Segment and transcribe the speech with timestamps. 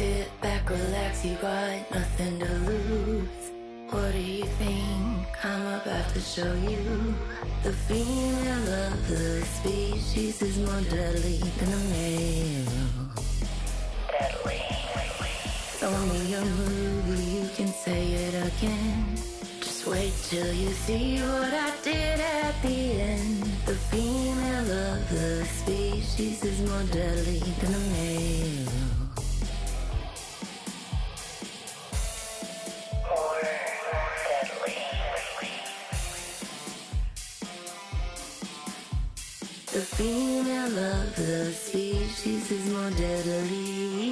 [0.00, 3.50] sit back, relax, you got nothing to lose.
[3.90, 7.14] What do you think I'm about to show you?
[7.62, 12.72] The female of the species is more deadly than the male.
[14.18, 14.62] Deadly.
[15.78, 19.04] Show me a movie, you can say it again.
[19.60, 22.80] Just wait till you see what I did at the
[23.12, 23.42] end.
[23.66, 28.99] The female of the species is more deadly than the male.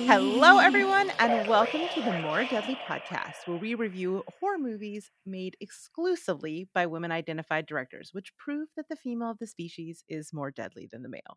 [0.08, 5.54] Hello, everyone, and welcome to the More Deadly podcast, where we review horror movies made
[5.60, 10.50] exclusively by women identified directors, which prove that the female of the species is more
[10.50, 11.36] deadly than the male.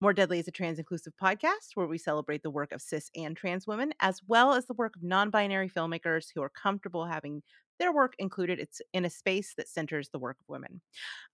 [0.00, 3.36] More Deadly is a trans inclusive podcast where we celebrate the work of cis and
[3.36, 7.42] trans women, as well as the work of non binary filmmakers who are comfortable having
[7.78, 10.80] their work included it's in a space that centers the work of women.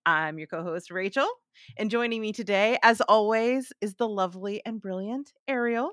[0.05, 1.29] I'm your co-host Rachel,
[1.79, 5.93] and joining me today, as always, is the lovely and brilliant Ariel.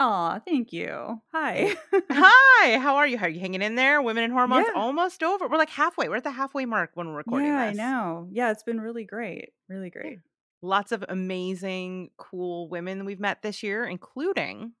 [0.00, 1.20] Aw, thank you.
[1.30, 1.74] Hi.
[2.10, 3.18] Hi, how are you?
[3.18, 4.00] How are you hanging in there?
[4.00, 4.80] Women in Hormones Yeah.
[4.80, 5.46] almost over.
[5.46, 6.08] We're like halfway.
[6.08, 7.78] We're at the halfway mark when we're recording yeah, this.
[7.78, 8.28] I know.
[8.32, 9.50] Yeah, it's been really great.
[9.68, 10.20] Really great.
[10.62, 14.72] Lots of amazing, cool women we've met this year, including,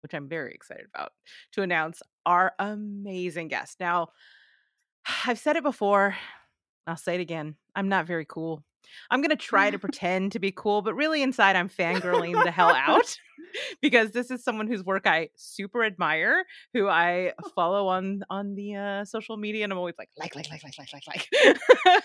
[0.00, 1.10] which I'm very excited about,
[1.52, 3.80] to announce our amazing guest.
[3.80, 4.10] Now,
[5.26, 6.16] I've said it before.
[6.86, 7.56] I'll say it again.
[7.74, 8.62] I'm not very cool.
[9.10, 12.50] I'm going to try to pretend to be cool, but really inside I'm fangirling the
[12.50, 13.18] hell out
[13.82, 18.76] because this is someone whose work I super admire, who I follow on on the
[18.76, 21.28] uh, social media and I'm always like like like like like like like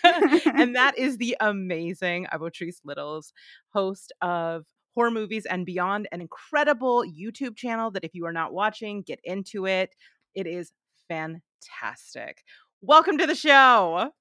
[0.04, 0.46] like.
[0.46, 3.34] and that is the amazing Ivotres Littles,
[3.70, 8.54] host of horror movies and beyond, an incredible YouTube channel that if you are not
[8.54, 9.96] watching, get into it.
[10.34, 10.72] It is
[11.08, 12.44] fantastic.
[12.82, 14.12] Welcome to the show.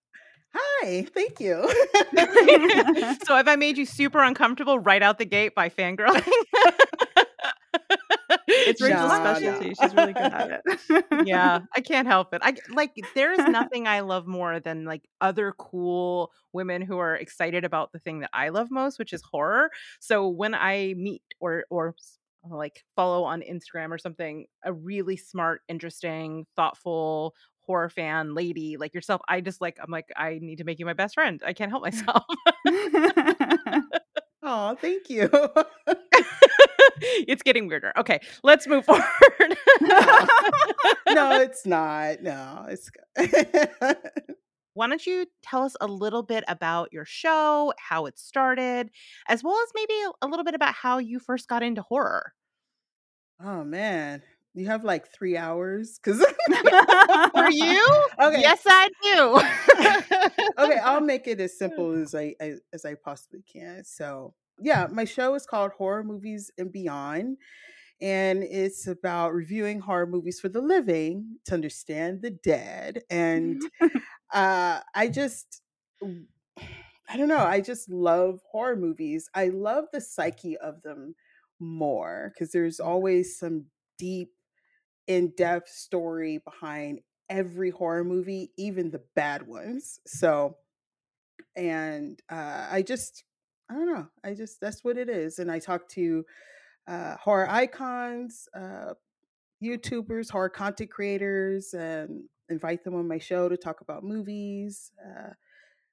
[0.58, 1.62] Hi, thank you.
[3.26, 6.26] so have I made you super uncomfortable right out the gate by fangirling?
[8.48, 9.74] It's Rachel's specialty.
[9.80, 11.04] She's really good at it.
[11.26, 12.40] yeah, I can't help it.
[12.44, 17.14] I like there is nothing I love more than like other cool women who are
[17.14, 19.70] excited about the thing that I love most, which is horror.
[20.00, 21.94] So when I meet or or
[22.48, 27.34] like follow on Instagram or something, a really smart, interesting, thoughtful
[27.66, 30.86] horror fan lady like yourself, I just like I'm like I need to make you
[30.86, 31.42] my best friend.
[31.44, 31.92] I can't help mm.
[31.92, 32.24] myself.
[34.48, 35.28] Oh, thank you.
[37.00, 37.92] it's getting weirder.
[37.96, 39.02] Okay, let's move forward.
[39.80, 42.22] no, it's not.
[42.22, 42.88] No, it's
[44.74, 48.90] why don't you tell us a little bit about your show, how it started,
[49.28, 52.32] as well as maybe a little bit about how you first got into horror?
[53.44, 54.22] oh man,
[54.56, 56.18] you have like three hours because.
[57.32, 57.82] For you?
[58.18, 58.40] Okay.
[58.40, 59.38] Yes, I do.
[60.64, 63.84] okay, I'll make it as simple as I, I as I possibly can.
[63.84, 67.36] So, yeah, my show is called Horror Movies and Beyond,
[68.00, 73.02] and it's about reviewing horror movies for the living to understand the dead.
[73.10, 73.60] And
[74.32, 75.62] uh, I just,
[77.08, 79.28] I don't know, I just love horror movies.
[79.34, 81.14] I love the psyche of them
[81.60, 83.66] more because there's always some
[83.98, 84.30] deep,
[85.06, 90.00] in-depth story behind every horror movie, even the bad ones.
[90.06, 90.56] So,
[91.54, 93.24] and uh, I just,
[93.70, 95.38] I don't know, I just that's what it is.
[95.38, 96.24] And I talk to
[96.86, 98.94] uh, horror icons, uh,
[99.62, 104.92] YouTubers, horror content creators, and invite them on my show to talk about movies.
[105.04, 105.30] Uh,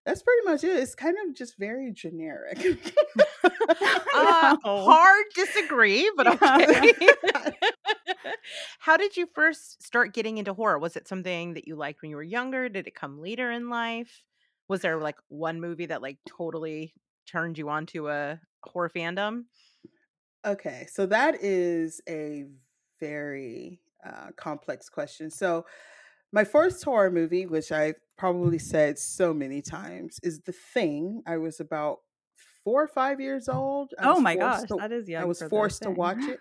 [0.06, 0.78] that's pretty much it.
[0.78, 2.57] It's kind of just very generic.
[4.16, 6.94] uh, hard disagree, but okay.
[8.80, 10.80] How did you first start getting into horror?
[10.80, 12.70] Was it something that you liked when you were younger?
[12.70, 14.24] Did it come later in life?
[14.68, 16.94] Was there like one movie that like totally
[17.28, 19.46] turned you on to a horror fandom?
[20.46, 22.46] Okay, so that is a
[23.00, 25.30] very uh, complex question.
[25.30, 25.66] So,
[26.34, 31.22] my first horror movie, which I've probably said so many times, is The Thing.
[31.28, 32.00] I was about
[32.64, 33.94] four or five years old.
[34.00, 35.24] I oh my gosh, to- that is young.
[35.24, 36.40] I was for forced to watch it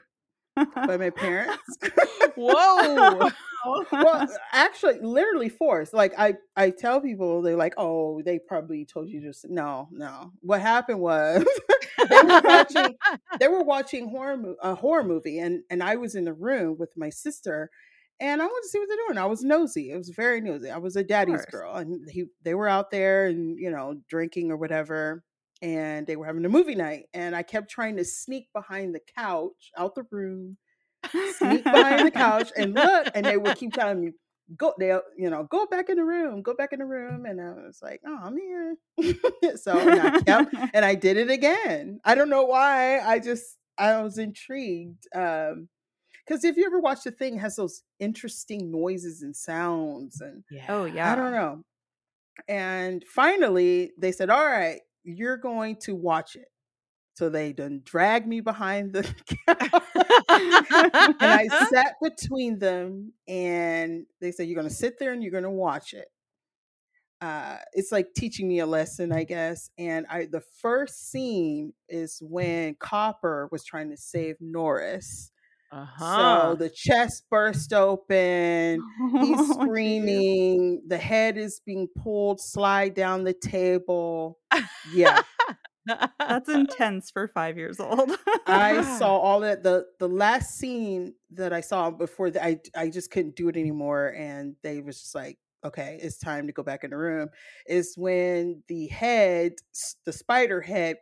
[0.57, 1.79] by my parents.
[2.37, 3.31] Whoa.
[3.93, 5.95] well, actually, literally forced.
[5.95, 10.33] Like I, I tell people, they're like, "Oh, they probably told you just no, no."
[10.41, 11.45] What happened was
[12.09, 12.97] they were watching
[13.39, 16.93] they were watching horror a horror movie and and I was in the room with
[16.97, 17.71] my sister
[18.21, 19.19] and I wanted to see what they're doing.
[19.19, 19.93] I was nosy.
[19.93, 20.71] I was very nosy.
[20.71, 24.51] I was a daddy's girl and he they were out there and you know drinking
[24.51, 25.23] or whatever
[25.63, 29.01] and they were having a movie night and I kept trying to sneak behind the
[29.17, 30.59] couch out the room
[31.39, 34.13] sneak behind the couch and look, and they would keep telling me,
[34.57, 37.41] go they you know go back in the room go back in the room and
[37.41, 38.77] i was like oh i'm here
[39.57, 43.57] so and i kept and i did it again i don't know why i just
[43.79, 45.69] i was intrigued um
[46.27, 50.45] because if you ever watch the thing it has those interesting noises and sounds and
[50.51, 50.67] Yeah.
[50.69, 51.13] Oh yeah.
[51.13, 51.63] i don't know
[52.49, 56.49] and finally they said all right you're going to watch it
[57.15, 59.03] so they done dragged me behind the
[59.49, 59.83] couch
[60.29, 65.33] and I sat between them, and they said, "You're going to sit there and you're
[65.33, 66.09] going to watch it."
[67.21, 69.71] Uh, it's like teaching me a lesson, I guess.
[69.79, 75.32] And I, the first scene is when Copper was trying to save Norris.
[75.73, 76.51] Uh-huh.
[76.53, 78.81] So the chest burst open.
[79.15, 79.55] Oh, He's geez.
[79.55, 80.83] screaming.
[80.87, 84.39] The head is being pulled, slide down the table.
[84.93, 85.23] Yeah,
[86.21, 88.13] That's intense for five years old.
[88.47, 89.63] I saw all that.
[89.63, 93.57] the The last scene that I saw before that, I I just couldn't do it
[93.57, 97.31] anymore, and they was just like, "Okay, it's time to go back in the room."
[97.67, 99.55] Is when the head,
[100.07, 100.97] the spider head,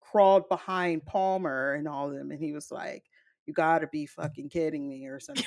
[0.00, 3.04] crawled behind Palmer and all of them, and he was like,
[3.46, 5.44] "You got to be fucking kidding me" or something.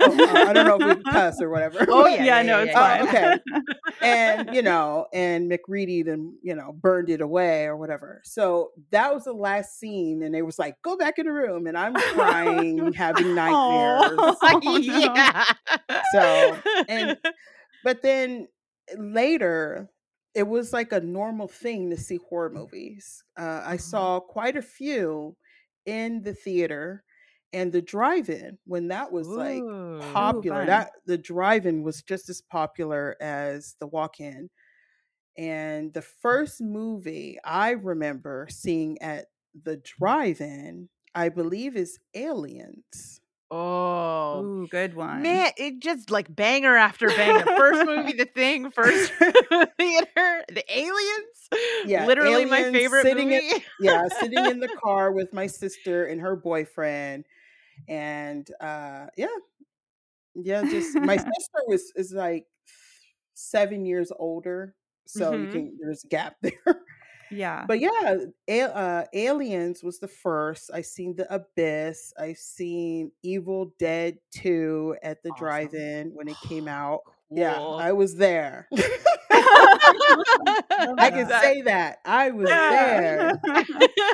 [0.00, 1.84] Oh, uh, I don't know if we can cuss or whatever.
[1.88, 2.98] Oh, yeah, yeah, yeah, no, it's yeah.
[3.02, 3.08] Oh, fine.
[3.08, 3.38] okay.
[4.02, 8.20] and you know, and MacReady then you know burned it away or whatever.
[8.24, 11.66] So that was the last scene, and they was like, "Go back in the room,"
[11.66, 14.18] and I'm crying, having nightmares.
[14.42, 14.76] Oh, no.
[14.76, 15.44] yeah.
[16.12, 16.56] So,
[16.88, 17.16] and-
[17.84, 18.48] But then
[18.96, 19.88] later,
[20.34, 23.22] it was like a normal thing to see horror movies.
[23.38, 23.80] Uh, I Mhm.
[23.80, 25.36] saw quite a few
[25.86, 27.04] in the theater
[27.52, 29.62] and the drive-in when that was like
[30.12, 30.58] popular.
[30.58, 30.66] fun.
[30.66, 34.50] that the drive-in was just as popular as the walk-in.
[35.38, 39.26] And the first movie I remember seeing at
[39.64, 43.20] the drive-in, I believe, is Aliens.
[43.50, 44.42] Oh.
[44.42, 45.22] Ooh, good one.
[45.22, 47.44] Man, it just like banger after banger.
[47.44, 48.70] First movie, The Thing.
[48.72, 49.12] First
[49.78, 51.48] theater, The Aliens.
[51.84, 53.64] Yeah, literally my favorite sitting in- movie.
[53.80, 57.24] yeah, sitting in the car with my sister and her boyfriend,
[57.88, 59.26] and uh, yeah,
[60.34, 60.62] yeah.
[60.64, 62.46] Just my sister was is like
[63.34, 64.74] seven years older,
[65.06, 65.52] so you Mhm.
[65.52, 66.52] can there's a gap there.
[67.30, 67.64] Yeah.
[67.66, 70.70] But yeah, A- uh, Aliens was the first.
[70.72, 72.12] I've seen The Abyss.
[72.18, 75.44] I've seen Evil Dead Two at the Awesome.
[75.44, 77.00] drive-in when it came out.
[77.30, 78.68] Yeah, I was there.
[80.98, 83.40] I can say that I was there.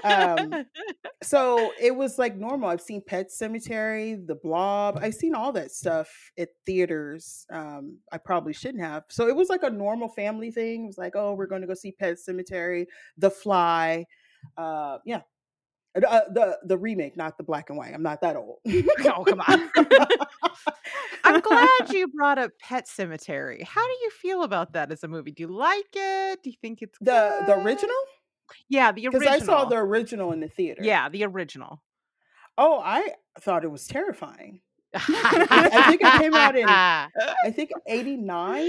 [0.05, 0.65] Um,
[1.23, 2.69] so it was like normal.
[2.69, 4.99] I've seen Pet Sematary, The Blob.
[5.01, 6.09] I've seen all that stuff
[6.39, 7.47] at theaters.
[7.53, 9.05] Um, I probably shouldn't have.
[9.09, 10.85] So it was like a normal family thing.
[10.85, 12.87] It was like, oh, we're going to go see Pet Sematary,
[13.19, 14.07] The Fly.
[14.57, 15.21] Uh, yeah,
[15.95, 17.93] Uh, the the remake, not the black and white.
[17.93, 18.61] I'm not that old.
[19.05, 19.71] oh, come on.
[21.25, 23.63] I'm glad you brought up Pet Sematary.
[23.63, 25.33] How do you feel about that as a movie?
[25.33, 26.43] Do you like it?
[26.43, 27.95] Do you think it's the the original
[28.69, 29.27] Yeah, the because.
[29.27, 30.83] I saw the original in the theater.
[30.83, 31.83] yeah, the original.
[32.59, 33.11] Oh, I
[33.41, 34.61] thought it was terrifying.
[34.95, 37.09] I think it came out in- I
[37.55, 38.69] think 89.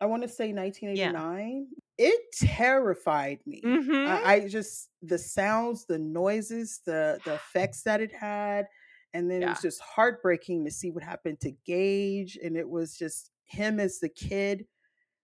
[0.00, 1.68] I want to say 1989.
[1.98, 3.62] It terrified me.
[3.62, 4.06] Mhm.
[4.06, 8.66] I, I just the sounds, the noises, the the effects that it had,
[9.14, 12.96] and then it was just heartbreaking to see what happened to Gage, and it was
[12.96, 14.66] just him as the kid.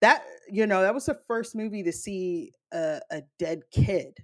[0.01, 4.17] That you know, that was the first movie to see a, a dead kid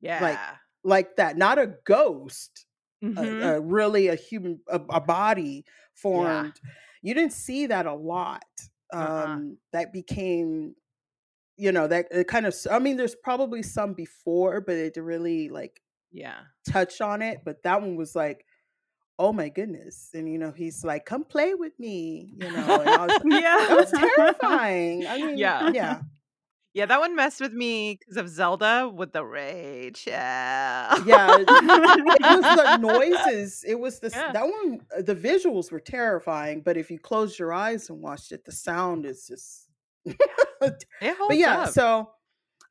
[0.00, 0.56] yeah.
[0.84, 2.66] like that, not a ghost,
[3.02, 3.56] a- Mhm.
[3.56, 6.60] a, really a human a, a body formed
[7.02, 8.44] you didn't see that a lot
[8.92, 9.38] um Uh-uh.
[9.72, 10.74] that became
[11.56, 15.48] you know that it kind of i mean there's probably some before but it really
[15.48, 15.80] like
[16.12, 16.40] yeah.
[16.70, 18.44] touch on it but that one was like
[19.18, 22.88] oh my goodness and you know he's like come play with me you know and
[22.88, 23.66] I was, yeah.
[23.68, 25.70] that was terrifying i mean Yeah.
[25.74, 26.00] yeah
[26.74, 30.12] Yeah, that one messed with me because of Zelda with the Rachel.
[30.12, 34.32] Yeah, it was the noises it was the Yeah.
[34.32, 38.30] that one uh, the visuals were terrifying but if you closed your eyes and watched
[38.32, 39.65] it the sound is just It
[40.60, 40.84] but
[41.32, 41.70] yeah, up.
[41.70, 42.10] so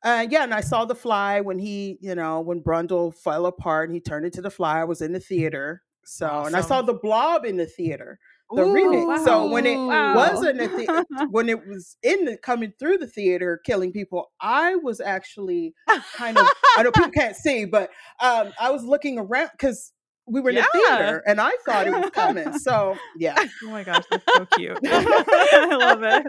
[0.02, 3.88] uh, yeah, and I saw the fly when he, you know, when Brundle fell apart
[3.88, 4.80] and he turned into the fly.
[4.80, 8.18] I was in the theater, so and I saw the Blob in the theater,
[8.54, 9.08] the remake.
[9.24, 10.14] So when it Ooh.
[10.14, 14.30] was in the thea- when it was in the coming through the theater, killing people,
[14.40, 15.74] I was actually
[16.14, 17.90] kind of I know people can't see, but
[18.20, 19.92] um, I was looking around because
[20.26, 20.70] we were in the Yeah.
[20.72, 22.52] theater and I thought it was coming.
[22.54, 24.80] So yeah, Oh my gosh, that's so cute.
[24.84, 26.26] I love it.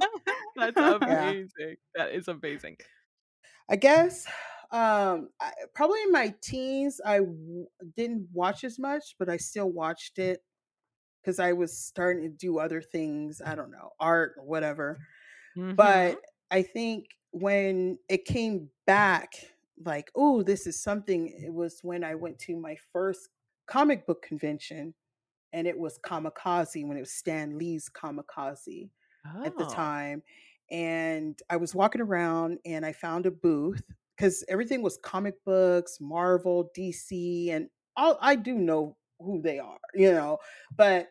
[0.55, 1.33] That's Yeah.
[1.39, 1.77] amazing.
[1.95, 2.77] That is amazing.
[3.69, 4.25] I guess
[4.71, 9.69] um I, probably in my teens I w- didn't watch as much, but I still
[9.71, 10.43] watched it.
[11.21, 13.41] because I was starting to do other things.
[13.45, 14.99] I don't know, art or whatever.
[15.55, 15.77] Mhm.
[15.77, 19.33] But I think when it came back,
[19.85, 23.29] like, oh, this is something, it was when I went to my first
[23.67, 24.93] comic book convention
[25.53, 28.91] and it was Comikaze when it was Stan Lee's Comikaze
[29.45, 29.67] at the Oh.
[29.67, 30.23] time.
[30.71, 33.81] And I was walking around and I found a booth
[34.17, 39.79] because everything was comic books, Marvel, DC, and all I do know who they are,
[39.95, 40.39] you know.
[40.75, 41.09] But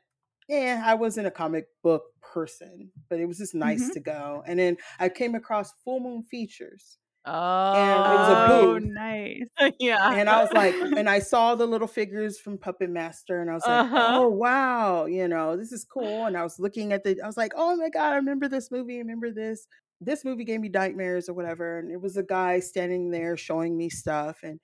[0.49, 3.93] yeah, I wasn't a comic book person, but it was just nice Mhm.
[3.93, 4.43] to go.
[4.47, 6.99] And then I came across Full Moon Features.
[7.27, 8.83] Oh, it was a Oh, booth.
[8.83, 9.49] nice.
[9.79, 10.13] yeah.
[10.13, 13.55] And I was like, and I saw the little figures from Puppet Master, and I
[13.55, 14.09] was like, Uh-huh.
[14.09, 16.27] oh wow, you know, this is cool.
[16.27, 18.71] And I was looking at the, I was like, oh my god, I remember this
[18.71, 18.97] movie.
[18.97, 19.67] I remember this.
[20.01, 21.79] This movie gave me nightmares or whatever.
[21.79, 24.61] And it was a guy standing there showing me stuff, and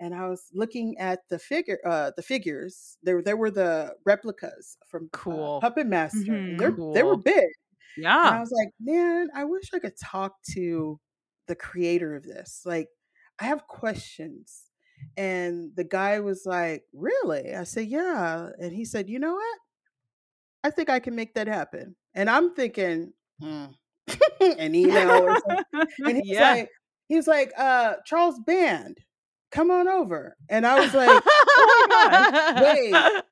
[0.00, 2.98] and I was looking at the figure, uh, the figures.
[3.04, 5.60] There, there were the replicas from uh, Cool.
[5.60, 6.42] Puppet Master.
[6.46, 6.58] and Mhm.
[6.58, 7.22] They're they were Cool.
[7.24, 7.44] big.
[8.22, 11.00] And I was like, man, I wish I could talk to
[11.52, 12.62] the creator of this.
[12.64, 12.88] Like,
[13.38, 14.70] I have questions.
[15.18, 17.54] And the guy was like, really?
[17.54, 18.48] I said, yeah.
[18.58, 19.58] And he said, you know what?
[20.64, 21.94] I think I can make that happen.
[22.14, 23.66] And I'm thinking, hmm,
[24.40, 25.86] an email or something.
[26.06, 26.52] And he was Yeah.
[26.52, 26.70] like,
[27.08, 28.96] he was like, uh, Charles Band,
[29.50, 30.34] come on over.
[30.48, 31.22] And I was like,
[32.62, 33.22] wait,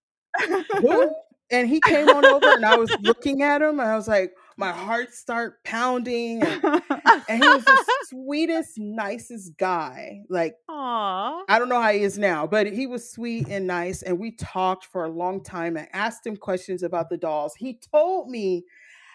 [0.83, 1.15] who?
[1.53, 4.33] And he came on over and I was looking at him and I was like,
[4.61, 6.43] my heart start pounding.
[6.43, 6.65] And,
[7.29, 10.21] and he was the sweetest, nicest guy.
[10.29, 11.43] Like, Aw.
[11.49, 14.03] I don't know how he is now, but he was sweet and nice.
[14.03, 15.77] And we talked for a long time.
[15.77, 17.55] I asked him questions about the dolls.
[17.57, 18.65] He told me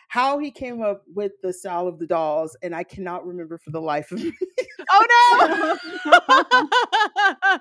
[0.07, 3.71] how he came up with the style of the dolls, and I cannot remember for
[3.71, 4.31] the life of me.
[4.91, 6.11] Oh no!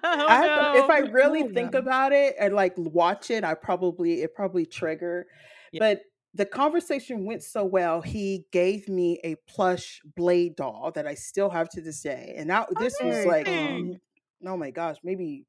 [0.04, 1.78] oh, I to- if I really Oh, think yeah.
[1.80, 5.26] about it and like watch it, I probably it probably trigger.
[5.72, 5.78] Yeah.
[5.80, 6.02] But
[6.34, 8.00] the conversation went so well.
[8.00, 12.48] He gave me a plush blade doll that I still have to this day, and
[12.48, 13.98] now this was like, mm,
[14.46, 15.46] oh my gosh, maybe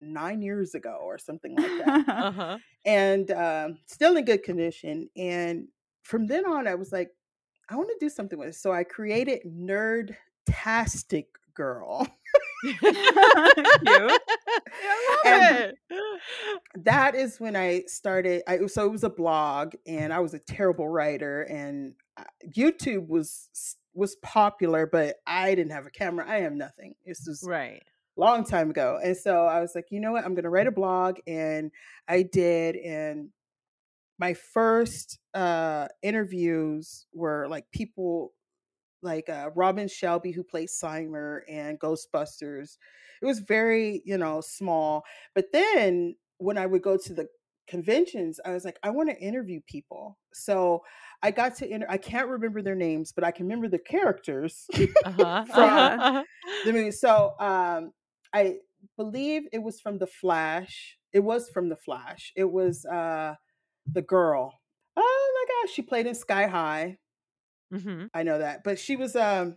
[0.00, 2.04] nine years ago or something like that.
[2.22, 2.58] Uh-huh.
[2.84, 5.08] and um, still in good condition.
[5.16, 5.68] And
[6.02, 7.10] from then on, I was like,
[7.68, 8.54] I want to do something with it.
[8.54, 10.14] So I created nerd
[10.46, 12.06] tastic Girl.
[12.78, 12.78] Cute.
[13.84, 14.20] I
[15.24, 16.84] love And- it.
[16.84, 18.42] that is when I started.
[18.46, 22.24] I so it was a blog, and I was a terrible writer, and uh,
[22.56, 23.48] YouTube was
[23.94, 26.24] was popular, but I didn't have a camera.
[26.28, 26.94] I have nothing.
[27.06, 27.82] This was Right.
[28.16, 30.24] long time ago, and so I was like, you know what?
[30.24, 31.70] I'm going to write a blog, and
[32.08, 33.28] I did, and
[34.18, 38.32] my first uh interviews were like people
[39.02, 42.76] like uh, Robin Shelby, who played Slimer and Ghostbusters.
[43.20, 45.04] It was very, you know, small.
[45.34, 47.26] But then when I would go to the
[47.68, 50.18] conventions, I was like, I want to interview people.
[50.34, 50.82] So
[51.22, 54.66] I got to inter- I can't remember their names, but I can remember the characters.
[55.04, 55.44] Uh-huh.
[55.44, 55.96] From- uh-huh.
[56.00, 56.22] uh-huh.
[56.64, 56.90] the movie.
[56.90, 57.92] So um,
[58.32, 58.56] I
[58.96, 60.96] believe it was from The Flash.
[61.12, 62.32] It was from The Flash.
[62.36, 63.34] It was uh,
[63.86, 64.60] the girl.
[64.96, 66.98] Oh my gosh, she played in Sky High.
[67.72, 68.10] Mhm.
[68.14, 69.56] I know that, but she was um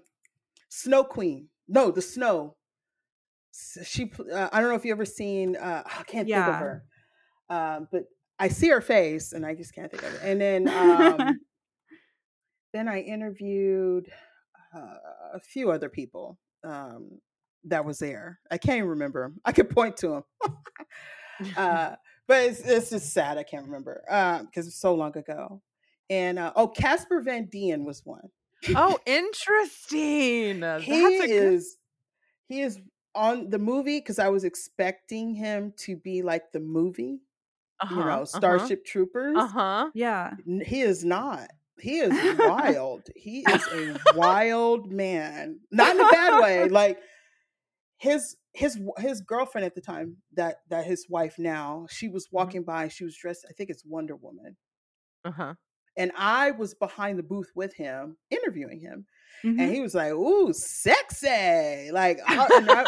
[0.70, 1.50] Snow Queen.
[1.68, 2.58] No, the Snow.
[3.84, 4.12] She.
[4.32, 5.56] Uh, I don't know if you ever seen.
[5.56, 6.84] Uh, I can't think of her.
[7.50, 8.06] Um, but
[8.40, 10.22] I see her face, and I just can't think of it.
[10.24, 11.42] And then, um,
[12.74, 14.12] then I interviewed
[14.76, 14.96] uh,
[15.34, 17.22] a few other people um,
[17.66, 18.40] that was there.
[18.52, 19.42] I can't even remember 'em.
[19.46, 20.24] I could point to them.
[21.56, 21.96] uh,
[22.28, 23.38] but it's, it's just sad.
[23.38, 24.04] I can't remember
[24.50, 25.62] because it's so long ago.
[26.10, 28.30] And uh, oh, Casper Van Dien was one.
[28.76, 30.60] oh, interesting.
[30.62, 31.78] That's he a good is
[32.48, 32.80] he is
[33.16, 37.22] on the movie because I was expecting him to be like the movie,
[37.80, 39.38] uh-huh, you know, uh-huh, Starship Troopers.
[39.38, 39.90] Uh-huh.
[39.94, 40.34] yeah.
[40.66, 41.50] He is not.
[41.80, 43.04] He is wild.
[43.16, 46.70] he is a wild man, not in a bad way.
[46.70, 47.00] Like
[47.98, 52.64] his his his girlfriend at the time, that that his wife now, she was walking
[52.64, 52.88] by.
[52.90, 53.46] She was dressed.
[53.50, 54.56] I think it's Wonder Woman,
[55.26, 55.56] Uh-huh.
[55.98, 59.06] And I was behind the booth with him, interviewing him,
[59.44, 59.60] Mhm.
[59.62, 62.86] and he was like, "Ooh, sexy!" Like, I- and, I,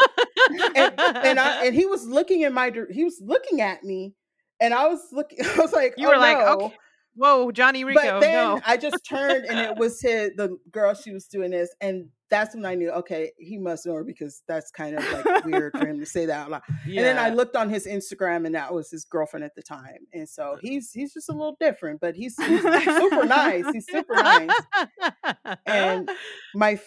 [0.76, 4.14] and, and I and he was looking in my he was looking at me,
[4.60, 5.38] and I was looking.
[5.44, 6.76] I was like, You "Oh, were like, no." okay,
[7.14, 8.60] Whoa, Johnny Rico, But then no.
[8.64, 12.54] I just turned and it was his the girl she was doing this, and that's
[12.54, 15.86] when I knew okay, he must know her because that's kind of like weird for
[15.86, 16.62] him to say that out loud.
[16.84, 20.06] And then I looked on his Instagram, and that was his girlfriend at the time,
[20.12, 23.64] and so he's he's just a little different, but he's, he's super nice.
[23.72, 24.50] He's super nice.
[25.66, 26.10] And
[26.54, 26.78] my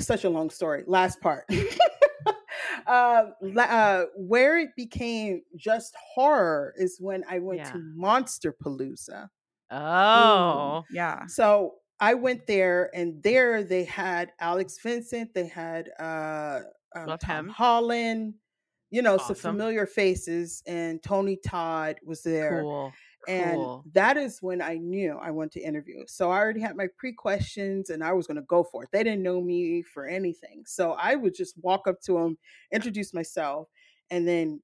[0.00, 0.84] such a long story.
[0.86, 1.44] Last part.
[2.86, 3.24] uh,
[3.58, 7.72] uh, where it became just horror is when I went Yeah.
[7.72, 9.28] to Monster Palooza.
[9.70, 10.84] Oh.
[10.90, 11.26] Yeah.
[11.26, 16.60] So I went there, and there they had Alex Vincent, they had uh,
[16.94, 17.48] um, Tom him.
[17.48, 18.34] Holland,
[18.90, 22.62] you know, some familiar faces, and Tony Todd was there.
[22.62, 22.92] Cool.
[23.26, 23.84] And Cool.
[23.92, 26.04] that is when I knew I wanted to interview.
[26.06, 28.90] So I already had my pre questions and I was going to go for it.
[28.90, 30.62] They didn't know me for anything.
[30.66, 32.38] So I would just walk up to them,
[32.72, 33.68] introduce myself,
[34.10, 34.62] and then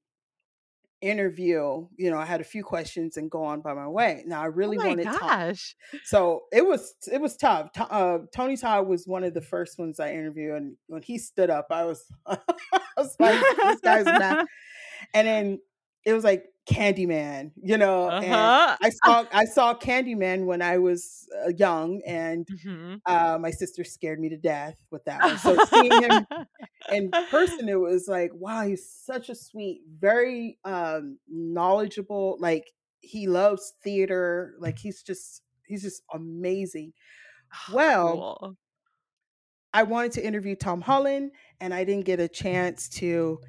[1.05, 1.87] interview.
[1.97, 4.23] You know, I had a few questions and go on by my way.
[4.27, 5.19] Now I Oh really my wanted to.
[5.19, 5.77] gosh.
[6.05, 7.73] So it was it was tough.
[7.73, 11.19] To- Uh, Tony Todd was one of the first ones I interviewed, and when he
[11.19, 12.39] stood up, I was I
[12.97, 14.47] was like, this guy's mad.
[15.13, 15.61] And then
[16.07, 18.09] it was like Candyman, you know.
[18.09, 18.77] Uh-huh.
[18.81, 23.01] I saw I saw Candyman when I was uh, young, and Mhm.
[23.07, 25.37] uh, my sister scared me to death with that one.
[25.39, 26.27] So seeing him
[26.91, 32.37] in person, it was like, wow, he's such a sweet, very um, knowledgeable.
[32.41, 34.55] Like he loves theater.
[34.59, 36.93] Like he's just he's just amazing.
[37.73, 38.57] Well, Cool.
[39.73, 43.41] I wanted to interview Tom Holland, and I didn't get a chance to.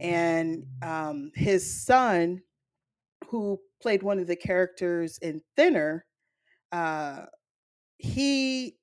[0.00, 2.42] And um, his son,
[3.28, 6.04] who played one of the characters in Thinner,
[6.72, 7.26] uh,
[7.98, 8.76] he,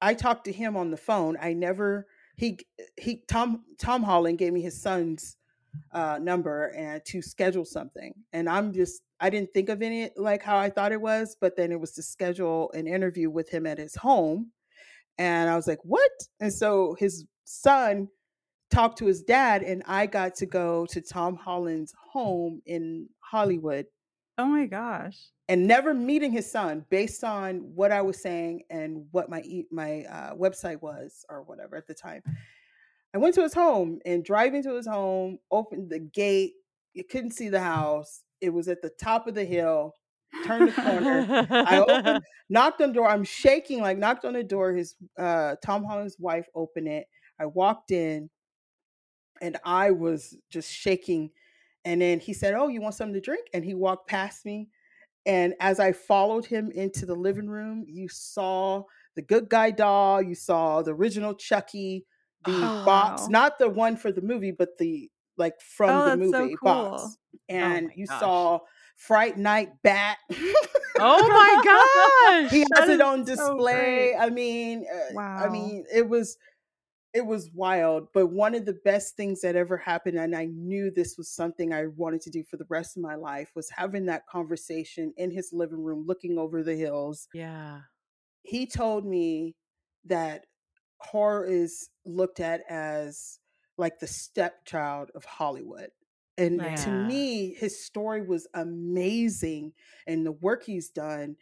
[0.00, 1.36] I talked to him on the phone.
[1.40, 2.58] I never he
[2.96, 5.36] he Tom Tom Holland gave me his son's
[5.92, 10.42] uh, number and to schedule something, and I'm just I didn't think of it like
[10.42, 13.66] how I thought it was, but then it was to schedule an interview with him
[13.66, 14.50] at his home
[15.18, 16.10] and I was like, "What?"
[16.40, 18.08] And so his son
[18.74, 23.86] talked to his dad, and I got to go to Tom Holland's home in Hollywood,
[24.36, 25.16] Oh my gosh.
[25.48, 29.68] and never meeting his son based on what I was saying and what my e-
[29.70, 32.22] my uh, website was or whatever at the time.
[33.14, 36.54] I went to his home and driving to his home, opened the gate.
[36.94, 38.22] You couldn't see the house.
[38.40, 39.94] It was at the top of the hill.
[40.44, 41.46] Turned the corner.
[41.50, 43.08] I opened, knocked on the door.
[43.08, 44.72] I'm shaking, like knocked on the door.
[44.72, 47.06] His uh Tom Holland's wife opened it.
[47.38, 48.30] I walked in
[49.44, 51.30] and I was just shaking.
[51.84, 53.46] And then he said, Oh, you want something to drink?
[53.52, 54.68] And he walked past me.
[55.26, 58.84] And as I followed him into the living room, you saw
[59.16, 62.06] the good guy doll, you saw the original Chucky,
[62.44, 66.16] the Oh, box, not the one for the movie, but the like from Oh, the
[66.16, 66.92] that's so movie cool.
[66.92, 67.18] box.
[67.48, 68.20] And my you gosh.
[68.20, 68.58] saw
[68.96, 70.18] Fright Night Bat.
[70.98, 72.50] oh my gosh.
[72.50, 74.12] he That has it is on display.
[74.12, 74.16] great.
[74.16, 76.36] I mean, uh, I mean, it was
[77.14, 80.90] it was wild, but one of the best things that ever happened, and I knew
[80.90, 84.06] this was something I wanted to do for the rest of my life, was having
[84.06, 87.28] that conversation in his living room, looking over the hills.
[87.32, 87.82] Yeah.
[88.42, 89.56] He told me
[90.04, 90.46] that
[91.00, 93.40] horror is looked at as
[93.76, 95.90] like the stepchild of Hollywood.
[96.36, 96.78] And Right.
[96.78, 99.74] to me, his story was amazing
[100.06, 101.36] and the work he's done.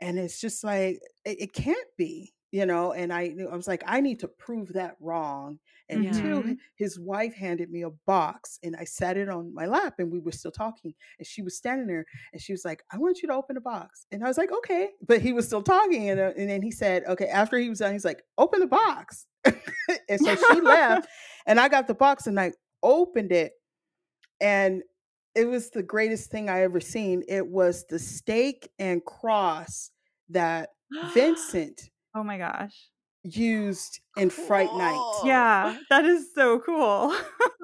[0.00, 2.92] And it's just like, it, it can't be, you know.
[2.92, 5.58] And I, knew- I was like, I need to prove that wrong.
[5.88, 6.12] And Yeah.
[6.12, 6.58] two, Mhm.
[6.74, 10.18] his wife handed me a box and I sat it on my lap and we
[10.18, 10.92] were still talking.
[11.18, 13.60] And she was standing there and she was like, I want you to open the
[13.60, 14.06] box.
[14.10, 14.90] And I was like, okay.
[15.06, 16.10] But he was still talking.
[16.10, 18.66] And, uh, and then he said, okay, after he was done, he's like, open the
[18.66, 19.26] box.
[19.44, 21.06] and so she left
[21.46, 23.52] and I got the box and I opened it.
[24.40, 24.82] And
[25.36, 27.22] it was the greatest thing I ever seen.
[27.28, 29.90] It was the stake and cross
[30.30, 30.70] that
[31.14, 32.90] Vincent Oh my gosh.
[33.24, 35.20] used in Fright Night.
[35.24, 37.14] Yeah, that is so cool.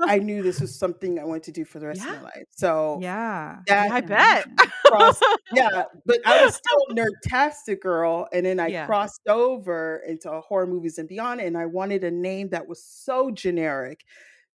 [0.08, 2.44] I knew this was something I wanted to do for the rest of my life.
[2.50, 3.60] So yeah.
[3.68, 4.46] that I bet.
[4.86, 8.86] crossed, yeah, but I was still a nerdtastic girl, and then I Yeah.
[8.86, 13.30] crossed over into horror movies and beyond, and I wanted a name that was so
[13.30, 14.00] generic.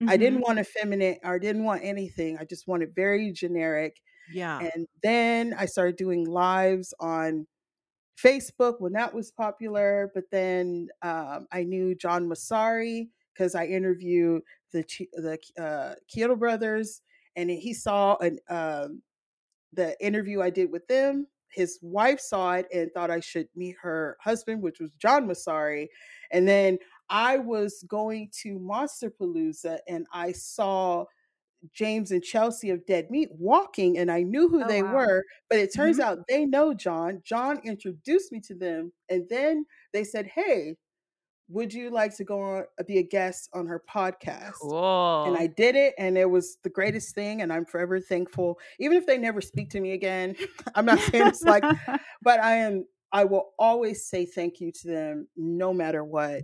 [0.07, 0.43] I didn't Mhm.
[0.43, 2.39] want effeminate, or I didn't want anything.
[2.39, 3.97] I just wanted very generic.
[4.27, 4.67] yeah.
[4.75, 7.47] And then I started doing lives on
[8.23, 10.11] Facebook when that was popular.
[10.15, 17.03] But then um, I knew John Massari because I interviewed the the uh, Chiodo brothers,
[17.37, 19.03] and he saw an um,
[19.73, 21.27] the interview I did with them.
[21.51, 25.89] His wife saw it and thought I should meet her husband, which was John Massari.
[26.31, 31.05] And then I was going to Monster Palooza and I saw
[31.73, 34.95] James and Chelsea of Dead Meat walking, and I knew who Oh, they wow.
[34.95, 35.25] were.
[35.49, 36.03] But it turns Mhm.
[36.05, 37.23] out they know John.
[37.25, 40.77] John introduced me to them, and then they said, "Hey,
[41.49, 45.25] would you like to go on be a guest on her podcast?" Cool.
[45.27, 48.59] And I did it, and it was the greatest thing, and I'm forever thankful.
[48.79, 50.37] Even if they never speak to me again,
[50.75, 51.63] I'm not saying it's like,
[52.23, 52.85] but I am.
[53.13, 56.43] I will always say thank you to them, no matter what.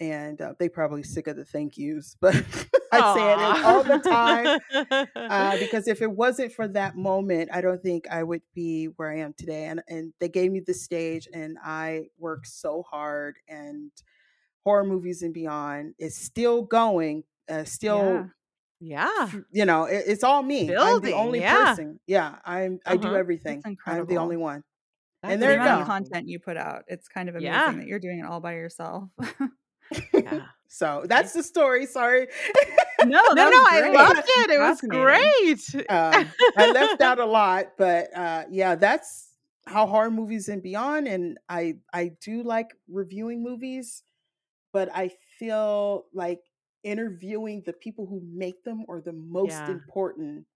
[0.00, 2.34] And uh, they probably sick of the thank yous, but
[2.92, 4.60] I say it all the time
[5.16, 9.10] uh, because if it wasn't for that moment, I don't think I would be where
[9.10, 9.64] I am today.
[9.66, 13.36] And and they gave me the stage, and I worked so hard.
[13.48, 13.90] And
[14.64, 18.28] horror movies and beyond is still going, uh, still.
[18.80, 19.08] Yeah.
[19.18, 19.30] yeah.
[19.52, 20.74] You know, it, it's all me.
[20.74, 21.64] I'm the only yeah.
[21.66, 22.00] person.
[22.06, 22.80] Yeah, I'm.
[22.86, 23.16] I do Uh-huh.
[23.16, 23.62] everything.
[23.86, 24.64] I'm the only one.
[25.22, 25.84] That's And The there you go.
[25.84, 27.72] content you put out, it's kind of amazing Yeah.
[27.72, 29.04] that you're doing it all by yourself.
[30.12, 30.40] Yeah.
[30.72, 31.84] So that's the story.
[31.84, 32.28] Sorry.
[33.04, 34.50] no, No, no, I loved it.
[34.50, 35.86] It was great.
[35.90, 39.30] um, I left out a lot, but uh, yeah, that's
[39.66, 41.08] how horror movies and beyond.
[41.08, 44.04] And I I do like reviewing movies,
[44.72, 46.40] but I feel like
[46.84, 49.72] interviewing the people who make them are the most Yeah.
[49.72, 50.46] important.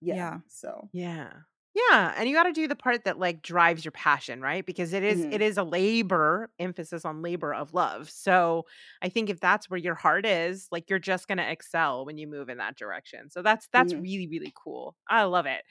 [0.00, 0.14] Yeah.
[0.16, 0.38] Yeah.
[0.48, 1.32] So Yeah.
[1.74, 4.64] Yeah, and you got to do the part that like drives your passion, right?
[4.64, 5.30] Because it is- Mhm.
[5.30, 8.10] it is a labor, emphasis on labor of love.
[8.10, 8.66] So,
[9.02, 12.18] I think if that's where your heart is, like you're just going to excel when
[12.18, 13.30] you move in that direction.
[13.30, 14.02] So that's that's Mhm.
[14.02, 14.96] really really cool.
[15.08, 15.62] I love it.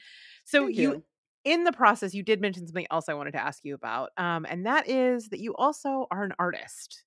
[0.44, 1.04] So thank you you.
[1.44, 4.10] in the process you did mention something else I wanted to ask you about.
[4.18, 7.04] Um and that is that you also are an artist.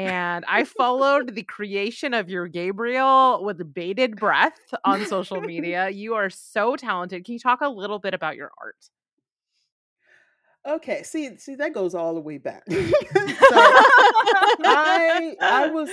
[0.00, 5.90] And I followed the creation of your Gabriel with bated breath on social media.
[5.90, 7.26] You are so talented.
[7.26, 8.76] Can you talk a little bit about your art?
[10.66, 11.02] Okay.
[11.02, 12.62] See, see, that goes all the way back.
[12.70, 12.76] so
[14.64, 15.90] I I was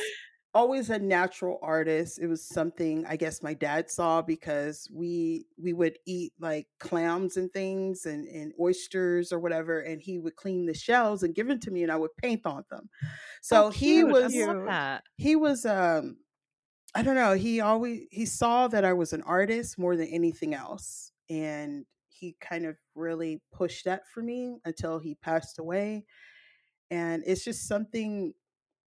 [0.58, 2.20] always a natural artist.
[2.20, 7.38] It was something I guess my dad saw because we we would eat like clams
[7.38, 11.48] and things and, and oysters or whatever, and he would clean the shells and give
[11.48, 12.89] them to me, and I would paint on them.
[13.41, 14.65] So Oh, he was I love Cute.
[14.65, 15.04] that.
[15.17, 16.20] he was um
[16.96, 20.54] I don't know, he always he saw that I was an artist more than anything
[20.54, 21.12] else.
[21.30, 26.06] And he kind of really pushed that for me until he passed away.
[26.89, 28.34] And it's just something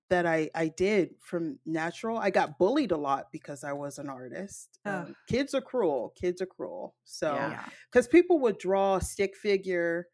[0.09, 2.19] that I I did from natural.
[2.19, 4.79] I got bullied a lot because I was an artist.
[4.85, 6.13] Um, kids are cruel.
[6.21, 6.95] Kids are cruel.
[7.05, 7.51] So Yeah.
[7.51, 7.65] Yeah.
[7.91, 10.07] because people would draw a stick figure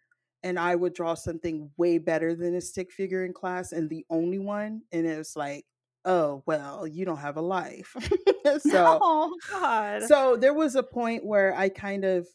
[0.43, 4.05] and I would draw something way better than a stick figure in class and the
[4.11, 4.83] only one.
[4.91, 5.65] And it was like,
[6.05, 7.95] oh, well, you don't have a life.
[8.59, 10.03] so, oh God.
[10.05, 12.27] so there was a point where I kind of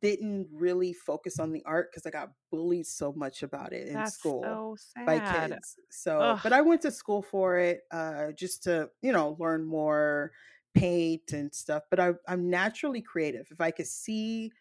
[0.00, 4.04] didn't really focus on the art because I got bullied so much about it in
[4.04, 5.78] That's school so by kids.
[5.90, 6.40] So, Ugh.
[6.42, 10.32] but I went to school for it uh, just to, you know, learn more
[10.74, 11.84] paint and stuff.
[11.90, 13.46] But I, I'm naturally creative.
[13.50, 14.52] If I could see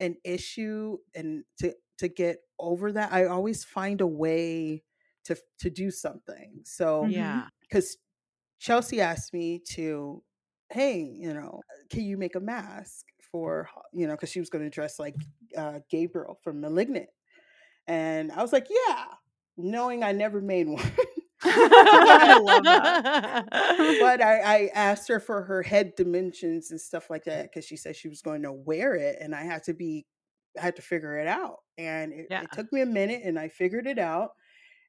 [0.00, 4.84] an issue and to to get over that, I always find a way
[5.24, 6.62] to to do something.
[6.64, 7.12] So, Mhm.
[7.12, 7.48] Yeah.
[7.60, 7.96] because
[8.58, 10.22] Chelsea asked me to,
[10.70, 14.64] hey, you know, can you make a mask for, you know, because she was going
[14.64, 15.16] to dress like
[15.56, 17.08] uh, Gabriel from Malignant.
[17.86, 19.04] And I was like, yeah,
[19.56, 20.82] knowing I never made one.
[21.42, 23.46] I love that.
[24.00, 27.76] but I, I asked her for her head dimensions and stuff like that because she
[27.76, 30.06] said she was going to wear it and I had to be,
[30.58, 31.58] I had to figure it out.
[31.78, 32.42] And it, Yeah.
[32.42, 34.30] it took me a minute and I figured it out.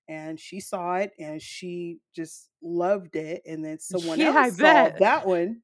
[0.10, 3.42] And she saw it and she just loved it.
[3.46, 5.00] And then someone Yeah, I else saw bet.
[5.00, 5.62] that one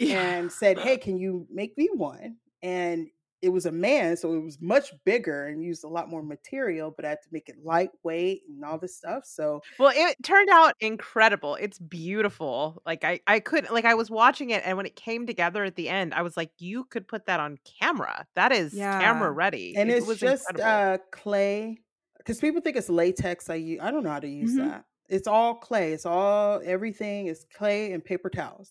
[0.00, 0.36] Yeah.
[0.38, 2.36] and said, Hey, can you make me one?
[2.62, 3.08] And
[3.42, 6.92] it was a man, so it was much bigger and used a lot more material,
[6.94, 9.24] but I had to make it lightweight and all this stuff.
[9.24, 11.54] So Well, it turned out incredible.
[11.54, 12.82] It's beautiful.
[12.84, 15.76] Like I I could like I was watching it and when it came together at
[15.76, 18.26] the end, I was like you could put that on camera.
[18.34, 19.74] That is camera ready.
[19.74, 20.62] and it it's was just incredible.
[20.62, 21.78] uh clay
[22.18, 23.48] because people think it's latex.
[23.48, 24.58] I use I don't know how to use Mhm.
[24.58, 24.84] that.
[25.08, 25.92] It's all clay.
[25.94, 28.70] It's all everything is clay and paper towels.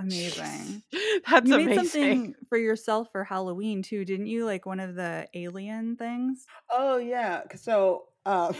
[0.00, 0.82] Amazing.
[1.28, 1.84] That's you made amazing.
[1.84, 4.44] something for yourself for Halloween too, didn't you?
[4.44, 6.46] Like one of the alien things.
[6.70, 7.42] Oh yeah.
[7.56, 8.52] So uh,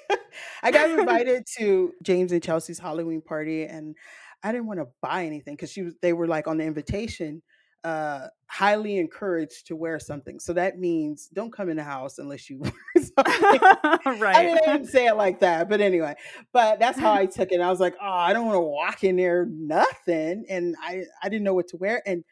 [0.62, 3.96] I got invited to James and Chelsea's Halloween party, and
[4.42, 5.94] I didn't want to buy anything because she was.
[6.00, 7.42] They were like on the invitation,
[7.88, 10.38] uh, highly encouraged to wear something.
[10.38, 13.14] So that means don't come in the house unless you wear something.
[13.24, 14.36] I mean, right.
[14.36, 16.14] I didn't say it like that, but anyway.
[16.52, 17.60] But that's how I took it.
[17.60, 21.30] I was like, oh, I don't want to walk in there nothing, and I I
[21.30, 22.02] didn't know what to wear.
[22.06, 22.24] And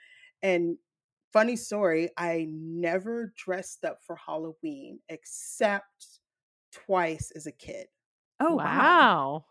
[0.43, 0.77] and
[1.33, 6.21] funny story, I never dressed up for Halloween except
[6.73, 7.87] twice as a kid.
[8.41, 8.65] oh wow.
[8.65, 9.45] wow.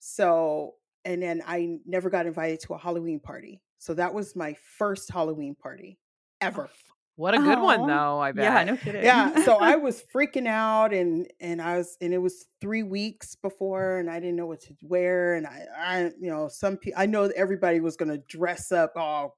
[0.00, 3.60] So and then I never got invited to a Halloween party.
[3.82, 5.98] So that was my first Halloween party
[6.40, 6.70] ever.
[7.16, 7.86] What a good one Aw.
[7.86, 8.44] though, I bet.
[8.44, 9.02] Yeah, no kidding.
[9.02, 13.34] yeah so i was freaking out and and i was and it was three weeks
[13.34, 17.00] before and i didn't know what to wear and i i you know some people
[17.00, 19.36] i know that everybody was going to dress up all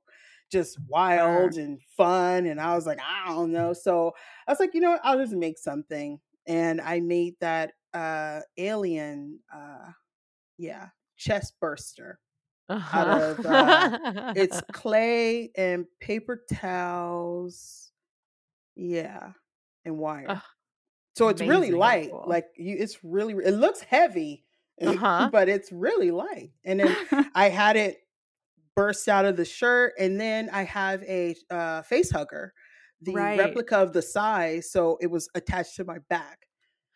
[0.53, 4.13] just wild and fun and i was like i don't know so
[4.47, 8.41] i was like you know what i'll just make something and i made that uh
[8.59, 9.91] alien uh
[10.59, 12.21] yeah chest burster
[12.71, 17.93] out of uh, it's clay and paper towels.
[18.77, 19.33] Yeah,
[19.85, 20.27] and wire.
[20.31, 20.43] Ugh,
[21.17, 22.11] So it's really light.
[22.11, 22.25] Cool.
[22.27, 23.35] Like you, it's really.
[23.45, 24.45] It looks heavy,
[24.83, 25.29] Uh-huh.
[25.33, 26.51] but it's really light.
[26.65, 26.97] And then
[27.35, 27.99] I had it
[28.77, 32.53] burst out of the shirt, and then I have a uh, face hugger,
[33.03, 33.39] the Right.
[33.39, 36.47] replica of the size, so it was attached to my back.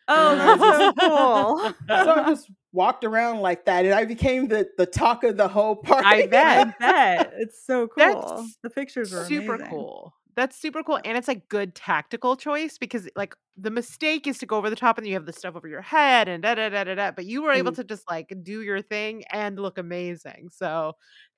[0.09, 1.73] Oh, that's so cool.
[2.05, 5.47] So I just walked around like that, and I became the the talk of the
[5.47, 6.05] whole party.
[6.07, 6.59] I bet.
[6.59, 6.77] I bet.
[6.79, 7.95] bet it's so cool.
[7.97, 9.69] That's the pictures are super amazing.
[9.71, 10.13] cool.
[10.35, 10.99] That's super cool.
[11.03, 14.75] And it's a good tactical choice because like the mistake is to go over the
[14.75, 17.11] top and you have the stuff over your head and da da da da da.
[17.11, 17.75] But you were able Mhm.
[17.77, 20.49] to just like do your thing and look amazing.
[20.53, 20.93] So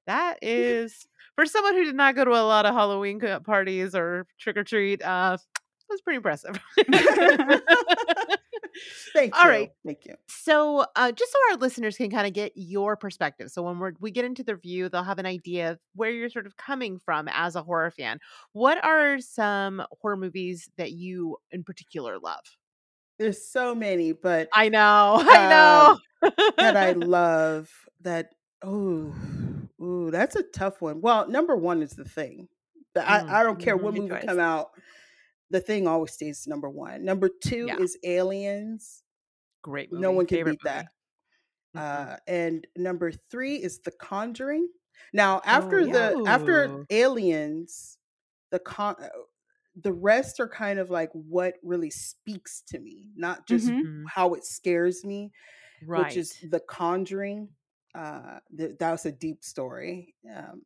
[0.06, 4.28] that is for someone who did not go to a lot of Halloween parties or
[4.40, 5.38] trick or treat, uh
[5.90, 6.58] that's pretty impressive.
[9.14, 9.50] Thank All you.
[9.50, 9.72] right.
[9.86, 10.16] Thank you.
[10.28, 13.50] So, uh, just so our listeners can kind of get your perspective.
[13.52, 16.30] So, when we're, we get into the review, they'll have an idea of where you're
[16.30, 18.20] sort of coming from as a horror fan.
[18.54, 22.40] What are some horror movies that you in particular love?
[23.20, 25.50] There's so many, but I know, I
[26.24, 26.32] know.
[26.58, 27.70] that I love
[28.02, 28.30] that.
[28.64, 29.14] Oh,
[29.82, 31.02] ooh, that's a tough one.
[31.02, 32.48] Well, number one is the thing.
[32.94, 33.82] The- Mm, I, I don't care mhm.
[33.84, 34.24] what movie choice.
[34.26, 34.72] come out.
[35.52, 37.06] The thing always stays number one.
[37.06, 37.78] Number two Yeah.
[37.80, 39.04] is Aliens.
[39.62, 40.02] Great movie.
[40.02, 40.88] No one can favorite beat that.
[41.76, 41.86] movie.
[41.86, 42.14] Mhm.
[42.14, 44.70] Uh, and number three is The Conjuring.
[45.14, 48.00] Now, after Oh, the after Aliens,
[48.52, 49.10] the con uh,
[49.76, 53.84] the rest are kind of like what really speaks to me, not just Mhm.
[53.84, 54.04] Mhm.
[54.10, 55.32] how it scares me,
[55.86, 56.06] Right.
[56.08, 57.56] which is The Conjuring.
[57.96, 60.16] Uh, th- that was a deep story.
[60.30, 60.66] Um,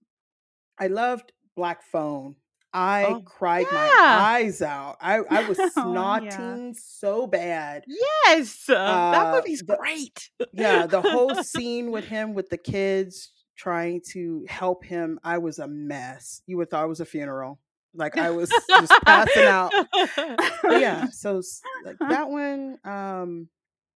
[0.79, 2.35] I loved Black Phone.
[2.77, 4.97] I Oh, cried my eyes out.
[4.99, 6.71] I, I was Oh, yeah.
[6.75, 7.85] so bad.
[7.87, 8.67] yes.
[8.67, 10.29] Uh, that Uh, movie's the- great.
[10.53, 15.59] Yeah, the whole scene with him with the kids trying to help him, I was
[15.59, 16.41] a mess.
[16.47, 17.59] You would thought it was a funeral.
[17.93, 19.71] Like I was just passing out.
[20.69, 21.41] Yeah, so
[21.85, 23.47] like that one, um,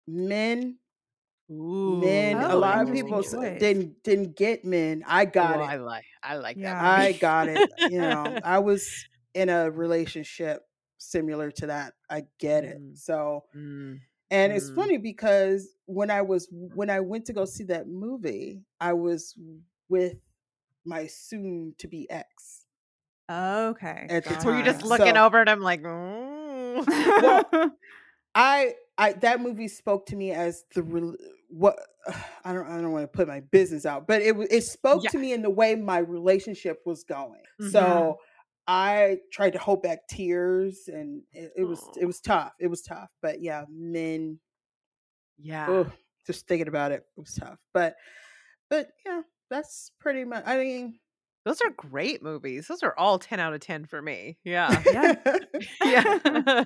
[0.07, 0.77] men,
[1.49, 2.37] Ooh, men.
[2.37, 3.59] a Oh, lot of interesting people s- choice.
[3.59, 5.03] didn't didn't get men.
[5.07, 5.65] I got Ooh, it.
[5.65, 6.05] I like.
[6.23, 6.73] I like Yeah.
[6.73, 6.99] that.
[6.99, 7.69] I got it.
[7.89, 8.89] You know, I was
[9.33, 10.63] in a relationship
[10.97, 11.93] similar to that.
[12.09, 12.81] I get it.
[12.81, 12.97] Mm.
[12.97, 13.99] So, Mm.
[14.29, 14.75] and it's Mm.
[14.75, 19.33] funny because when I was when I went to go see that movie, I was
[19.89, 20.17] with
[20.83, 22.65] my soon to be ex.
[23.29, 24.07] Okay.
[24.09, 24.89] At the got Were you just time.
[24.89, 25.81] looking So- over and I'm like.
[25.83, 26.83] Well,
[28.35, 31.15] I I that movie spoke to me as the rel-
[31.49, 31.77] what
[32.45, 35.09] I don't I don't want to put my business out, but it it spoke Yeah.
[35.11, 37.41] to me in the way my relationship was going.
[37.61, 37.71] Mhm.
[37.71, 38.17] So
[38.67, 42.53] I tried to hold back tears, and it, it was it was tough.
[42.59, 44.39] It was tough, but yeah, men.
[45.37, 45.67] yeah.
[45.69, 45.91] ugh,
[46.25, 47.59] just thinking about it, it was tough.
[47.73, 47.95] But
[48.69, 50.43] but yeah, that's pretty much.
[50.45, 50.99] I mean,
[51.47, 52.67] Those are great movies.
[52.67, 54.37] Those are all 10 out of 10 for me.
[54.43, 54.83] Yeah.
[54.85, 55.15] Yeah.
[55.81, 56.63] yeah.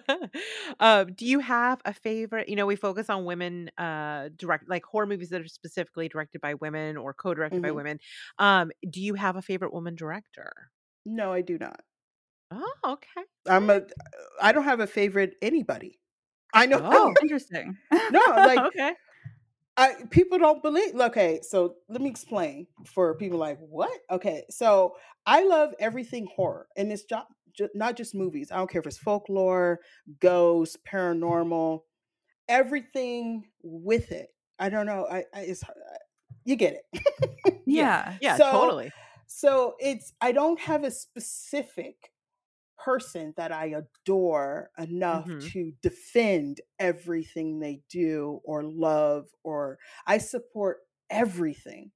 [0.79, 2.49] um, do you have a favorite?
[2.49, 6.41] You know, we focus on women uh direct like horror movies that are specifically directed
[6.41, 7.75] by women or co-directed by Mhm.
[7.75, 7.99] women.
[8.39, 10.71] Um, do you have a favorite woman director?
[11.05, 11.81] no, I do not.
[12.51, 13.23] Oh, okay.
[13.47, 13.81] I'm a.
[14.41, 15.99] I don't have a favorite anybody.
[16.53, 16.79] I know.
[16.83, 17.13] Oh.
[17.21, 17.77] Interesting.
[18.09, 18.93] No, like okay.
[19.77, 20.95] I people don't believe.
[20.99, 23.91] Okay, so let me explain for people like what.
[24.09, 27.23] Okay, so I love everything horror, and it's jo-
[27.55, 28.51] ju- not just movies.
[28.51, 29.79] I don't care if it's folklore,
[30.19, 31.81] ghosts, paranormal,
[32.49, 34.29] everything with it.
[34.59, 35.07] I don't know.
[35.09, 35.63] I, I it's
[36.45, 37.03] you get it.
[37.65, 38.15] Yeah.
[38.21, 38.91] Yeah, So- totally.
[39.27, 42.10] So it's I don't have a specific
[42.83, 45.51] person that I adore enough Mhm.
[45.51, 51.91] to defend everything they do or love or I support everything,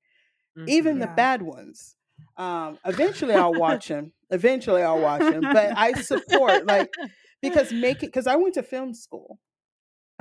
[0.67, 1.95] even the bad ones.
[2.37, 4.13] Um, eventually I'll watch them.
[4.29, 6.93] Eventually I'll watch them, but I support like
[7.41, 9.39] because making because I went to film school.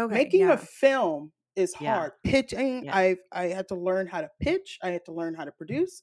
[0.01, 0.15] Okay.
[0.15, 0.53] Making yeah.
[0.55, 1.95] a film is Yeah.
[1.95, 2.13] hard.
[2.25, 2.97] Pitching, Yeah.
[2.97, 4.79] I I had to learn how to pitch.
[4.83, 6.03] I had to learn how to produce.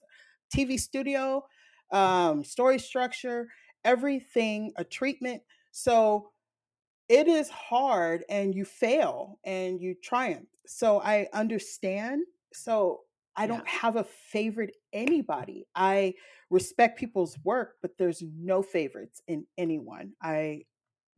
[0.56, 1.43] TV studio,
[1.91, 3.47] um, story structure,
[3.83, 5.41] everything, a treatment.
[5.71, 6.31] So
[7.09, 10.47] it is hard, and you fail and you triumph.
[10.65, 12.23] So I understand.
[12.53, 13.01] So
[13.35, 15.65] I don't have a favorite anybody.
[15.75, 16.13] I
[16.49, 20.13] respect people's work, but there's no favorites in anyone.
[20.21, 20.63] I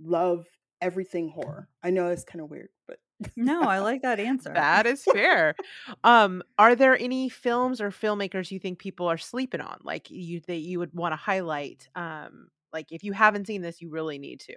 [0.01, 0.45] love
[0.81, 1.41] everything mm-hmm.
[1.41, 1.69] horror.
[1.83, 2.99] I know it's kind of weird, but
[3.35, 4.67] No, I like that answer.
[4.73, 5.55] That is fair.
[6.03, 9.79] um, are there any films or filmmakers you think people are sleeping on?
[9.83, 11.89] Like you that you would want to highlight?
[11.95, 14.55] Um, like if you haven't seen this, you really need to.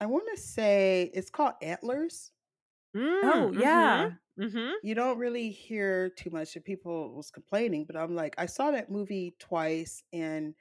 [0.00, 2.32] I want to say it's called Antlers.
[3.22, 4.10] Oh, Mm, yeah.
[4.10, 4.74] mhm, mhm.
[4.82, 8.70] You don't really hear too much of people was complaining, but I'm like, I saw
[8.72, 10.54] that movie twice, and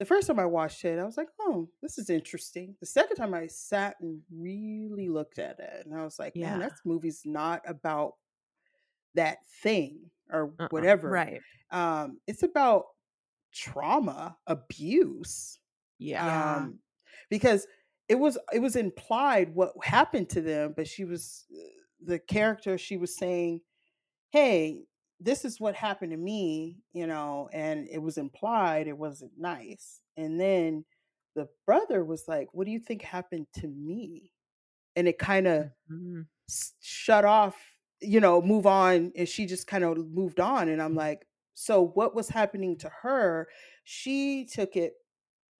[0.00, 2.74] the first time I watched it, I was like, oh, this is interesting.
[2.80, 6.58] The second time I sat and really looked at it, and I was like, man,
[6.58, 6.68] Yeah.
[6.68, 8.14] that movie's not about
[9.14, 10.68] that thing or Uh-uh.
[10.70, 11.10] whatever.
[11.10, 11.40] Right.
[11.70, 12.86] Um, it's about
[13.52, 15.58] trauma, abuse.
[15.98, 16.24] Yeah.
[16.24, 16.56] Yeah.
[16.56, 16.78] um
[17.28, 17.66] because
[18.08, 21.60] it was it was implied what happened to them but she was uh,
[22.06, 23.60] the character she was saying
[24.30, 24.82] hey
[25.20, 30.02] this is what happened to me you know and it was implied it wasn't nice
[30.16, 30.84] and then
[31.34, 34.32] the brother was like what do you think happened to me
[34.96, 36.28] and it kind of Mhm.
[36.80, 40.94] shut off you know move on and she just kind of moved on and i'm
[40.94, 43.48] like so what was happening to her
[43.84, 44.94] she took it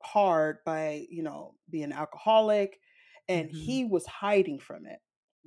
[0.02, 2.80] hard by you know being alcoholic
[3.28, 3.52] and Mhm.
[3.52, 5.00] he was hiding from it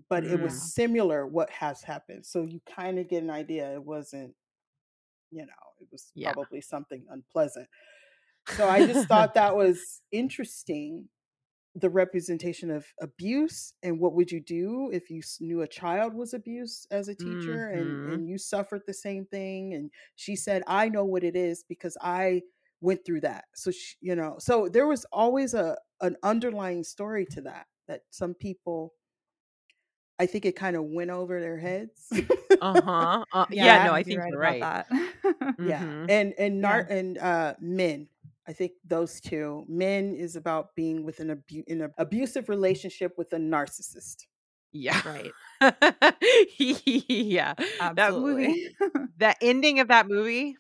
[0.09, 0.59] but it was Mm.
[0.59, 4.35] similar what has happened so you kind of get an idea it wasn't
[5.31, 6.33] you know it was Yeah.
[6.33, 7.67] probably something unpleasant
[8.47, 11.09] so i just thought that was interesting
[11.75, 16.13] the representation of abuse and what would you do if you s- knew a child
[16.13, 20.63] was abused as a teacher and and you suffered the same thing and she said
[20.67, 22.41] i know what it is because i
[22.81, 27.25] went through that so she, you know so there was always a an underlying story
[27.25, 28.93] to that that some people
[30.23, 32.11] i think it kind of went over their heads
[32.61, 33.25] Uh-huh.
[33.31, 34.61] Uh, yeah, Yeah, no, I you're think right you're about right.
[34.61, 34.87] that.
[35.57, 36.07] yeah Mhm.
[36.07, 36.85] and and Yeah.
[36.89, 38.07] and uh men
[38.47, 43.13] i think those two men is about being with an abu- in an abusive relationship
[43.17, 44.25] with a narcissist
[44.71, 45.01] Yeah.
[45.03, 45.35] Right.
[46.57, 47.53] yeah.
[47.79, 47.95] Absolutely.
[47.95, 48.75] That movie,
[49.17, 50.57] that ending of that movie.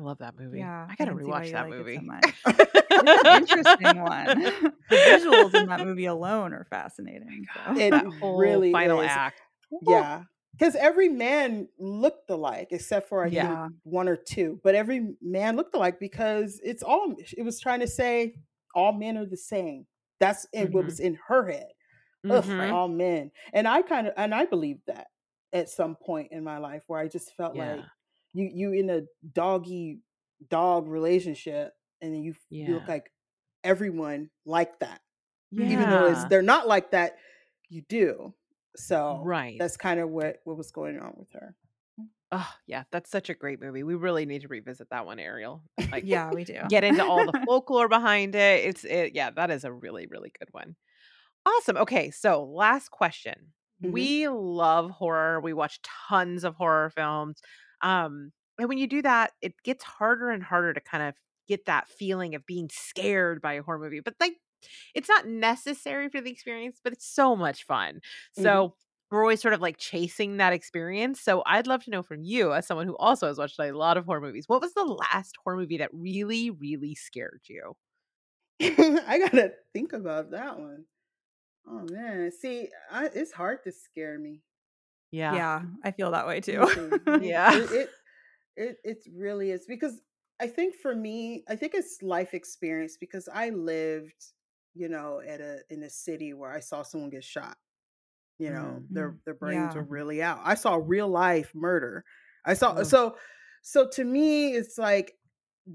[0.00, 0.58] I love that movie.
[0.58, 2.00] Yeah, I I gotta can see why rewatch that like it so movie.
[2.00, 2.34] much.
[3.02, 4.26] It's an interesting one.
[4.90, 7.46] the visuals in that movie alone are fascinating.
[7.54, 7.82] God, So.
[7.82, 9.08] It whole really final is.
[9.10, 9.40] act.
[9.82, 10.22] Yeah.
[10.52, 13.68] Because every man looked alike, except for I think Yeah.
[13.84, 14.60] one or two.
[14.64, 18.34] But every man looked alike because it's all it was trying to say
[18.74, 19.86] all men are the same.
[20.18, 21.68] That's in what was in her head.
[22.28, 22.72] Ugh, Mhm.
[22.72, 23.30] all men.
[23.54, 25.06] And I kind of and I believed that
[25.54, 27.84] at some point in my life where I just felt like Yeah.
[28.32, 30.00] You you in a doggy
[30.48, 33.10] dog relationship and then you you look like
[33.64, 35.00] everyone like that.
[35.52, 37.16] Even though it's they're not like that,
[37.68, 38.32] you do.
[38.76, 39.56] So Right.
[39.58, 41.54] that's kind of what what was going on with her.
[42.32, 42.84] Oh, yeah.
[42.92, 43.82] That's such a great movie.
[43.82, 45.64] We really need to revisit that one, Ariel.
[45.90, 46.60] Like, Yeah, we do.
[46.68, 48.64] get into all the folklore behind it.
[48.66, 50.76] It's it, yeah, that is a really really good one.
[51.44, 51.76] Awesome.
[51.78, 53.52] Okay, so last question.
[53.84, 53.90] Mhm.
[53.92, 55.40] We love horror.
[55.40, 57.40] We watch tons of horror films.
[57.82, 61.14] Um, and when you do that, it gets harder and harder to kind of
[61.48, 64.00] get that feeling of being scared by a horror movie.
[64.00, 64.34] But like
[64.94, 68.00] it's not necessary for the experience, but it's so much fun.
[68.36, 68.60] Mhm.
[68.60, 68.76] So
[69.10, 71.20] we're always sort of like chasing that experience.
[71.20, 73.96] So I'd love to know from you, as someone who also has watched a lot
[73.96, 77.74] of horror movies, what was the last horror movie that really, really scared you?
[78.60, 80.86] I gotta think about that one.
[81.66, 84.42] Oh man, see, I, it's hard to scare me.
[85.10, 85.34] Yeah.
[85.34, 86.66] Yeah, I feel that way too.
[87.20, 87.54] Yeah.
[87.54, 87.90] it, it
[88.56, 90.00] it it really is because
[90.40, 94.14] I think for me, I think it's life experience because I lived,
[94.74, 97.56] you know, at a in a city where I saw someone get shot.
[98.38, 99.80] You know, their Mm, their brains yeah.
[99.80, 100.40] were really out.
[100.44, 102.04] I saw real life murder.
[102.44, 102.84] I saw Ugh.
[102.84, 103.16] so
[103.62, 105.14] so to me, it's like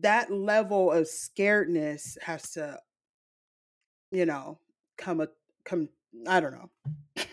[0.02, 2.80] that level of scaredness has to,
[4.12, 4.60] you know,
[4.98, 5.28] come a
[5.64, 5.90] come.
[6.28, 6.70] I don't know.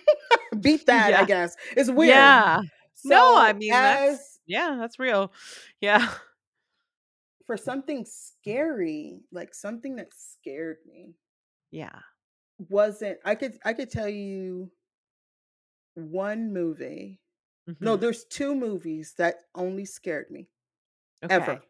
[0.63, 1.21] Beat that, Yeah.
[1.21, 1.57] I guess.
[1.77, 2.11] It's weird.
[2.11, 2.61] Yeah.
[3.05, 5.33] No, I So mean, that's- Yeah, that's real.
[5.81, 6.09] Yeah.
[7.47, 11.15] for something scary, like something that scared me,
[11.71, 11.99] Yeah.
[12.69, 14.71] wasn't I could I could tell you
[15.95, 17.21] one movie.
[17.81, 18.01] No, Mhm.
[18.01, 20.49] there's two movies that only scared me
[21.25, 21.35] Okay.
[21.35, 21.63] ever.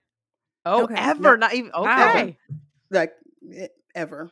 [0.65, 0.95] Oh, Okay.
[0.97, 1.21] ever.
[1.23, 2.11] No, Not even Wow.
[2.11, 2.39] okay.
[2.91, 3.15] like
[3.53, 4.31] eh, ever.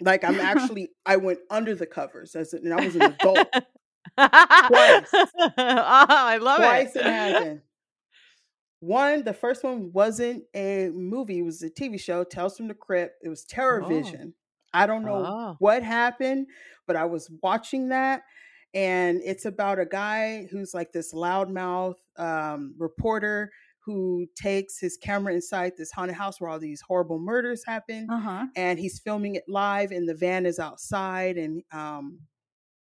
[0.00, 3.48] Like I'm actually I went under the covers as an, and I was an adult.
[4.16, 5.08] Twice.
[5.14, 6.92] oh, I love Twice it.
[6.92, 7.60] Twice it happened.
[8.80, 12.74] One, the first one wasn't a movie, it was a TV show, Tales from the
[12.74, 13.14] Crypt.
[13.22, 13.88] It was Terror Oh.
[13.88, 14.34] Vision.
[14.74, 15.56] I don't know Oh.
[15.58, 16.46] what happened,
[16.86, 18.22] but I was watching that.
[18.74, 23.50] And it's about a guy who's like this loudmouth um, reporter
[23.86, 28.06] who takes his camera inside this haunted house where all these horrible murders happen.
[28.10, 28.46] Uh huh.
[28.56, 31.38] And he's filming it live, and the van is outside.
[31.38, 32.18] And um,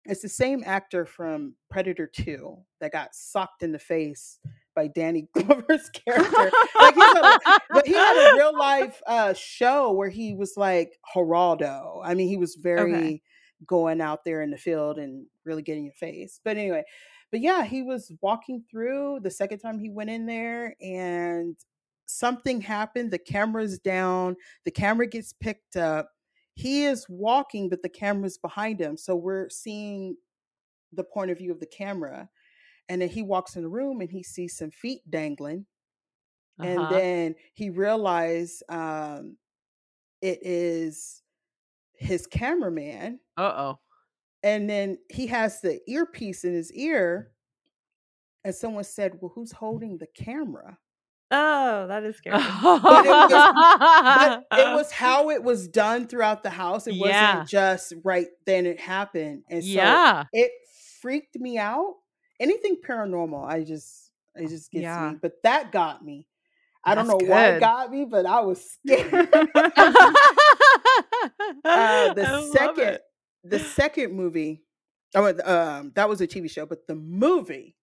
[0.06, 4.38] it's the same actor from Predator 2 that got socked in the face
[4.74, 6.50] by Danny Glover's character.
[6.80, 7.40] like he's a,
[7.70, 12.00] but he had a real life uh, show where he was like Geraldo.
[12.04, 13.22] I mean, he was very
[13.66, 16.40] going out there in the field and really getting your face.
[16.44, 16.84] But anyway,
[17.30, 21.56] but yeah, he was walking through the second time he went in there and
[22.06, 23.10] something happened.
[23.10, 26.10] The camera's down, the camera gets picked up.
[26.54, 28.96] He is walking, but the camera's behind him.
[28.96, 30.16] So we're seeing
[30.92, 32.30] the point of view of the camera.
[32.88, 35.66] And then he walks in the room and he sees some feet dangling.
[36.62, 36.88] And Uh-huh.
[36.88, 39.38] then he realized um,
[40.22, 41.22] it is
[41.94, 43.20] his cameraman.
[43.36, 43.78] Uh-oh.
[44.44, 47.34] And then he has the earpiece in his ear.
[48.44, 50.78] And someone said, Well, who's holding the camera?
[51.30, 52.36] Oh, that is scary.
[52.38, 56.86] But it was, but it was how it was done throughout the house.
[56.86, 57.38] It Yeah.
[57.38, 59.42] wasn't just right then it happened.
[59.48, 60.24] And so yeah.
[60.32, 60.52] it
[61.00, 61.94] freaked me out.
[62.40, 65.10] Anything paranormal, I just it just gets Yeah.
[65.12, 65.18] me.
[65.20, 66.26] But that got me.
[66.84, 67.56] I don't know why good.
[67.56, 69.28] it got me, but I was scared.
[69.34, 70.12] uh,
[72.14, 73.02] the second it.
[73.44, 74.62] the second movie
[75.14, 77.74] oh um that was a tv show but the movie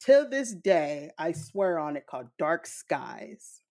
[0.00, 3.62] till this day i swear on it called dark skies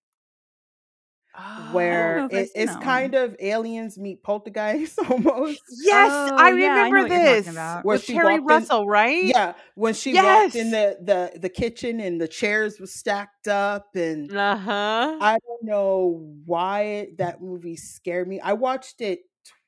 [1.72, 6.68] where if I've it, it's kind of aliens meet poltergeist almost Yes, Oh, I yeah,
[6.84, 7.46] I remember you're talking this.
[7.84, 9.24] Where with she Keri walked in- Russell, right?
[9.24, 13.88] yeah when she walked in the, the the kitchen and the chairs were stacked up
[13.96, 15.18] and Uh huh.
[15.22, 18.40] I don't know why that movie scared me.
[18.40, 19.20] I watched it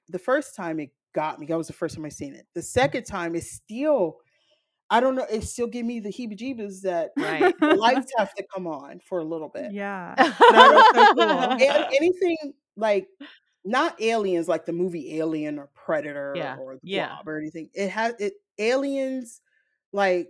[0.10, 1.46] the first time it got me.
[1.48, 2.48] That was the first time I seen it.
[2.56, 4.18] The second time it still
[4.92, 7.56] I don't know, it still give me the heebie-jeebies that Right.
[7.60, 9.72] the lights have to come on for a little bit.
[9.72, 10.14] yeah.
[11.62, 13.08] And anything like
[13.64, 17.08] not aliens like the movie Alien or Predator Yeah, or the yeah.
[17.08, 17.70] Blob or anything.
[17.74, 19.42] It has it aliens
[19.94, 20.30] like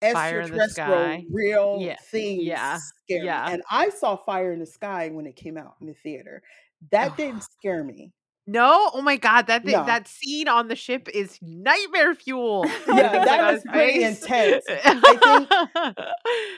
[0.00, 3.46] extraterrestrial real Yeah, things yeah, scare yeah.
[3.46, 3.52] me.
[3.54, 6.42] And I saw Fire in the Sky when it came out in the theater.
[6.90, 8.12] That didn't scare me.
[8.46, 9.84] No, oh my god, that thing, No.
[9.86, 12.64] that scene on the ship is nightmare fuel.
[12.88, 14.22] Yeah, that was his pretty face.
[14.22, 14.64] intense.
[14.68, 16.04] I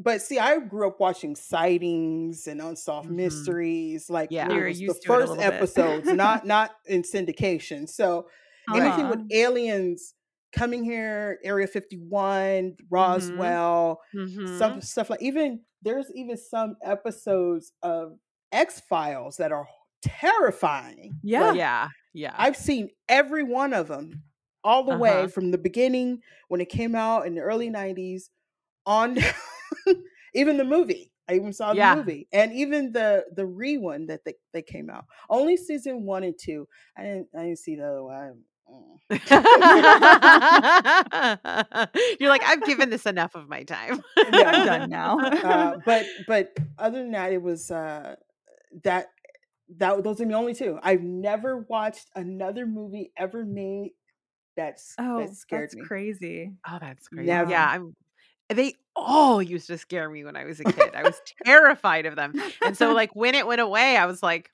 [0.00, 3.16] But see, I grew up watching sightings and unsolved Mhm.
[3.16, 4.48] mysteries, like Yeah.
[4.48, 5.44] You it were the used to it a first bit.
[5.54, 7.88] episodes, not not in syndication.
[7.88, 8.28] So
[8.74, 9.16] anything Uh-huh.
[9.16, 10.14] with aliens
[10.52, 14.00] coming here, Area 51, Roswell,
[14.44, 14.84] some Mhm.
[14.84, 18.18] stuff like even there's even some episodes of
[18.52, 19.68] X Files that are
[20.02, 21.18] terrifying.
[21.22, 21.48] Yeah.
[21.48, 22.34] Like, yeah, yeah.
[22.36, 24.22] I've seen every one of them
[24.64, 25.28] all the way Uh-huh.
[25.28, 28.24] from the beginning when it came out in the early 90s
[28.86, 29.18] on
[30.34, 31.12] even the movie.
[31.28, 31.94] I even saw the Yeah.
[31.96, 35.04] movie and even the the re one that they, they came out.
[35.28, 36.66] Only season one and two.
[36.96, 38.42] I didn't I didn't see the other one.
[38.70, 38.98] Mm.
[42.20, 44.02] You're like, I've given this enough of my time.
[44.16, 44.24] Yeah.
[44.50, 45.18] I'm done now.
[45.20, 48.16] uh, but but other than that, it was uh,
[48.84, 49.08] that
[49.76, 50.78] that those are the only two.
[50.82, 53.92] I've never watched another movie ever made
[54.56, 55.82] that's oh, that scared that's me.
[55.82, 56.52] crazy.
[56.68, 57.26] Oh, that's crazy.
[57.26, 57.50] Never.
[57.50, 57.94] Yeah, I'm.
[58.48, 60.94] They all used to scare me when I was a kid.
[60.94, 64.50] I was terrified of them, and so like when it went away, I was like,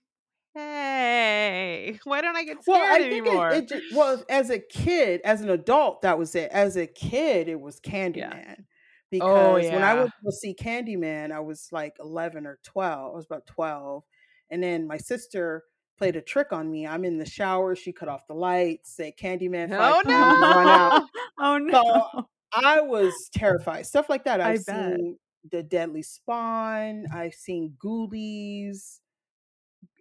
[0.52, 4.50] "Hey, why don't I get scared Well, I think anymore?" it, it ju- well as
[4.50, 6.50] a kid, as an adult, that was it.
[6.50, 8.56] As a kid, it was Candyman.
[8.58, 8.64] Oh,
[9.10, 10.00] because when I yeah.
[10.00, 13.12] went to see Candyman, I was like eleven or twelve.
[13.12, 14.02] I was about twelve,
[14.51, 15.64] and then my sister
[15.99, 16.86] played a trick on me.
[16.86, 17.76] I'm in the shower.
[17.76, 18.97] She cut off the lights.
[18.97, 21.03] Said Candyman Oh, and Run out.
[21.38, 22.09] oh no.
[22.12, 23.86] So I was terrified.
[23.86, 24.40] Stuff like that.
[24.40, 25.18] I've seen
[25.51, 27.07] the Deadly Spawn.
[27.12, 28.99] I've seen Ghoulies,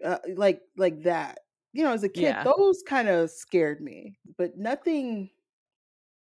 [0.03, 1.39] uh, like like that.
[1.73, 2.43] You know, as a kid, Yeah.
[2.43, 5.29] those kind of scared me, but nothing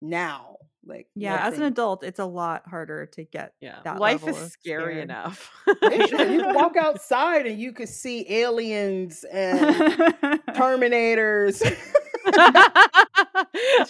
[0.01, 0.57] now.
[0.87, 4.41] Like yeah, as an adult, it's a lot harder to get yeah, that life level
[4.41, 5.03] is scary scared.
[5.03, 5.51] enough.
[6.27, 9.59] You walk outside and you could see aliens and
[10.49, 11.61] Terminators.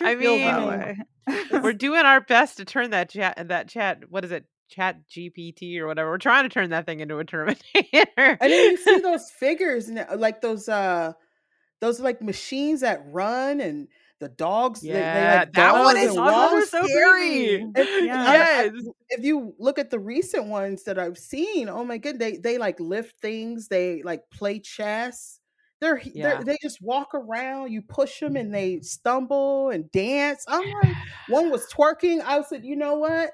[0.01, 4.45] I mean, we're doing our best to turn that chat that chat what is it
[4.69, 7.61] chat gpt or whatever we're trying to turn that thing into a terminator
[8.15, 11.13] and then you see those figures and like those uh
[11.79, 13.87] those like machines that run and
[14.19, 17.55] the dogs they- they, yeah like that one is dogs so scary.
[17.61, 18.23] And Yeah.
[18.27, 18.73] I- I- yes
[19.09, 22.57] if you look at the recent ones that I've seen, oh my god, they they
[22.57, 25.39] like lift things, they like play chess.
[25.79, 26.35] They're, Yeah.
[26.37, 27.71] they're they just walk around.
[27.71, 30.43] You push them and they stumble and dance.
[30.47, 30.95] I'm like,
[31.29, 32.21] one was twerking.
[32.25, 33.29] I said, you know what?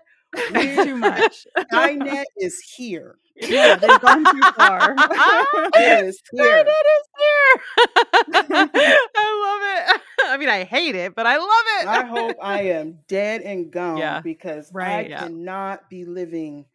[0.84, 1.46] Too much.
[1.72, 3.16] Skynet is here.
[3.36, 4.96] yeah, they've gone too far.
[5.76, 6.64] It is here.
[6.66, 7.62] Skynet is here.
[9.16, 10.02] I love it.
[10.30, 11.48] I mean, I hate it, but I love
[11.82, 11.88] it.
[11.88, 14.22] I hope I am dead and gone Yeah.
[14.22, 15.08] because Right.
[15.08, 15.26] I Yeah.
[15.26, 16.66] cannot be living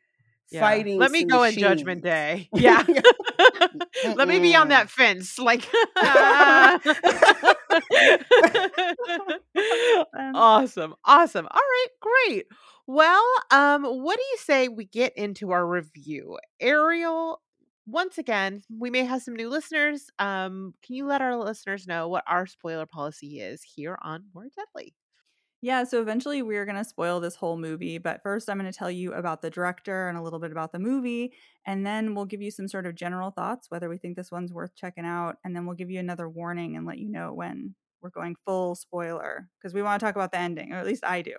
[0.51, 0.61] Yeah.
[0.61, 0.99] fighting.
[0.99, 2.03] Let me go in Judgment.
[2.03, 2.49] Day.
[2.53, 2.85] Yeah.
[4.17, 5.39] Let me be on that fence.
[5.39, 5.63] Like
[10.15, 10.95] um, awesome.
[11.05, 11.47] Awesome.
[11.51, 12.47] All right, great.
[12.89, 16.39] Well, um, what do you say we get into our review?
[16.59, 17.43] Ariel,
[17.87, 20.09] once again, we may have some new listeners.
[20.19, 24.47] Um, can you let our listeners know what our spoiler policy is here on More
[24.57, 24.95] Deadly?
[25.61, 28.79] Yeah, so eventually we're going to spoil this whole movie, but first I'm going to
[28.79, 31.35] tell you about the director and a little bit about the movie,
[31.67, 34.53] and then we'll give you some sort of general thoughts whether we think this one's
[34.53, 37.75] worth checking out, and then we'll give you another warning and let you know when
[38.03, 41.05] we're going full spoiler because we want to talk about the ending, or at least
[41.05, 41.35] I do.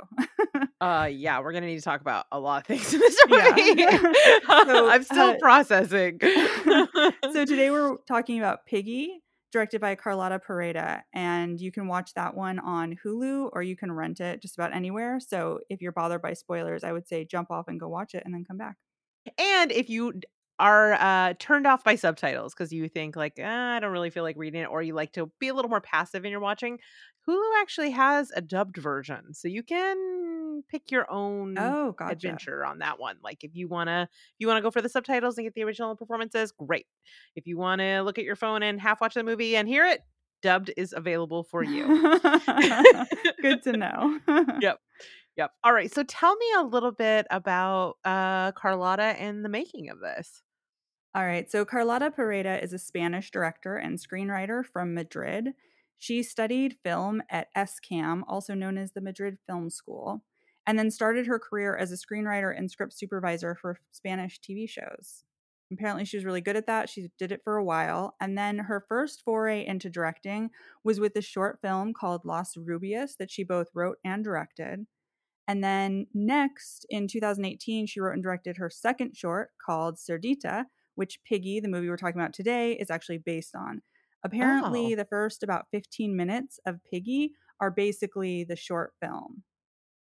[0.81, 3.51] Uh yeah, we're gonna need to talk about a lot of things in this Yeah.
[3.55, 3.83] movie.
[4.65, 6.19] So, I'm still uh, processing.
[6.23, 12.35] so today we're talking about Piggy, directed by Carlota Pereda, and you can watch that
[12.35, 15.19] one on Hulu or you can rent it just about anywhere.
[15.19, 18.23] So if you're bothered by spoilers, I would say jump off and go watch it
[18.25, 18.75] and then come back.
[19.37, 20.13] and if you
[20.59, 24.23] are uh turned off by subtitles because you think like "Ah, i don't really feel
[24.23, 26.79] like reading it or you like to be a little more passive in your watching
[27.27, 32.41] hulu actually has a dubbed version so you can pick your own Oh, gotcha.
[32.41, 34.81] adventure on that one like if you want to if you want to go for
[34.81, 36.87] the subtitles and get the original performances great
[37.35, 39.85] if you want to look at your phone and half watch the movie and hear
[39.85, 40.01] it
[40.41, 41.93] dubbed is available for you
[43.41, 44.19] Good to know.
[44.61, 44.79] Yep.
[45.37, 45.51] Yep.
[45.63, 45.91] All right.
[45.93, 50.43] So tell me a little bit about uh Carlota and the making of this.
[51.15, 51.49] All right.
[51.49, 55.53] So Carlota Pereda is a Spanish director and screenwriter from Madrid.
[55.97, 60.23] She studied film at ECAM, also known as the Madrid Film School,
[60.67, 65.23] and then started her career as a screenwriter and script supervisor for Spanish TV shows.
[65.71, 66.89] Apparently, she was really good at that.
[66.89, 68.15] She did it for a while.
[68.19, 70.49] And then her first foray into directing
[70.83, 74.85] was with a short film called Las Rubias that she both wrote and directed.
[75.47, 80.65] And then next, in 2018, she wrote and directed her second short called Cerdita,
[80.99, 83.81] which Piggy, the movie we're talking about today, is actually based on.
[84.23, 84.95] Apparently, Oh.
[84.95, 89.43] the first about 15 minutes of Piggy are basically the short film.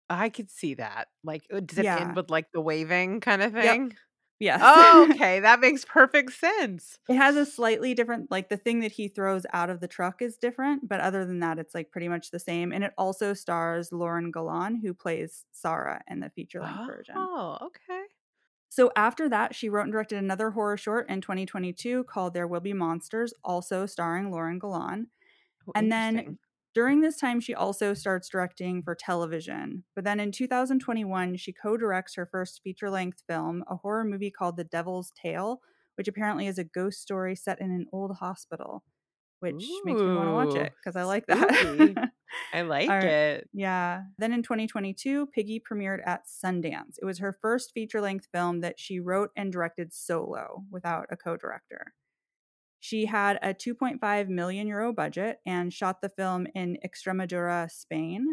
[0.09, 1.09] I could see that.
[1.23, 1.95] Like, uh, does it Yeah.
[1.95, 3.97] end with like the waving kind of thing?
[4.39, 4.71] Yes.
[4.75, 5.39] Oh, okay.
[5.39, 6.99] That makes perfect sense.
[7.09, 10.21] it has a slightly different, like the thing that he throws out of the truck
[10.21, 12.71] is different, but other than that, it's like pretty much the same.
[12.71, 17.29] And it also stars Lauren Galan, who plays Sarah in the feature length version.
[17.29, 18.05] Oh, okay.
[18.73, 22.59] So after that, she wrote and directed another horror short in 2022 called There Will
[22.59, 25.11] Be Monsters, also starring Lauren Galan.
[25.67, 26.39] Oh, And then.
[26.73, 29.83] During this time, she also starts directing for television.
[29.93, 34.31] But then in 2021, she co directs her first feature length film, a horror movie
[34.31, 35.61] called The Devil's Tale,
[35.93, 38.83] which apparently is a ghost story set in an old hospital,
[39.43, 42.09] which makes me want to watch it because I like that.
[42.53, 43.03] I like right.
[43.03, 43.49] it.
[43.51, 44.03] Yeah.
[44.17, 46.95] Then in 2022, Piggy premiered at Sundance.
[47.01, 51.17] It was her first feature length film that she wrote and directed solo without a
[51.17, 51.93] co director.
[52.79, 58.25] She had a 2.5 million euro budget and shot the film in Extremadura, Spain.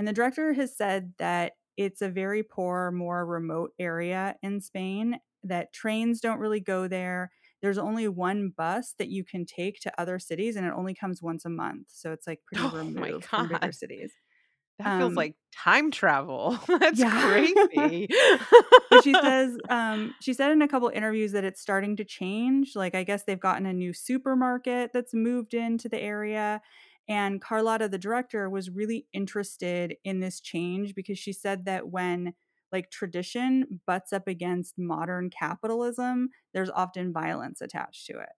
[0.00, 5.20] And the director has said that it's a very poor, more remote area in Spain,
[5.44, 7.30] that trains don't really go there.
[7.64, 11.22] There's only one bus that you can take to other cities, and it only comes
[11.22, 11.88] once a month.
[11.90, 14.14] So it's like pretty Oh removed from bigger cities.
[14.78, 16.58] That feels Um, like time travel.
[16.68, 18.08] That's crazy.
[18.92, 22.94] she says um, she said in a couple interviews that it's starting to change like
[22.94, 26.60] i guess they've gotten a new supermarket that's moved into the area
[27.08, 32.34] and carlota the director was really interested in this change because she said that when
[32.74, 38.30] like tradition butts up against modern capitalism there's often violence attached to it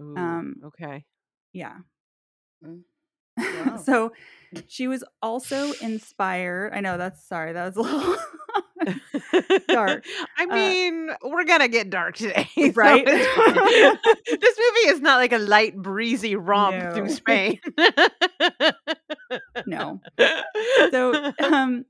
[0.00, 1.06] Ooh, Um, okay.
[1.54, 1.78] yeah
[2.64, 2.82] Mm.
[3.52, 3.86] Wow.
[3.86, 4.12] so
[4.68, 8.16] she was also inspired i know that's sorry that was a little
[9.70, 10.06] Dark.
[10.38, 13.06] I Uh, mean, we're gonna get dark today, Right?
[13.34, 13.62] fine.
[14.40, 17.60] this movie is not like a light, breezy romp through Spain.
[19.66, 20.00] no
[20.90, 21.84] so um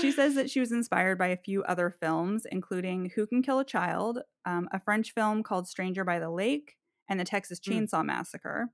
[0.00, 3.58] she says that she was inspired by a few other films including who can kill
[3.58, 6.76] a child um, a french film called stranger by the lake
[7.08, 7.86] and the texas Mm.
[7.88, 8.68] chainsaw massacre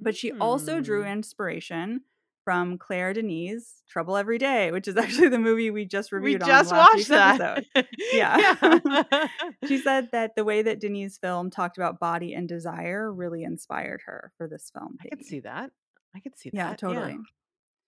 [0.00, 1.08] but she also drew Hmm.
[1.08, 2.02] inspiration
[2.44, 6.40] from claire denis trouble every day which is actually the movie we just reviewed.
[6.42, 7.40] we just on watched that.
[7.74, 8.54] episode Yeah.
[8.62, 9.26] Yeah.
[9.66, 14.02] she said that the way that denis film talked about body and desire really inspired
[14.06, 15.70] her for this film I could see that.
[16.16, 16.56] I could see that.
[16.56, 16.78] yeah that.
[16.78, 17.18] totally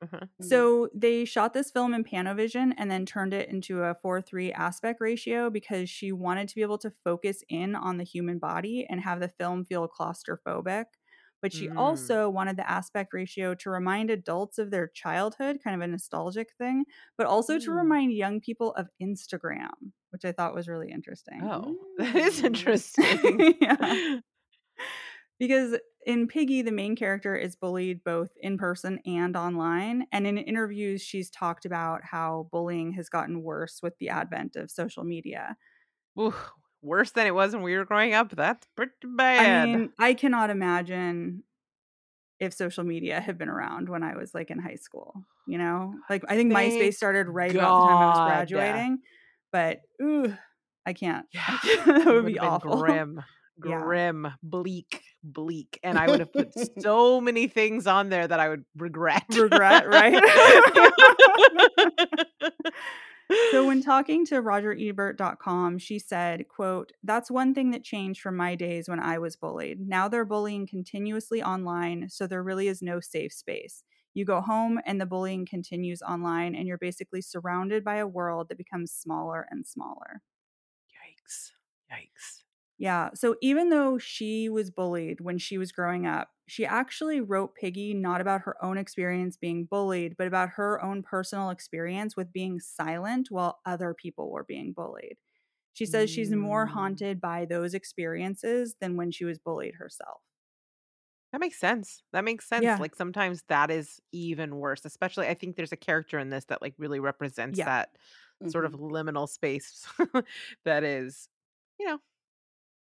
[0.03, 0.27] Uh-huh.
[0.43, 4.53] So they shot this film in Panavision and then turned it into a 4 3
[4.53, 8.87] aspect ratio because she wanted to be able to focus in on the human body
[8.89, 10.87] and have the film feel claustrophobic.
[11.43, 11.77] But she Mm.
[11.77, 16.53] also wanted the aspect ratio to remind adults of their childhood, kind of a nostalgic
[16.59, 16.85] thing,
[17.17, 17.73] but also to Mm.
[17.73, 21.51] remind young people of Instagram, which I thought was really interesting.
[21.51, 22.45] Oh, that is Mm.
[22.45, 23.45] interesting.
[23.61, 23.77] Yeah.
[25.39, 30.07] Because in Piggy, the main character is bullied both in person and online.
[30.13, 34.71] And in interviews, she's talked about how bullying has gotten worse with the advent of
[34.71, 35.57] social media.
[36.19, 36.35] Ooh,
[36.83, 38.35] worse than it was when we were growing up.
[38.35, 39.47] That's pretty bad.
[39.47, 41.45] I mean, I cannot imagine
[42.39, 45.15] if social media had been around when I was like in high school.
[45.47, 48.29] You know, like I think Thank MySpace started right about the time I was God.
[48.29, 48.99] graduating,
[49.53, 50.35] but ooh,
[50.87, 51.27] I can't.
[51.35, 52.79] Yeah, that it would would've be awful.
[52.79, 53.23] Grim,
[53.65, 53.83] Yeah.
[53.83, 58.49] grim, bleak, bleak, and I would have put so many things on there that I
[58.49, 59.25] would regret.
[59.35, 60.15] Regret, right?
[63.51, 68.55] So when talking to RogerEbert.com, she said, quote, That's one thing that changed from my
[68.55, 69.81] days when I was bullied.
[69.81, 73.83] Now they're bullying continuously online, so there really is no safe space.
[74.15, 78.49] You go home and the bullying continues online, and you're basically surrounded by a world
[78.49, 80.23] that becomes smaller and smaller.
[80.91, 81.51] Yikes!
[81.93, 82.43] Yikes!
[82.81, 83.11] Yeah.
[83.15, 87.95] So even though she was bullied when she was growing up, she actually wrote Piggy
[87.95, 92.59] not about her own experience being bullied, but about her own personal experience with being
[92.61, 95.19] silent while other people were being bullied.
[95.75, 96.69] She says she's more Mm.
[96.69, 100.23] haunted by those experiences than when she was bullied herself.
[101.33, 102.03] That makes sense.
[102.13, 102.79] That makes sense.
[102.79, 102.81] Yeah.
[102.81, 104.85] Like sometimes that is even worse.
[104.85, 107.65] Especially, I think there's a character in this that like really represents Yeah.
[107.65, 107.97] that
[108.47, 108.81] sort of Mhm.
[108.81, 109.87] liminal space
[110.65, 111.29] that is,
[111.79, 112.01] you know,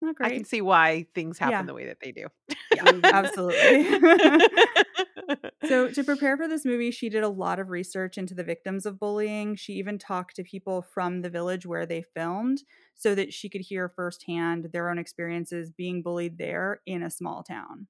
[0.01, 1.63] Not I can see why things happen Yeah.
[1.65, 2.27] the way that they do.
[2.71, 3.87] Yeah, absolutely.
[5.61, 8.85] So, to prepare for this movie, she did a lot of research into the victims
[8.85, 9.55] of bullying.
[9.55, 12.63] She even talked to people from the village where they filmed
[12.95, 17.43] so that she could hear firsthand their own experiences being bullied there in a small
[17.43, 17.87] town.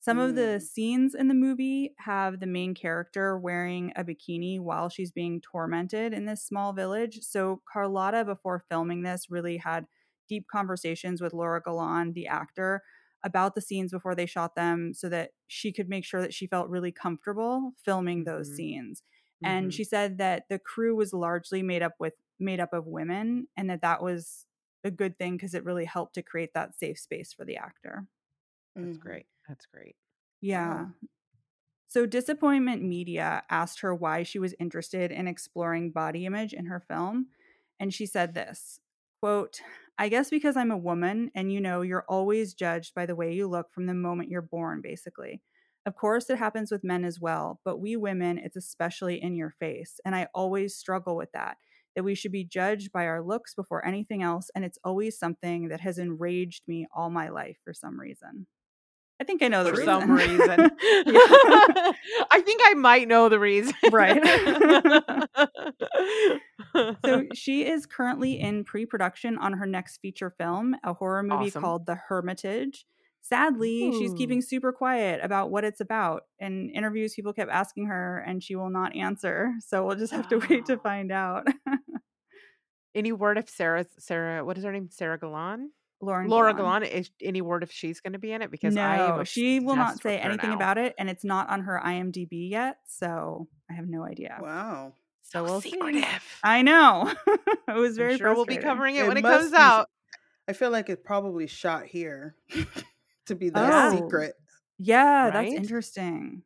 [0.00, 0.62] Some of the Mm.
[0.62, 6.12] scenes in the movie have the main character wearing a bikini while she's being tormented
[6.14, 7.20] in this small village.
[7.22, 9.86] So, Carlota, before filming this, really had
[10.30, 12.82] deep conversations with Laura Galan, the actor,
[13.24, 16.46] about the scenes before they shot them so that she could make sure that she
[16.46, 18.54] felt really comfortable filming those Mhm.
[18.54, 19.02] scenes.
[19.44, 19.74] And Mhm.
[19.74, 23.68] she said that the crew was largely made up with made up of women and
[23.70, 24.46] that that was
[24.84, 28.06] a good thing because it really helped to create that safe space for the actor.
[28.82, 28.98] That's Mhm.
[28.98, 29.26] great.
[29.48, 29.96] That's great.
[30.42, 30.86] Yeah.
[30.86, 30.94] Wow.
[31.88, 36.80] So, Disappointment Media asked her why she was interested in exploring body image in her
[36.80, 37.28] film.
[37.80, 38.80] And she said this
[39.22, 39.60] quote,
[40.00, 43.34] I guess because I'm a woman and you know, you're always judged by the way
[43.34, 45.42] you look from the moment you're born, basically.
[45.86, 49.50] Of course, it happens with men as well, but we women, it's especially in your
[49.50, 50.00] face.
[50.04, 51.58] And I always struggle with that,
[51.96, 54.50] that we should be judged by our looks before anything else.
[54.54, 58.46] And it's always something that has enraged me all my life for some reason.
[59.20, 60.00] I think I know the For reason.
[60.00, 60.38] some reason.
[60.80, 63.74] I think I might know the reason.
[63.92, 64.22] Right.
[67.04, 71.62] so she is currently in pre-production on her next feature film, a horror movie Awesome.
[71.62, 72.86] called The Hermitage.
[73.22, 76.22] Sadly, she's keeping super quiet about what it's about.
[76.38, 79.52] In interviews, people kept asking her, and she will not answer.
[79.60, 81.46] So we'll just have to wait to find out.
[82.94, 84.88] any word if Sarah Sarah what is her name?
[84.90, 85.70] Sarah Galan?
[86.02, 86.82] Lauren Laura Galan.
[86.82, 86.92] Galan.
[86.98, 88.50] Is any word if she's gonna be in it?
[88.50, 90.56] Because I No, she will not say anything now.
[90.56, 92.78] about it, and it's not on her IMDb yet.
[92.86, 94.38] So I have no idea.
[94.40, 94.94] Wow.
[95.22, 95.70] So So we'll see.
[95.70, 96.38] secretive.
[96.42, 97.12] I know.
[97.68, 99.88] it was very I'm sure we'll be covering it, It when it comes be- out.
[100.48, 102.34] I feel like it probably shot here
[103.26, 103.96] to be that Oh.
[103.96, 104.34] secret.
[104.78, 106.42] Yeah, that's interesting.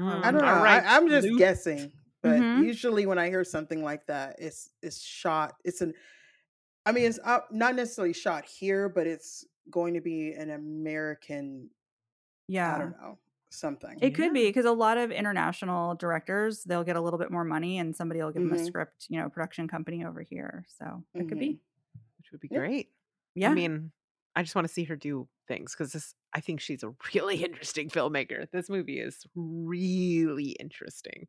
[0.00, 0.46] Mm, I don't know.
[0.48, 1.38] all right, I, I'm just Luke.
[1.38, 1.90] guessing,
[2.22, 2.62] but Mhm.
[2.64, 5.56] usually when I hear something like that, it's it's shot.
[5.64, 5.92] It's an.
[6.88, 11.68] I mean, it's uh, not necessarily shot here, but it's going to be an American.
[12.48, 12.74] Yeah.
[12.74, 13.18] I don't know
[13.50, 13.98] something.
[14.00, 14.32] It could Yeah.
[14.32, 17.94] be because a lot of international directors they'll get a little bit more money and
[17.94, 20.64] somebody will give them a script, you know, production company over here.
[20.68, 21.40] So it could Mhm.
[21.40, 21.60] be.
[22.18, 22.58] Which would be Yeah.
[22.58, 22.92] great.
[23.34, 23.50] Yeah.
[23.50, 23.92] I mean,
[24.34, 27.36] I just want to see her do things because this I think she's a really
[27.44, 28.50] interesting filmmaker.
[28.50, 31.26] This movie is really interesting.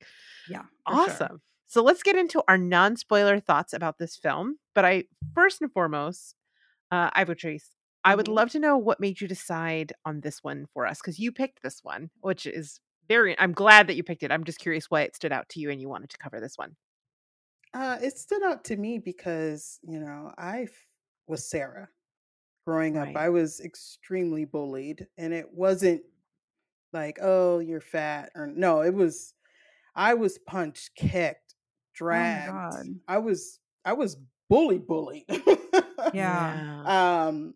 [0.50, 0.66] yeah.
[0.86, 1.28] awesome.
[1.28, 1.42] sure.
[1.70, 4.60] So let's get into our non-spoiler thoughts about this film.
[4.76, 5.06] But I
[5.36, 6.36] first and foremost,
[6.92, 7.64] uh, Ivotres,
[8.04, 8.36] I would Mhm.
[8.36, 11.64] love to know what made you decide on this one for us because you picked
[11.64, 13.40] this one, which is very.
[13.40, 14.32] I'm glad that you picked it.
[14.32, 16.58] I'm just curious why it stood out to you and you wanted to cover this
[16.58, 16.78] one.
[17.74, 20.88] Uh, it stood out to me because you know I f-
[21.28, 21.90] was Sarah
[22.68, 23.12] growing up.
[23.12, 23.16] Right.
[23.16, 26.04] I was extremely bullied, and it wasn't
[26.94, 28.82] like oh you're fat or no.
[28.82, 29.36] It was
[29.96, 31.49] I was punched, kicked,
[32.04, 32.46] dragged.
[32.46, 33.00] God.
[33.08, 34.18] I was I was
[34.50, 35.26] bully bullied.
[36.12, 36.66] Yeah.
[36.86, 37.54] um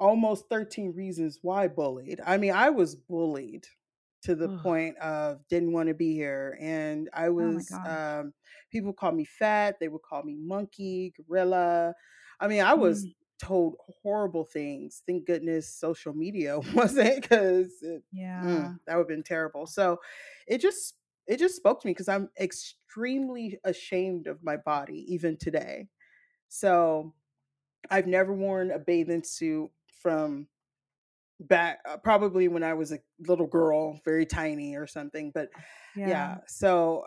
[0.00, 2.20] almost 13 reasons why bullied.
[2.24, 3.66] I mean, I was bullied
[4.22, 4.60] to the Ugh.
[4.62, 7.88] point of didn't want to be here and I Oh was gosh.
[7.88, 8.32] um
[8.72, 11.94] people called me fat, they would call me monkey, gorilla.
[12.40, 15.02] I mean, I was Mm, told horrible things.
[15.06, 17.82] Thank goodness social media wasn't cuz
[18.12, 18.38] yeah.
[18.42, 19.66] Mm, that would have been terrible.
[19.66, 19.98] So
[20.46, 22.28] it just it just spoke to me because I'm
[22.96, 25.88] extremely ashamed of my body even today.
[26.48, 27.14] So
[27.90, 29.70] I've never worn a bathing suit
[30.02, 30.48] from
[31.40, 35.30] back uh, probably when I was a little girl, very tiny or something.
[35.34, 35.50] But
[35.94, 36.06] Yeah.
[36.06, 37.04] yeah, so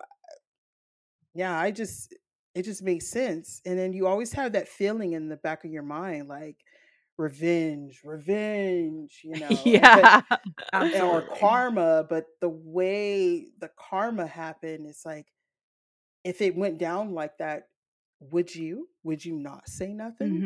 [1.33, 2.13] yeah, I just
[2.55, 3.61] it just makes sense.
[3.65, 6.57] And then you always have that feeling in the back of your mind, like
[7.17, 10.09] revenge, revenge, you know, and but
[10.73, 11.01] yeah.
[11.01, 15.27] or karma, but the way the karma happened, is like
[16.23, 17.69] if it went down like that,
[18.19, 18.89] would you?
[19.03, 20.45] Would you not say nothing?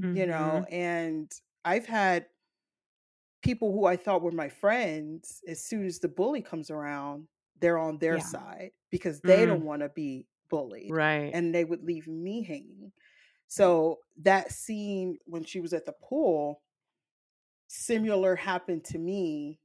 [0.00, 0.68] hmm You know, Mhm.
[0.70, 1.32] and
[1.64, 2.28] I've had
[3.42, 7.28] people who I thought were my friends, as soon as the bully comes around,
[7.60, 8.20] they're on their Yeah.
[8.20, 9.46] side because they Mm.
[9.46, 11.32] don't want to be bullied Right.
[11.32, 12.92] and they would leave me hanging.
[13.48, 16.62] So that scene when she was at the pool,
[17.68, 19.60] similar happened to me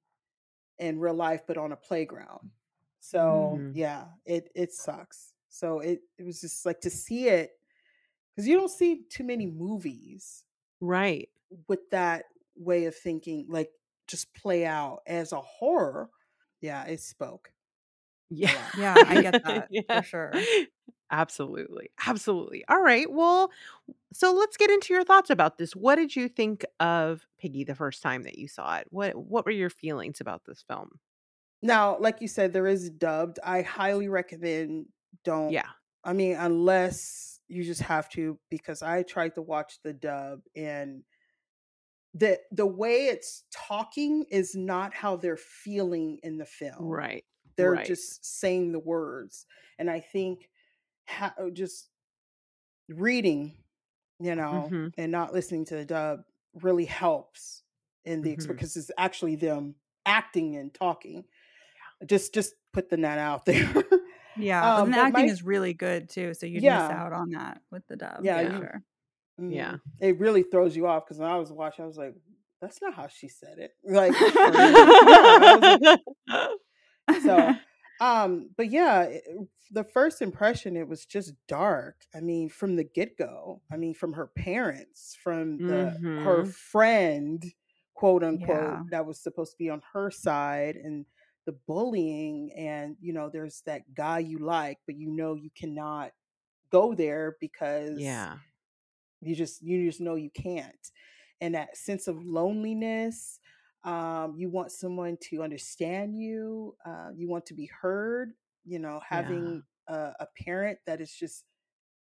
[0.80, 2.42] in real life, but on a playground.
[3.02, 3.74] So Mhm.
[3.74, 5.31] yeah, it it sucks.
[5.52, 7.52] So it it was just like to see it
[8.36, 10.46] because you don't see too many movies
[10.82, 11.30] Right.
[11.68, 12.26] with that
[12.56, 13.72] way of thinking, like
[14.08, 16.10] just play out as a horror.
[16.62, 17.52] Yeah, it spoke
[18.30, 18.70] Yeah.
[18.74, 19.82] Yeah, I get that yeah.
[19.90, 20.48] for sure.
[21.12, 21.90] Absolutely.
[22.08, 22.64] Absolutely.
[22.70, 23.12] All right.
[23.12, 23.52] Well,
[24.14, 25.76] so let's get into your thoughts about this.
[25.76, 28.88] What did you think of Piggy the first time that you saw it?
[28.92, 31.00] What what were your feelings about this film?
[31.62, 33.40] Now, like you said, there is dubbed.
[33.44, 34.88] I highly recommend
[35.24, 35.70] don't Yeah.
[36.04, 41.04] I mean, unless you just have to, because I tried to watch the dub and
[42.14, 46.86] the the way it's talking is not how they're feeling in the film.
[46.86, 47.24] Right.
[47.56, 47.86] They're Right.
[47.86, 49.46] just saying the words.
[49.78, 50.50] And I think
[51.08, 51.90] ha- uh, just
[52.90, 53.58] reading,
[54.20, 54.94] you know, Mhm.
[54.98, 57.64] and not listening to the dub really helps
[58.04, 58.48] in the Mhm.
[58.48, 61.24] because it's actually them acting and talking.
[62.02, 62.08] yeah.
[62.08, 63.46] Just just putting that out
[63.84, 63.84] there.
[64.42, 67.30] Yeah, um, and the acting my is really good too, so you'd miss out on
[67.32, 68.52] that with the dub yeah, Yeah.
[68.52, 68.84] you sure.
[69.40, 69.76] Yeah.
[70.00, 72.14] it really throws you off because when I was watching, I was like,
[72.62, 73.72] that's not how she said it.
[73.84, 74.14] Like.
[76.30, 77.54] Yeah, like, so
[78.00, 79.24] um but yeah it-
[79.74, 84.14] the first impression it was just dark i mean from the get-go i mean from
[84.14, 85.90] her parents from the
[86.24, 86.54] her Mhm.
[86.54, 87.44] friend
[87.94, 88.28] quote Yeah.
[88.30, 91.06] unquote that was supposed to be on her side and
[91.46, 96.12] the bullying and you know there's that guy you like but you know you cannot
[96.72, 98.40] go there because Yeah.
[99.22, 100.92] you just you just know you can't
[101.42, 103.40] and that sense of loneliness
[103.84, 108.34] um you want someone to understand you uh, you want to be heard
[108.66, 109.56] you know Yeah.
[109.56, 111.46] having a, a parent that is just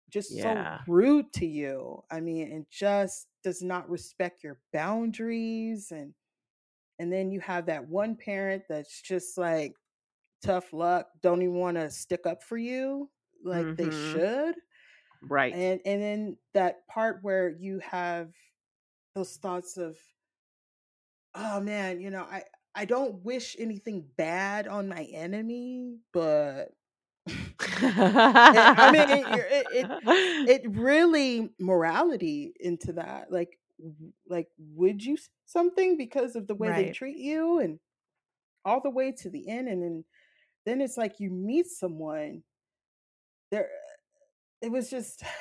[0.10, 6.14] just so rude to you i mean and just does not respect your boundaries and
[7.00, 9.76] and then you have that one parent that's just like
[10.41, 13.10] tough luck don't even want to stick up for you
[13.43, 13.91] like they Mhm.
[13.91, 14.56] should
[15.22, 15.58] Right.
[15.58, 18.34] and and then that part where you have
[19.16, 19.98] those thoughts of
[21.34, 22.43] oh man you know i
[22.76, 26.70] i don't wish anything bad on my enemy but
[27.28, 29.91] i mean it, it it
[30.46, 33.60] it really morality into that like
[34.30, 37.80] like would you something because of the way they treat you and
[38.64, 40.04] all the way to the end and then
[40.66, 42.42] then it's like you meet someone
[43.52, 43.70] there
[44.62, 45.24] it was just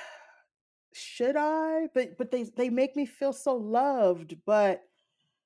[0.95, 1.89] should I?
[1.93, 4.83] But but they they make me feel so loved, but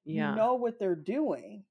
[0.04, 0.34] you yeah.
[0.34, 1.64] know what they're doing.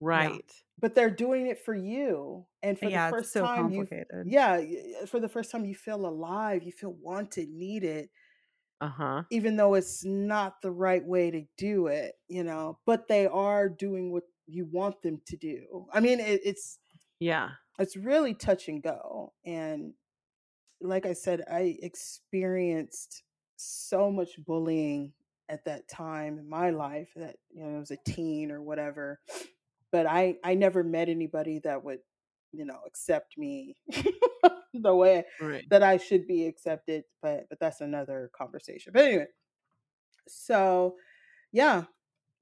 [0.00, 0.06] Yeah.
[0.08, 0.52] Right.
[0.80, 2.44] But they're doing it for you.
[2.62, 3.86] And for the Yeah, it's first so time you
[4.26, 4.60] yeah,
[5.06, 8.08] for the first time you feel alive, you feel wanted, needed,
[8.84, 9.22] Uh-huh.
[9.30, 13.68] even though it's not the right way to do it, you know, but they are
[13.68, 15.86] doing what you want them to do.
[15.92, 16.78] I mean, it, it's
[17.18, 17.50] Yeah.
[17.78, 19.32] it's really touch and go.
[19.46, 19.94] And
[20.80, 23.22] like I said, I experienced
[23.56, 25.12] so much bullying
[25.48, 29.20] at that time in my life that you know I was a teen or whatever.
[29.92, 32.00] But I I never met anybody that would,
[32.52, 33.76] you know, accept me
[34.82, 35.64] the way Right.
[35.70, 37.04] that I should be accepted.
[37.22, 38.92] But but that's another conversation.
[38.94, 39.26] But anyway,
[40.28, 40.96] so
[41.52, 41.84] yeah,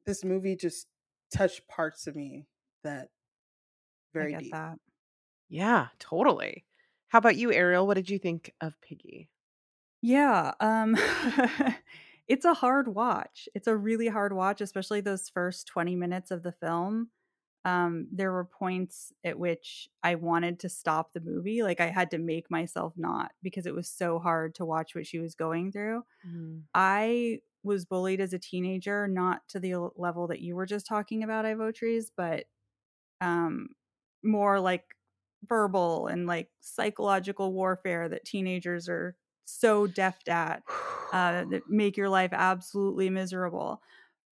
[0.07, 0.87] this movie just
[1.35, 2.47] touched parts of me
[2.85, 3.09] that
[4.19, 4.53] I very get deep.
[4.53, 4.79] that.
[5.49, 6.65] Yeah, totally.
[7.09, 7.87] How about you, Ariel?
[7.87, 9.29] What did you think of Piggy?
[10.01, 10.97] Yeah, um
[12.29, 13.49] it's a hard watch.
[13.55, 17.11] It's a really hard watch, especially those first 20 minutes of the film.
[17.65, 21.63] Um, there were points at which I wanted to stop the movie.
[21.63, 25.07] Like I had to make myself not because it was so hard to watch what
[25.07, 26.03] she was going through.
[26.27, 26.63] Mm.
[26.75, 31.23] I was bullied as a teenager, not to the level that you were just talking
[31.23, 32.47] about, Ivotres, but
[33.21, 33.69] um,
[34.25, 34.85] more like
[35.49, 40.63] verbal and like psychological warfare that teenagers are so deft at
[41.13, 43.81] uh, that make your life absolutely miserable.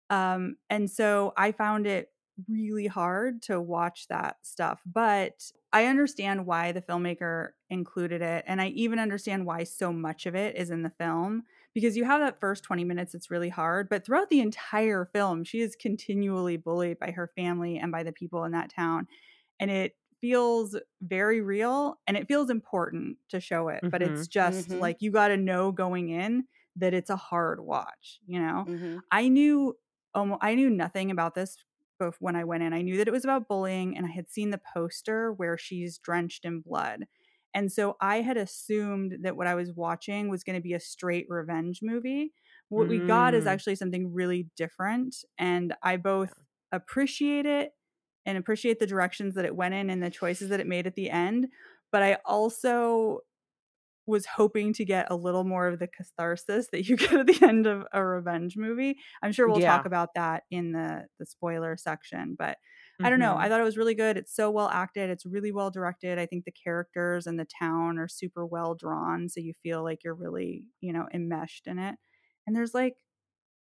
[0.09, 2.09] Um, and so I found it
[2.47, 4.81] really hard to watch that stuff.
[4.85, 8.43] But I understand why the filmmaker included it.
[8.47, 12.05] And I even understand why so much of it is in the film because you
[12.05, 13.89] have that first 20 minutes, it's really hard.
[13.89, 18.13] But throughout the entire film, she is continually bullied by her family and by the
[18.13, 19.07] people in that town.
[19.59, 23.85] And it feels very real and it feels important to show it.
[23.91, 24.79] But it's just Mhm.
[24.79, 28.65] like you got to know going in that it's a hard watch, you know?
[28.65, 29.03] Mhm.
[29.11, 29.77] I knew
[30.13, 31.57] almost, I knew nothing about this
[31.97, 32.73] both when I went in.
[32.73, 35.97] I knew that it was about bullying and I had seen the poster where she's
[35.97, 37.05] drenched in blood.
[37.53, 40.79] And so I had assumed that what I was watching was going to be a
[40.79, 42.33] straight revenge movie.
[42.69, 43.47] What we got is Mm.
[43.47, 46.33] actually something really different and I both
[46.71, 47.73] appreciate it
[48.25, 50.95] and appreciate the directions that it went in and the choices that it made at
[50.95, 51.47] the end,
[51.91, 53.21] but I also
[54.07, 57.45] was hoping to get a little more of the catharsis that you get at the
[57.47, 58.97] end of a revenge movie.
[59.21, 59.61] I'm sure we'll Yeah.
[59.61, 62.57] talk about that in the the spoiler section, but
[63.03, 63.37] I don't know.
[63.37, 64.17] I thought it was really good.
[64.17, 65.09] It's so well acted.
[65.11, 66.17] It's really well directed.
[66.17, 70.03] I think the characters and the town are super well drawn, so you feel like
[70.03, 71.95] you're really, you know, enmeshed in it.
[72.47, 72.95] And there's like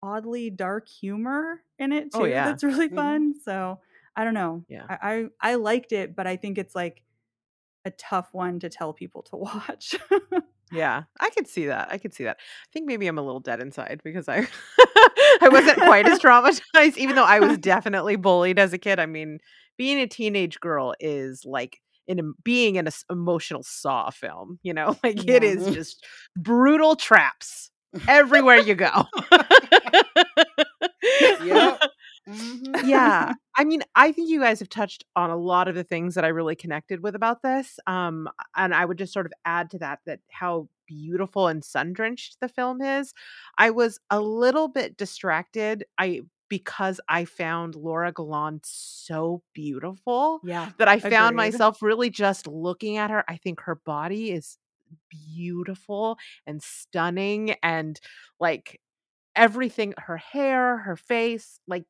[0.03, 2.20] oddly dark humor in it too.
[2.20, 2.45] Oh, yeah.
[2.45, 2.91] That's really Mhm.
[2.91, 3.34] fun.
[3.43, 3.80] So
[4.16, 4.64] I don't know.
[4.68, 4.89] Yeah.
[4.89, 7.03] I, I I liked it, but I think it's like
[7.85, 9.95] a tough one to tell people to watch.
[10.70, 11.89] Yeah, I could see that.
[11.91, 12.37] I could see that.
[12.39, 14.47] I think maybe I'm a little dead inside because I
[15.41, 19.01] I wasn't quite as traumatized, even though I was definitely bullied as a kid.
[19.01, 19.39] I mean,
[19.79, 24.59] being a teenage girl is like in a, being in an emotional saw film.
[24.62, 25.49] You know, like it Yeah.
[25.49, 26.05] is just
[26.37, 27.70] brutal traps
[28.07, 29.07] everywhere you go.
[31.45, 31.81] Yep.
[32.29, 32.87] Mhm.
[32.87, 36.14] yeah i mean i think you guys have touched on a lot of the things
[36.14, 39.70] that i really connected with about this um and i would just sort of add
[39.70, 43.14] to that that how beautiful and sun drenched the film is
[43.57, 50.70] i was a little bit distracted i because i found laura galan so beautiful yeah.
[50.79, 51.53] that i found Agreed.
[51.53, 54.59] myself really just looking at her i think her body is
[55.11, 58.01] beautiful and stunning and
[58.41, 58.81] like
[59.37, 61.85] everything her hair her face like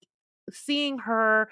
[0.53, 1.49] seeing her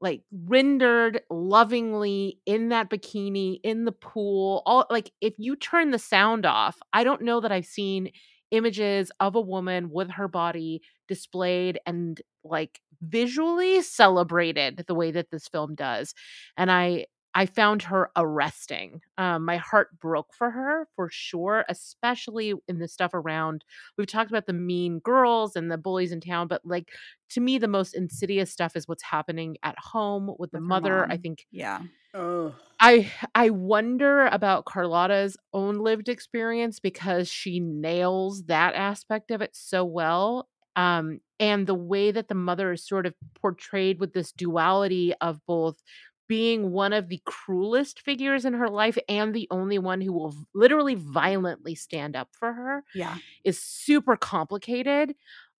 [0.00, 5.98] like rendered lovingly in that bikini in the pool all like if you turn the
[5.98, 8.10] sound off i don't know that i've seen
[8.50, 15.30] images of a woman with her body displayed and like visually celebrated the way that
[15.30, 16.14] this film does
[16.56, 17.04] and i
[17.36, 22.88] i found her arresting um my heart broke for her for sure especially in the
[22.88, 23.64] stuff around
[23.96, 26.90] we've talked about the mean girls and the bullies in town but like
[27.28, 30.68] to me the most insidious stuff is what's happening at home with the With her
[30.68, 31.82] mother i think Yeah.
[32.14, 32.54] Ugh.
[32.80, 39.54] i i wonder about carlota's own lived experience because she nails that aspect of it
[39.54, 44.32] so well um and the way that the mother is sort of portrayed with this
[44.32, 45.82] duality of both
[46.28, 50.34] being one of the cruelest figures in her life and the only one who will
[50.54, 53.18] literally violently stand up for her Yeah.
[53.44, 55.14] is super complicated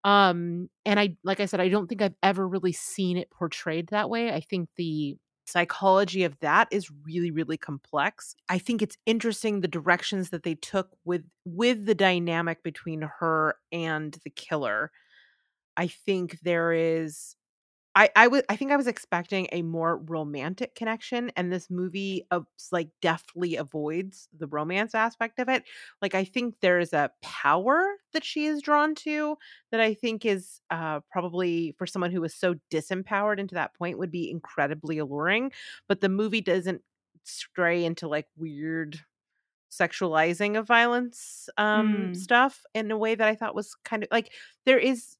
[0.04, 3.88] um and i like i said i don't think i've ever really seen it portrayed
[3.88, 4.32] that way.
[4.32, 8.34] I think the psychology of that is really really complex.
[8.48, 13.56] I think it's interesting the directions that they took with with the dynamic between her
[13.72, 14.90] and the killer.
[15.76, 17.36] I think there is
[17.96, 22.26] I I would I think I was expecting a more romantic connection, and this movie
[22.30, 22.42] uh,
[22.72, 25.64] like deftly avoids the romance aspect of it.
[26.02, 29.38] Like I think there is a power that she is drawn to
[29.72, 33.98] that I think is uh, probably for someone who is so disempowered into that point
[33.98, 35.52] would be incredibly alluring.
[35.88, 36.82] But the movie doesn't
[37.24, 39.00] stray into like weird
[39.70, 42.14] sexualizing of violence um Mm.
[42.14, 44.32] stuff in a way that I thought was kind of like
[44.64, 45.16] there is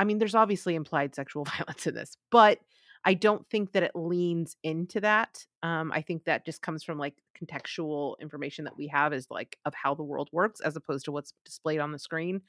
[0.00, 2.58] I mean, there's obviously implied sexual violence in this, but
[3.04, 5.44] I don't think that it leans into that.
[5.62, 9.58] Um, I think that just comes from like contextual information that we have is like
[9.64, 12.40] of how the world works as opposed to what's displayed on the screen.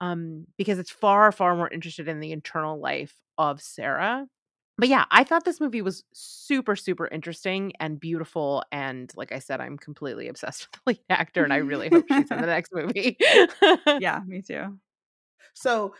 [0.00, 4.26] Um, because it's far, far more interested in the internal life of Sarah.
[4.76, 8.64] But yeah, I thought this movie was super, super interesting and beautiful.
[8.72, 12.06] And like I said, I'm completely obsessed with the lead actor, and I really hope
[12.08, 13.16] she's in the next movie.
[14.00, 14.78] Yeah, me too.
[15.54, 15.94] So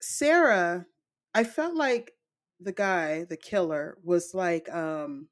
[0.00, 0.86] Sarah,
[1.34, 2.12] I felt like
[2.60, 5.28] the guy, the killer, was like um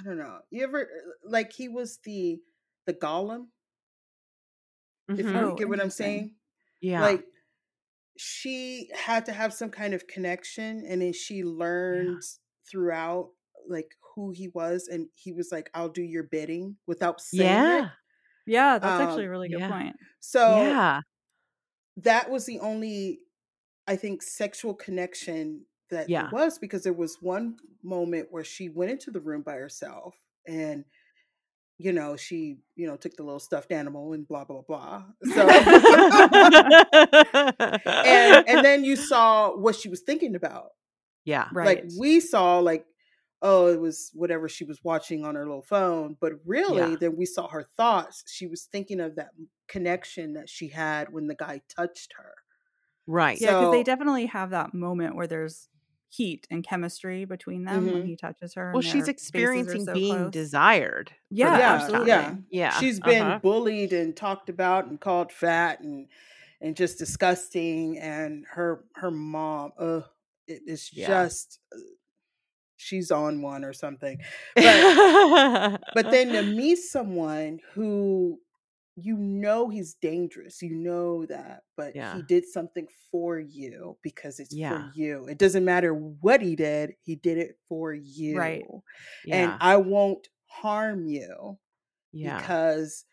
[0.00, 0.40] I don't know.
[0.50, 0.88] You ever
[1.24, 2.40] like he was the
[2.86, 3.48] the golem,
[5.16, 5.32] if Mhm.
[5.40, 6.36] you Oh, get what I'm saying?
[6.80, 7.00] Yeah.
[7.00, 7.24] Like
[8.18, 12.22] she had to have some kind of connection and then she learned
[12.70, 13.32] throughout
[13.68, 17.84] like who he was and he was like I'll do your bidding without saying yeah.
[17.86, 17.90] it.
[18.46, 19.68] Yeah, that's actually a Um, really good yeah.
[19.68, 19.96] point.
[20.20, 21.00] So yeah.
[21.96, 23.20] that was the only
[23.86, 26.30] I think sexual connection that Yeah.
[26.32, 30.16] was because there was one moment where she went into the room by herself
[30.46, 30.84] and
[31.78, 35.46] you know she you know took the little stuffed animal and blah blah blah so
[37.34, 40.70] and and then you saw what she was thinking about
[41.24, 41.48] yeah.
[41.52, 42.86] right like we saw like
[43.42, 46.96] oh it was whatever she was watching on her little phone but really Yeah.
[46.98, 49.30] then we saw her thoughts she was thinking of that
[49.68, 52.32] connection that she had when the guy touched her
[53.06, 53.40] Right.
[53.40, 55.68] Yeah, because they definitely have that moment where there's
[56.08, 58.06] heat and chemistry between them when Mhm.
[58.06, 58.72] he touches her.
[58.72, 60.32] Well, she's their faces are experiencing so being close.
[60.32, 61.08] desired.
[61.10, 62.10] for Yeah, Yeah, absolutely.
[62.12, 62.46] time.
[62.50, 62.70] Yeah.
[62.80, 63.38] she's been uh-huh.
[63.40, 66.08] bullied and talked about and called fat and
[66.60, 70.00] and just disgusting and her her mom uh
[70.46, 71.06] it is Yeah.
[71.08, 71.78] just uh,
[72.76, 74.18] she's on one or something
[74.54, 78.38] but but then to meet someone who
[78.96, 82.16] you know he's dangerous you know that but Yeah.
[82.16, 84.70] he did something for you because it's Yeah.
[84.70, 88.64] for you it doesn't matter what he did he did it for you Right.
[89.30, 91.58] and i won't harm you
[92.12, 92.38] yeah.
[92.38, 93.04] because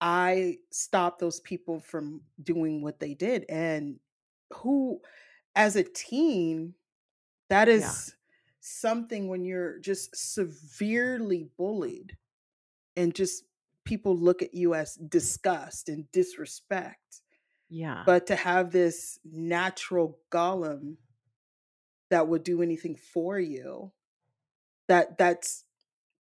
[0.00, 3.46] I stopped those people from doing what they did.
[3.48, 3.98] And
[4.52, 5.00] who,
[5.56, 6.74] as a teen,
[7.48, 8.14] that is Yeah.
[8.60, 12.16] something when you're just severely bullied
[12.96, 13.44] and just
[13.84, 17.22] people look at you as disgust and disrespect.
[17.68, 18.04] yeah.
[18.06, 20.98] But to have this natural golem
[22.10, 23.92] that would do anything for you,
[24.88, 25.64] that that's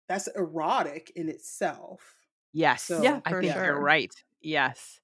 [0.07, 2.25] that's erotic in itself.
[2.51, 2.83] Yes.
[2.83, 4.13] So, Yeah, I for think you're right.
[4.41, 4.99] Yes.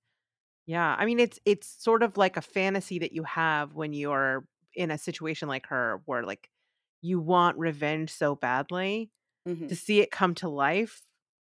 [0.66, 0.96] Yeah.
[0.98, 4.92] I mean it's it's sort of like a fantasy that you have when you're in
[4.92, 6.50] a situation like her where like
[7.02, 9.12] you want revenge so badly.
[9.46, 9.68] Mhm.
[9.70, 11.08] To see it come to life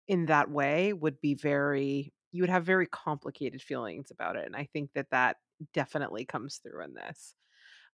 [0.09, 4.57] in that way would be very you would have very complicated feelings about it and
[4.57, 5.39] I think that that
[5.73, 7.35] definitely comes through in this.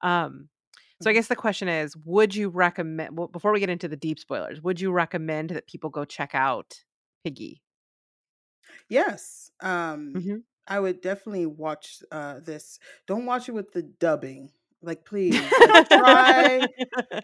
[0.02, 0.50] Um
[1.02, 1.14] so I Mhm.
[1.14, 4.62] guess the question is would you recommend well, before we get into the deep spoilers,
[4.62, 6.74] would you recommend that people go check out
[7.24, 7.62] Piggy?
[8.88, 9.50] Yes.
[9.60, 10.42] Um Mhm.
[10.66, 12.78] I would definitely watch uh this.
[13.06, 14.52] Don't watch it with the dubbing.
[14.82, 15.38] Like please.
[15.90, 16.66] Try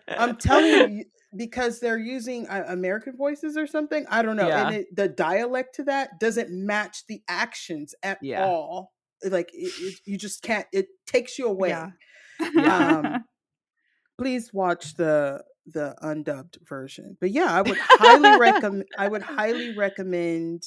[0.08, 1.04] I'm telling you
[1.34, 4.06] because they're using uh, American voices or something.
[4.10, 4.48] I don't know.
[4.48, 4.66] Yeah.
[4.68, 8.44] And it, the dialect to that doesn't match the actions at Yeah.
[8.44, 8.92] all.
[9.24, 11.70] Like it, it, you just can't it takes you away.
[12.54, 12.88] Yeah.
[12.98, 13.24] Um,
[14.18, 17.16] please watch the the undubbed version.
[17.20, 20.64] But yeah, I would highly recommend I would highly recommend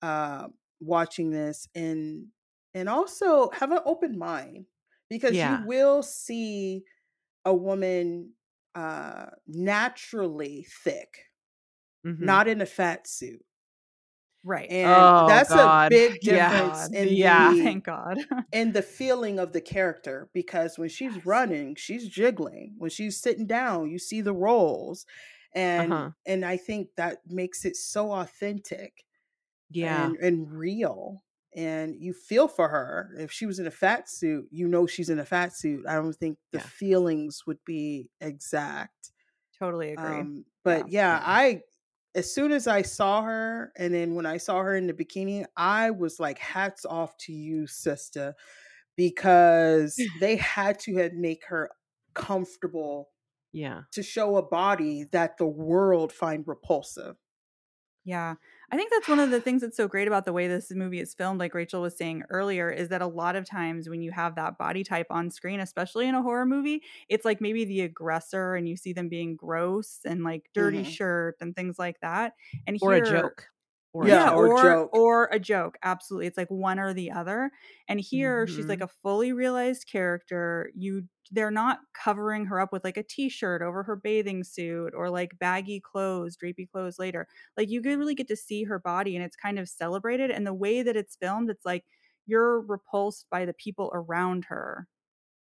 [0.00, 0.46] uh,
[0.80, 2.26] watching this and
[2.74, 4.66] and also have an open mind
[5.12, 5.60] because Yeah.
[5.62, 6.84] you will see
[7.44, 8.32] a woman
[8.74, 11.30] uh naturally thick,
[12.06, 12.20] Mhm.
[12.20, 13.44] not in a fat suit.
[14.44, 14.68] right.
[14.70, 15.92] And Oh, that's God.
[15.92, 16.50] a big Yeah.
[16.50, 16.94] difference God.
[16.96, 17.52] in Yeah.
[17.54, 18.18] the Thank God.
[18.52, 21.26] and the feeling of the character because when she's Yes.
[21.26, 25.06] running she's jiggling when she's sitting down you see the rolls
[25.54, 26.10] and Uh-huh.
[26.26, 29.04] and i think that makes it so authentic
[29.70, 30.06] Yeah.
[30.06, 31.22] and, and real
[31.54, 35.10] and you feel for her if she was in a fat suit you know she's
[35.10, 36.62] in a fat suit i don't think the Yeah.
[36.62, 39.12] feelings would be exact
[39.58, 40.22] totally agree.
[40.22, 41.20] um, but yeah.
[41.20, 41.22] Yeah.
[41.24, 41.62] I
[42.14, 45.46] as soon as I saw her, and then when I saw her in the bikini,
[45.56, 48.34] I was like, "Hats off to you, sister,"
[48.96, 51.70] because they had to have make her
[52.14, 53.10] comfortable
[53.52, 53.82] Yeah.
[53.92, 57.16] to show a body that the world find repulsive.
[58.04, 58.36] Yeah.
[58.72, 60.98] I think that's one of the things that's so great about the way this movie
[60.98, 64.10] is filmed, like Rachel was saying earlier, is that a lot of times when you
[64.12, 67.82] have that body type on screen, especially in a horror movie, it's like maybe the
[67.82, 70.84] aggressor and you see them being gross and like dirty Mhm.
[70.84, 72.32] shirt and things like that.
[72.66, 73.48] And Or here, a joke.
[73.94, 74.92] Or Yeah, or or joke.
[74.92, 75.76] or a joke.
[75.82, 76.26] Absolutely.
[76.26, 77.52] It's like one or the other.
[77.88, 78.82] And here she's like Mhm.
[78.82, 80.70] a fully realized character.
[80.74, 85.08] You they're not covering her up with like a t-shirt over her bathing suit or
[85.08, 87.28] like baggy clothes, drapey clothes later.
[87.56, 90.52] Like you really get to see her body and it's kind of celebrated and the
[90.54, 91.84] way that it's filmed it's like
[92.26, 94.88] you're repulsed by the people around her.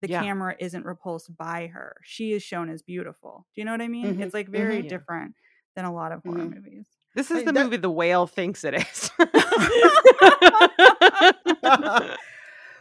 [0.02, 0.30] The Yeah.
[0.30, 1.98] camera isn't repulsed by her.
[2.04, 3.48] She is shown as beautiful.
[3.56, 4.18] Do you know what I mean?
[4.18, 4.86] Mhm, It's like very mhm.
[4.86, 5.00] Yeah.
[5.00, 5.36] different
[5.76, 6.54] than a lot of horror Mhm.
[6.54, 6.99] movies.
[7.16, 9.12] This is Hey, the that- movie the whale thinks it is.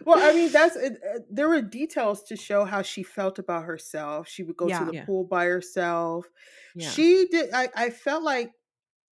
[0.04, 3.64] well, I mean, that's it, uh, there were details to show how she felt about
[3.64, 4.28] herself.
[4.28, 4.80] She would go Yeah.
[4.80, 5.04] to the Yeah.
[5.04, 6.26] pool by herself.
[6.74, 6.88] Yeah.
[6.90, 7.50] She did.
[7.52, 8.52] I, I felt like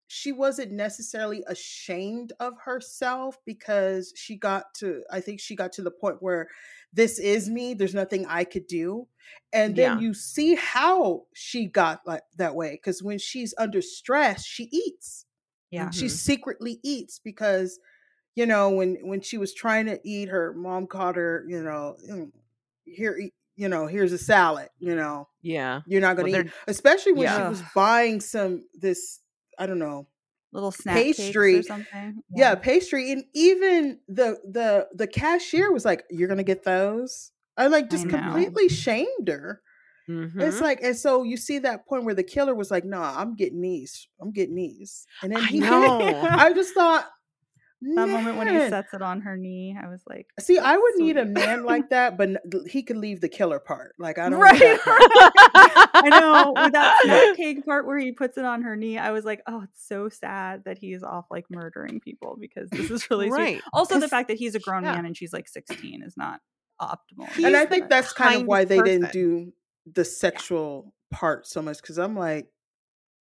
[0.08, 5.02] she wasn't necessarily ashamed of herself because she got to.
[5.10, 6.48] I think she got to the point where
[6.92, 7.74] this is me.
[7.74, 9.08] There's nothing I could do,
[9.52, 10.00] and then Yeah.
[10.00, 15.26] you see how she got like that way because when she's under stress, she eats
[15.70, 15.90] Yeah.
[15.90, 17.78] She secretly eats because
[18.36, 21.96] you know when when she was trying to eat her mom called her you know
[22.08, 22.30] "Mm,
[22.84, 23.18] here
[23.56, 25.80] you know here's a salad you know yeah.
[25.86, 27.36] you're not gonna eat especially when yeah.
[27.42, 29.20] she was buying some this
[29.58, 30.06] i don't know
[30.56, 31.58] Little snack Pastry.
[31.58, 32.22] or something.
[32.34, 37.66] yeah pastry and even the the the cashier was like you're gonna get those i
[37.68, 39.60] like just I completely shamed her
[40.08, 40.60] it's Mhm.
[40.60, 43.60] like and so you see that point where the killer was like nah i'm getting
[43.60, 45.98] these i'm getting these and then I he know.
[46.30, 47.06] i just thought
[47.82, 50.80] That moment when he sets it on her knee, I was like, See, I "That's
[50.80, 52.30] would need a man like that, but
[52.66, 53.94] he could leave the killer part.
[53.98, 54.32] Like I don't.
[54.32, 54.38] Know.
[54.40, 54.54] Right.
[54.54, 55.00] need that part.
[55.94, 59.10] I know with that snack cake part where he puts it on her knee, I
[59.10, 63.10] was like, oh, it's so sad that he's off like murdering people because this is
[63.10, 63.60] really sweet.
[63.74, 64.94] Also, the fact that he's a grown yeah.
[64.94, 66.40] man and she's like 16 is not
[66.80, 67.28] optimal.
[67.34, 69.52] He's and I think that's kind of kind why they didn't do
[69.92, 72.48] the sexual part so much because I'm like,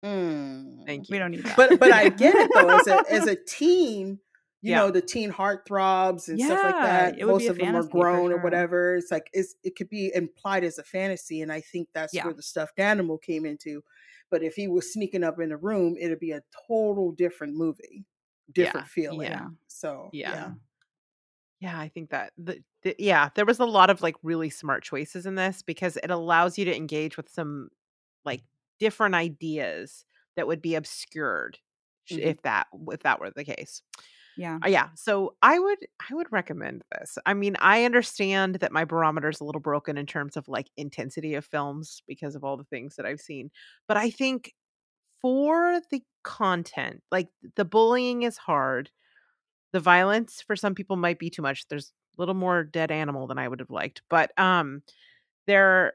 [0.03, 0.85] mm.
[0.85, 1.57] Thank we don't need that.
[1.57, 2.69] But but I get it though.
[2.69, 4.19] As a as a teen,
[4.61, 4.75] you Yeah.
[4.75, 7.19] know, the teen heartthrobs and stuff like that.
[7.21, 8.95] Most of them are grown or whatever.
[8.95, 12.23] It's like it's it could be implied as a fantasy, and I think that's Yeah.
[12.23, 13.83] where the stuffed animal came into.
[14.31, 18.05] But if he was sneaking up in the room, it'd be a total different movie,
[18.51, 19.27] different feeling.
[19.27, 19.49] yeah.
[19.67, 20.31] So Yeah.
[20.31, 20.53] yeah.
[21.59, 24.83] Yeah, I think that the, the yeah, there was a lot of like really smart
[24.83, 27.69] choices in this because it allows you to engage with some
[28.25, 28.43] like
[28.79, 31.59] different ideas that would be obscured
[32.11, 32.19] Mhm.
[32.19, 33.81] if that if that were the case.
[34.35, 34.59] Yeah.
[34.65, 35.77] Uh, yeah, so I would
[36.09, 37.17] I would recommend this.
[37.25, 40.67] I mean, I understand that my barometer is a little broken in terms of like
[40.77, 43.51] intensity of films because of all the things that I've seen,
[43.87, 44.53] but I think
[45.21, 48.91] for the content, like the bullying is hard.
[49.73, 51.67] The violence for some people might be too much.
[51.67, 54.83] There's a little more dead animal than I would have liked, but um
[55.47, 55.93] there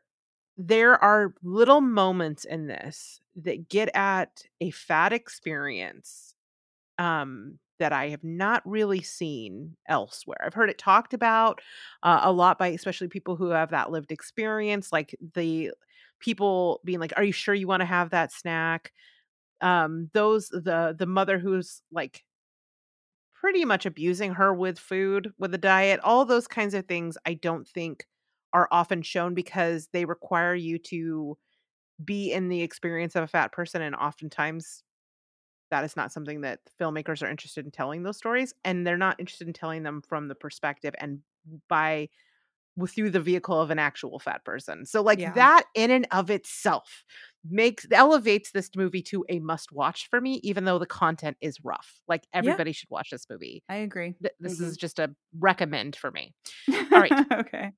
[0.59, 6.35] there are little moments in this that get at a fat experience
[6.99, 10.39] um that I have not really seen elsewhere.
[10.45, 11.61] I've heard it talked about
[12.05, 15.73] uh, a lot by especially people who have that lived experience like the
[16.21, 18.93] people being like are you sure you want to have that snack?
[19.63, 22.25] Um those the the mother who's like
[23.35, 27.35] pretty much abusing her with food, with a diet, all those kinds of things I
[27.35, 28.07] don't think
[28.53, 31.39] are often shown because they require you to
[32.05, 34.85] be in the experience of a fat person and oftentimes
[35.71, 39.19] that is not something that filmmakers are interested in telling those stories and they're not
[39.21, 41.21] interested in telling them from the perspective and
[41.69, 42.09] by
[42.77, 44.87] with through the vehicle of an actual fat person.
[44.87, 45.33] So like Yeah.
[45.35, 47.05] that in and of itself
[47.49, 51.59] makes elevates this movie to a must watch for me even though the content is
[51.65, 52.01] rough.
[52.09, 53.63] Like everybody should watch this movie.
[53.69, 54.15] I agree.
[54.23, 54.65] Th- This Mhm.
[54.67, 56.35] is just a recommend for me.
[56.93, 57.13] All right.
[57.33, 57.73] okay.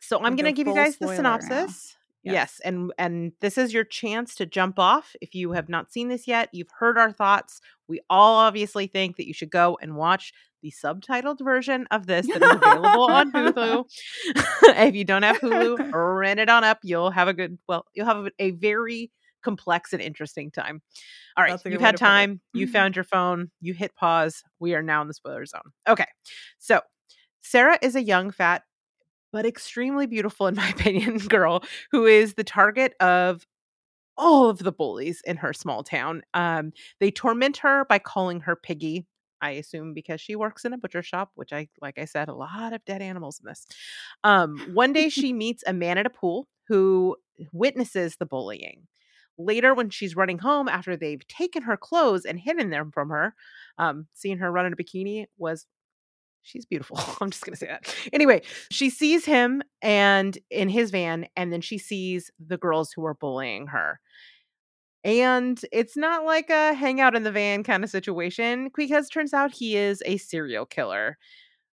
[0.00, 1.96] So I'm going to give you guys the synopsis.
[2.26, 2.34] Yes.
[2.34, 2.60] Yes.
[2.64, 6.26] and and this is your chance to jump off if you have not seen this
[6.26, 6.48] yet.
[6.52, 7.60] You've heard our thoughts.
[7.88, 12.26] We all obviously think that you should go and watch the subtitled version of this
[12.26, 13.84] that is available on Hulu.
[14.62, 16.78] if you don't have Hulu, rent it on up.
[16.82, 19.12] You'll have a good well, you'll have a, a very
[19.44, 20.82] complex and interesting time.
[21.36, 22.08] All right, That's a good you've had to put it.
[22.08, 22.40] time.
[22.52, 22.72] You mm-hmm.
[22.72, 23.50] found your phone.
[23.60, 24.42] You hit pause.
[24.58, 25.70] We are now in the spoiler zone.
[25.88, 26.06] Okay.
[26.58, 26.80] So,
[27.42, 28.62] Sarah is a young, fat,
[29.36, 33.46] but extremely beautiful, in my opinion, girl who is the target of
[34.16, 36.22] all of the bullies in her small town.
[36.32, 39.04] Um, they torment her by calling her Piggy.
[39.42, 42.34] I assume because she works in a butcher shop, which I, like I said, a
[42.34, 43.66] lot of dead animals in this.
[44.24, 47.16] Um, one day she meets a man at a pool who
[47.52, 48.86] witnesses the bullying.
[49.36, 53.34] Later, when she's running home after they've taken her clothes and hidden them from her,
[53.76, 55.66] um, seeing her run in a bikini was
[56.46, 56.98] she's beautiful.
[57.20, 57.94] I'm just gonna say that.
[58.12, 63.04] Anyway, she sees him and in his van, and then she sees the girls who
[63.04, 64.00] are bullying her.
[65.04, 69.52] And it's not like a hangout in the van kind of situation because turns out
[69.52, 71.16] he is a serial killer.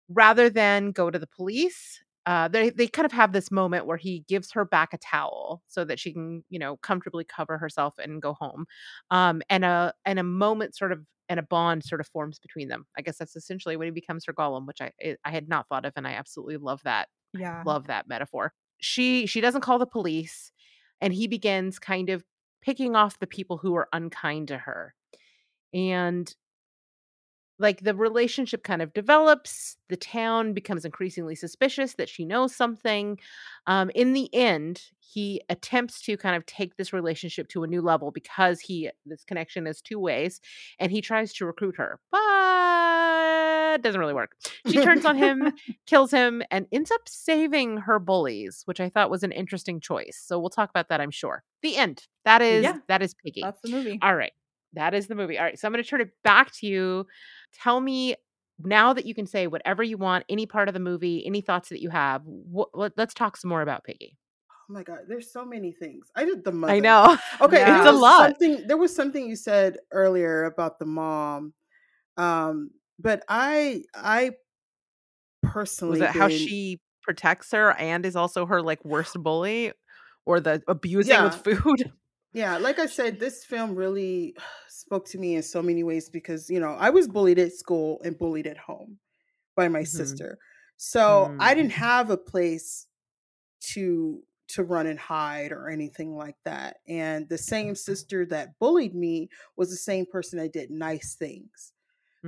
[0.10, 3.98] Rather than go to the police, uh, they they kind of have this moment where
[3.98, 7.96] he gives her back a towel so that she can, you know, comfortably cover herself
[7.98, 8.66] and go home.
[9.12, 12.68] Um, and a and a moment sort of and a bond sort of forms between
[12.70, 12.86] them.
[12.98, 15.68] I guess that's essentially when he becomes her golem, which I I I had not
[15.70, 17.66] thought of, and I absolutely love that Yeah.
[17.66, 18.54] love that metaphor.
[18.82, 20.52] She she doesn't call the police
[21.02, 22.24] and he begins kind of
[22.62, 24.96] picking off the people who are unkind to her.
[25.74, 26.34] And
[27.60, 33.20] like the relationship kind of develops the town becomes increasingly suspicious that she knows something
[33.68, 37.82] um, in the end he attempts to kind of take this relationship to a new
[37.82, 40.42] level because he this connection is two ways
[40.80, 44.32] and he tries to recruit her but doesn't really work
[44.68, 45.52] she turns on him
[45.86, 50.22] kills him and ends up saving her bullies which i thought was an interesting choice
[50.26, 52.78] so we'll talk about that i'm sure the end that is Yeah.
[52.88, 54.00] that is piggy That's the movie.
[54.02, 54.34] all right.
[54.76, 55.38] That is the movie.
[55.38, 55.60] All right.
[55.60, 57.06] So I'm going to turn it back to you.
[57.54, 58.16] Tell me
[58.60, 61.70] now that you can say whatever you want, any part of the movie, any thoughts
[61.70, 62.22] that you have.
[62.26, 64.18] What, let, us talk some more about Piggy.
[64.70, 66.08] Oh my god, there's so many things.
[66.16, 66.74] I did the mother.
[66.74, 67.18] I know.
[67.42, 67.78] Okay, Yeah.
[67.78, 68.20] It's a there was lot.
[68.30, 71.54] Something there was something you said earlier about the mom,
[72.18, 74.32] um, but I I
[75.42, 79.74] personally Was it how she protects her and is also her like worst bully
[80.26, 81.92] or the abusing with food?
[82.34, 84.36] Yeah, like I said, this film really
[84.68, 88.02] spoke to me in so many ways because, you know, I was bullied at school
[88.04, 89.00] and bullied at home
[89.56, 90.26] by my Mhm.
[90.26, 90.40] sister.
[90.78, 91.56] So I Mm.
[91.56, 92.88] didn't have a place
[93.74, 96.78] to to run and hide or anything like that.
[96.88, 101.74] And the same sister that bullied me was the same person that did nice things.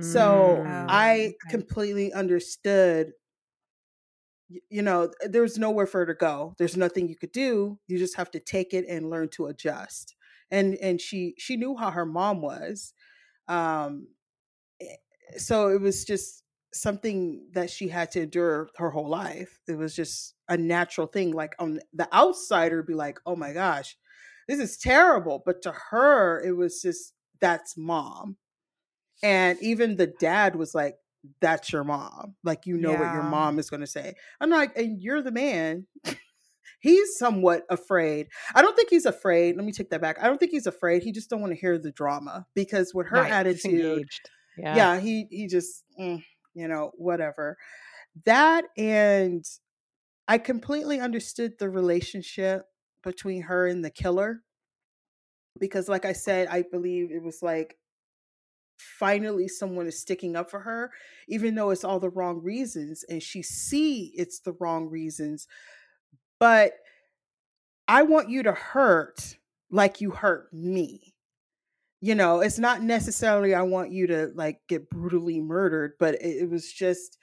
[0.00, 0.86] So Mm.
[0.88, 3.14] I completely understood y-
[4.48, 6.54] you know there's nowhere for her to go.
[6.58, 7.78] There's nothing you could do.
[7.88, 10.14] You just have to take it and learn to adjust.
[10.50, 12.92] And and she she knew how her mom was
[13.48, 14.08] um
[14.80, 14.96] eh,
[15.38, 16.44] so it was just
[16.74, 19.60] something that she had to endure her whole life.
[19.68, 23.96] It was just a natural thing like on the outsider be like oh my gosh
[24.48, 25.42] this is terrible.
[25.46, 28.36] But to her it was just that's mom.
[29.22, 30.96] And even the dad was like
[31.40, 34.76] that's your mom like you know what your mom is going to say i'm like
[34.76, 35.86] and you're the man
[36.80, 40.38] he's somewhat afraid i don't think he's afraid let me take that back i don't
[40.38, 43.32] think he's afraid he just don't want to hear the drama because with her Right,
[43.32, 44.08] attitude.
[44.58, 44.76] Yeah.
[44.76, 46.22] yeah he he just mm,
[46.54, 47.56] you know whatever
[48.24, 49.44] that and
[50.28, 52.64] i completely understood the relationship
[53.02, 54.42] between her and the killer
[55.58, 57.76] because like i said i believe it was like
[58.78, 60.92] finally someone is sticking up for her
[61.28, 65.48] even though it's all the wrong reasons and she see it's the wrong reasons
[66.40, 66.74] but
[67.88, 69.38] i want you to hurt
[69.70, 71.14] like you hurt me
[72.00, 76.44] you know it's not necessarily i want you to like get brutally murdered but it,
[76.44, 77.18] it was just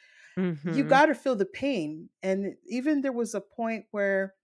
[0.69, 0.89] you Mhm.
[0.89, 4.35] got to feel the pain and even there was a point where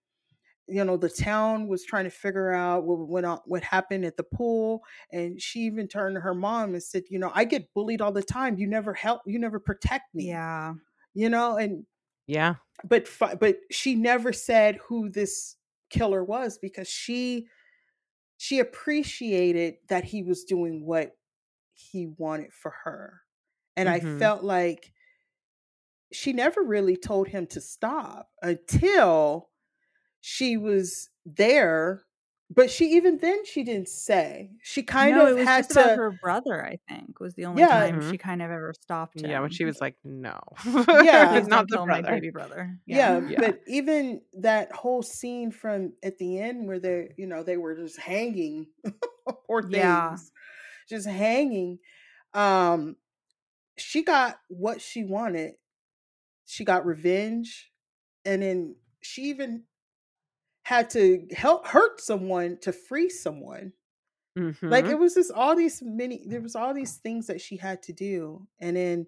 [0.70, 4.18] you know the town was trying to figure out what went on what happened at
[4.18, 4.82] the pool
[5.12, 8.12] and she even turned to her mom and said you know i get bullied all
[8.12, 10.74] the time you never help you never protect me Yeah.
[11.14, 11.86] you know and
[12.28, 12.56] yeah.
[12.84, 13.08] but
[13.40, 15.56] but she never said who this
[15.90, 17.48] killer was because she
[18.38, 21.18] she appreciated that he was doing what
[21.74, 23.22] he wanted for her
[23.76, 24.20] and i Mhm.
[24.20, 24.94] felt like
[26.12, 29.50] she never really told him to stop until
[30.22, 32.04] she was there
[32.52, 35.72] but she even then she didn't say she kind no, of it was had just
[35.72, 36.66] about to her brother.
[36.66, 37.68] I think was the only Yeah.
[37.68, 38.10] time Mhm.
[38.10, 39.30] she kind of ever stopped him.
[39.30, 39.40] Yeah.
[39.41, 40.40] When she was like, no.
[41.04, 41.32] Yeah.
[41.32, 42.16] Please not the kill my brother.
[42.16, 42.80] baby brother.
[42.88, 43.20] yeah.
[43.28, 43.38] Yeah.
[43.40, 47.76] but even that whole scene from at the end where they you know they were
[47.76, 48.66] just hanging
[49.46, 50.18] poor things Yeah.
[50.90, 51.78] just hanging
[52.34, 52.96] um
[53.78, 55.54] she got what she wanted
[56.48, 57.72] she got revenge
[58.26, 59.66] and then she even
[60.70, 63.74] had to help hurt someone to free someone
[64.70, 64.90] like Mhm.
[64.90, 67.94] it was just all these many there was all these things that she had to
[67.94, 69.08] do and then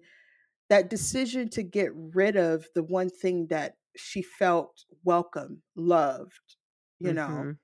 [0.70, 6.56] that decision to get rid of the one thing that she felt welcome loved
[7.00, 7.58] you know Mhm.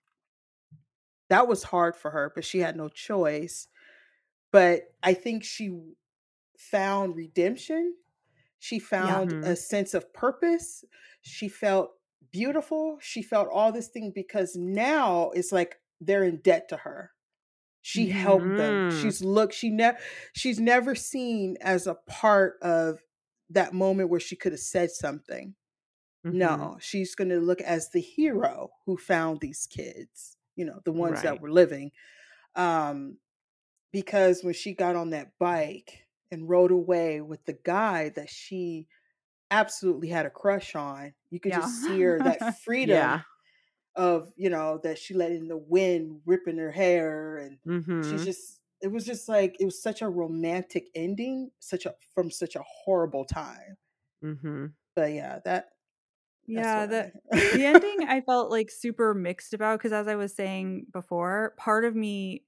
[1.28, 3.68] that was hard for her but she had no choice
[4.52, 5.70] but i think she
[6.58, 7.96] found redemption
[8.60, 9.42] she found Mhm.
[9.42, 10.84] a sense of purpose
[11.22, 11.97] she felt
[12.30, 17.12] beautiful she felt all this thing because now it's like they're in debt to her
[17.82, 18.92] she helped them Mm.
[18.92, 19.98] she's look she never
[20.34, 23.00] she's never seen as a part of
[23.50, 25.54] that moment where she could have said something
[26.24, 26.34] Mhm.
[26.36, 30.92] no she's going to look as the hero who found these kids you know the
[30.92, 31.22] ones Right.
[31.22, 31.92] that were living
[32.56, 33.18] um
[33.92, 38.86] because when she got on that bike and rode away with the guy that she
[39.50, 43.22] absolutely had a crush on you could just see her that freedom Yeah.
[43.96, 48.00] of you know that she let in the wind ripping her hair and Mhm.
[48.00, 52.30] she's just it was just like it was such a romantic ending such a from
[52.30, 53.76] such a horrible time
[54.22, 54.74] Mhm.
[54.94, 55.70] but yeah that
[56.46, 57.12] Yeah, the
[57.52, 61.84] the ending I felt like super mixed about because as I was saying before, part
[61.84, 62.44] of me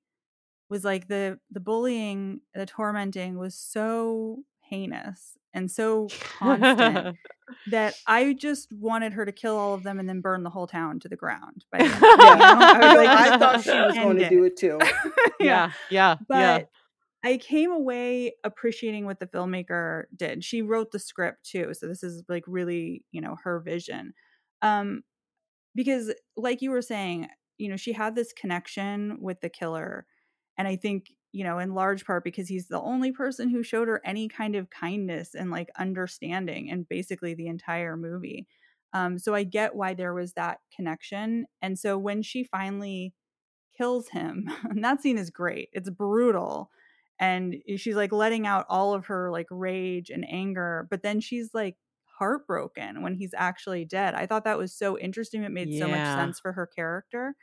[0.70, 6.08] was like the the bullying, the tormenting was so heinous and so
[6.38, 7.16] constant
[7.70, 10.66] that I just wanted her to kill all of them and then burn the whole
[10.66, 11.64] town to the ground.
[11.72, 11.78] By.
[11.80, 11.96] Yeah.
[11.98, 14.78] I like, I thought she was going to do it too.
[15.40, 17.30] yeah, yeah, But yeah.
[17.32, 20.44] I came away appreciating what the filmmaker did.
[20.44, 24.12] She wrote the script too, so this is like really, you know, her vision.
[24.62, 25.02] Um
[25.74, 27.28] because like you were saying,
[27.58, 30.06] you know, she had this connection with the killer
[30.58, 33.88] and I think, you know, in large part because he's the only person who showed
[33.88, 38.46] her any kind of kindness and like understanding and basically the entire movie.
[38.92, 41.46] Um so I get why there was that connection.
[41.62, 43.14] And so when she finally
[43.76, 45.68] kills him, and that scene is great.
[45.72, 46.70] It's brutal
[47.18, 51.52] and she's like letting out all of her like rage and anger but then she's
[51.52, 51.76] like
[52.18, 56.08] heartbroken when he's actually dead i thought that was so interesting it made so much
[56.10, 57.34] sense for her character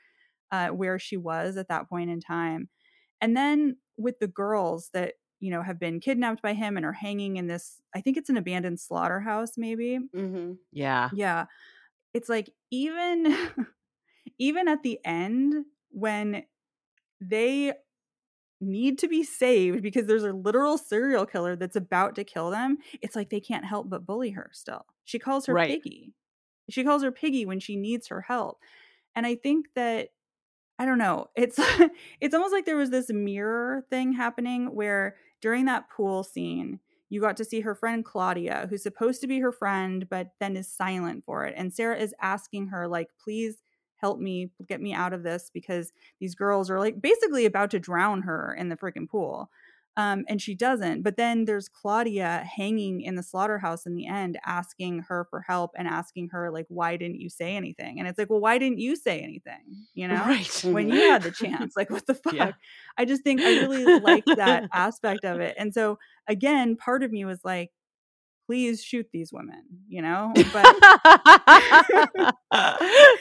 [0.51, 2.69] uh, where she was at that point in time
[3.21, 6.93] and then with the girls that you know have been kidnapped by him and are
[6.93, 9.99] hanging in this i think it's an abandoned slaughterhouse maybe.
[10.13, 11.11] Hmm Yeah.
[11.11, 11.45] yeah.
[12.13, 13.35] It's like even
[14.39, 16.45] even at the end when
[17.21, 17.73] they
[18.61, 22.77] need to be saved because there's a literal serial killer that's about to kill them
[23.01, 24.85] it's like they can't help but bully her still.
[25.05, 25.69] She calls her Right.
[25.81, 26.13] piggy.
[26.69, 28.59] She calls her piggy when she needs her help.
[29.15, 30.09] And i think that
[30.79, 31.59] i don't know it's
[32.21, 36.79] it's almost like there was this mirror thing happening where during that pool scene
[37.09, 40.57] you got to see her friend claudia who's supposed to be her friend but then
[40.57, 43.57] is silent for it and sarah is asking her like please
[43.97, 47.79] help me get me out of this because these girls are like basically about to
[47.79, 49.49] drown her in the freaking pool
[49.97, 54.37] um, and she doesn't but then there's claudia hanging in the slaughterhouse in the end
[54.45, 57.99] asking her for help and asking her like why didn't you say anything?
[57.99, 59.85] And it's like well why didn't you say anything?
[59.93, 60.23] You know?
[60.25, 60.61] Right.
[60.65, 62.33] when you had the chance like what the fuck?
[62.33, 62.51] Yeah.
[62.97, 65.97] i just think i really liked that aspect of it and so
[66.27, 67.71] again part of me was like
[68.45, 70.33] please shoot these women you know?
[70.53, 70.65] But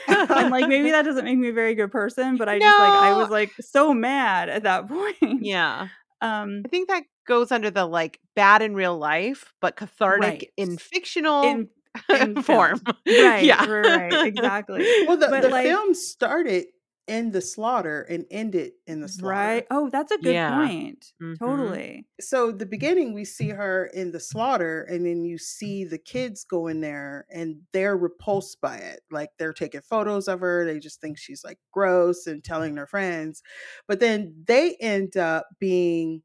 [0.07, 3.03] and like maybe that doesn't make me a very good person but i just like
[3.03, 5.43] i was like so mad at that point.
[5.43, 5.87] Yeah.
[6.21, 10.77] Um I think that goes under the like bad in real life, but cathartic in
[10.77, 11.69] fictional in,
[12.09, 12.79] in form.
[12.79, 12.95] film.
[13.07, 13.65] right yeah.
[13.65, 16.65] right, right exactly Well, the, But, the like- film started
[17.07, 19.51] in the slaughter and end it in the slaughter.
[19.51, 20.47] right oh that's a good Yeah.
[20.47, 21.39] point Mhm.
[21.39, 25.99] totally So the beginning, we see her in the slaughter, and then you see the
[25.99, 29.01] kids go in there, and they're repulsed by it.
[29.11, 30.65] Like they're taking photos of her.
[30.65, 33.43] They just think she's like gross and telling their friends.
[33.87, 36.23] But then they end up being,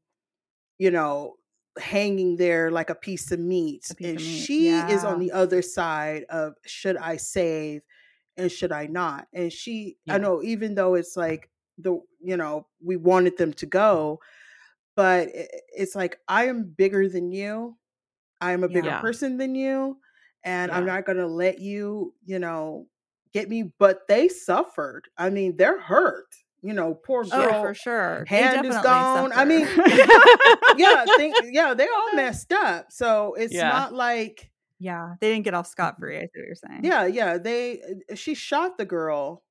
[0.79, 1.35] you know,
[1.79, 5.31] hanging there like a piece of meat, piece and of meat, she is on the
[5.31, 7.81] other side of should I save
[8.37, 9.27] and should I not?
[9.33, 10.15] And she, Yeah.
[10.15, 14.19] I know, even though it's like the, you know, we wanted them to go,
[14.95, 15.29] but
[15.75, 17.77] it's like I am bigger than you.
[18.41, 19.01] I am a bigger Yeah.
[19.01, 19.97] person than you,
[20.43, 22.87] and I'm not going to let you, you know,
[23.31, 23.71] get me.
[23.79, 25.07] But they suffered.
[25.17, 26.27] I mean, they're hurt.
[26.61, 27.55] You know, poor girl.
[27.55, 29.31] oh for sure hand is gone.
[29.33, 29.67] I mean,
[30.77, 32.91] yeah, think, yeah, they're all messed up.
[32.91, 33.67] So it's Yeah.
[33.69, 34.49] not like,
[34.83, 37.37] yeah they didn't get off scot-free i see what you're saying yeah, yeah.
[37.37, 37.81] They,
[38.11, 39.43] uh, she shot the girl.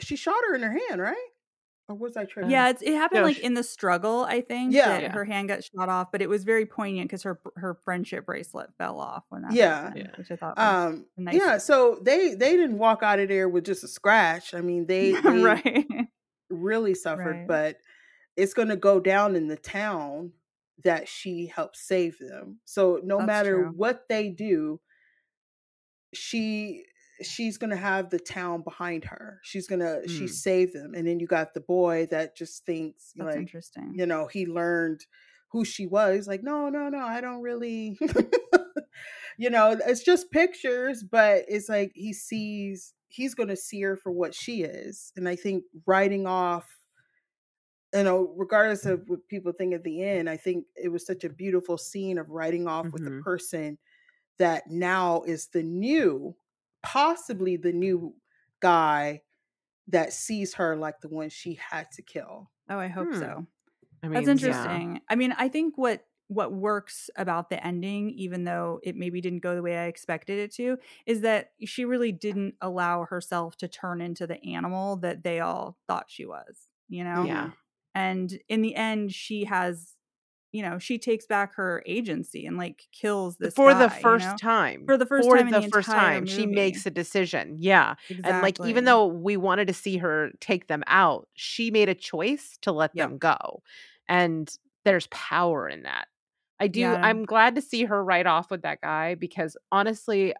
[0.00, 1.16] She shot her in her hand, right?
[1.88, 2.50] Or was I tripping?
[2.50, 4.72] Yeah, it's, it happened No, like sh- in the struggle, I think.
[4.72, 4.98] Yeah.
[4.98, 5.12] Yeah.
[5.12, 8.70] her hand got shot off, but it was very poignant because her her friendship bracelet
[8.78, 9.82] fell off when that Yeah.
[9.84, 10.16] happened, Yeah.
[10.16, 13.48] which I thought was um nice yeah so they they didn't walk out of there
[13.48, 15.86] with just a scratch i mean they, they right.
[16.50, 17.48] really suffered Right.
[17.48, 17.76] but
[18.36, 20.32] it's going to go down in the town
[20.84, 23.72] that she helped save them so no That's matter true.
[23.76, 24.80] what they do
[26.14, 26.84] she
[27.22, 30.28] she's going to have the town behind her she's going to she Mm.
[30.30, 33.92] saved them and then you got the boy that just thinks That's like interesting.
[33.96, 35.00] you know he learned
[35.52, 37.98] who she was like no no no i don't really
[39.38, 43.96] you know it's just pictures but it's like he sees he's going to see her
[43.96, 46.66] for what she is and i think writing off
[47.94, 51.24] you know regardless of what people think at the end i think it was such
[51.24, 53.78] a beautiful scene of writing off with the person
[54.38, 56.36] that now is the new
[56.82, 58.14] possibly the new
[58.60, 59.22] guy
[59.88, 63.14] that sees her like the one she had to kill Oh, I hope Hmm.
[63.14, 63.46] so.
[64.02, 64.78] I mean, That's yeah.
[64.78, 65.02] interesting.
[65.08, 69.40] I mean, I think what what works about the ending, even though it maybe didn't
[69.40, 73.68] go the way I expected it to, is that she really didn't allow herself to
[73.68, 76.68] turn into the animal that they all thought she was.
[76.88, 77.52] You know, Yeah.
[77.94, 79.96] And in the end, she has
[80.52, 84.16] you know, she takes back her agency and like kills this for guy, the you
[84.16, 84.38] first know?
[84.38, 84.88] time.
[84.88, 87.56] For the first For time the the first time, she makes a decision.
[87.58, 87.94] Yeah.
[88.08, 88.22] Exactly.
[88.24, 91.94] And like even though we wanted to see her take them out, she made a
[91.94, 93.12] choice to let Yep.
[93.12, 93.62] them go.
[94.08, 94.50] And
[94.84, 96.08] there's power in that.
[96.60, 97.02] I do Yeah.
[97.02, 100.34] I'm glad to see her right off with that guy because honestly,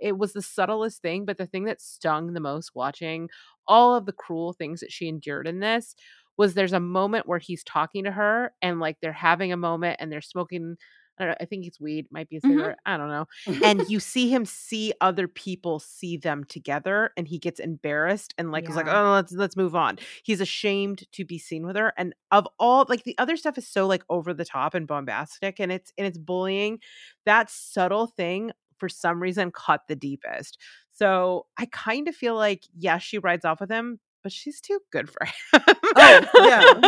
[0.00, 3.28] it was the subtlest thing, but the thing that stung the most watching
[3.66, 5.94] all of the cruel things that she endured in this
[6.36, 9.96] was there's a moment where he's talking to her and like they're having a moment
[10.00, 10.76] and they're smoking
[11.16, 12.74] I don't know, I think it's weed, might be a Mhm.
[12.86, 13.26] I don't know.
[13.62, 18.50] And you see him see other people see them together and he gets embarrassed and
[18.50, 21.92] like is like, "Oh, let's let's move on." He's ashamed to be seen with her
[21.96, 25.60] and of all like the other stuff is so like over the top and bombastic
[25.60, 26.80] and it's and it's bullying.
[27.26, 30.58] That subtle thing for some reason cut the deepest.
[30.92, 34.80] So, I kind of feel like yes, she rides off with him, but she's too
[34.90, 35.20] good for
[35.52, 35.60] oh,
[36.24, 36.84] him.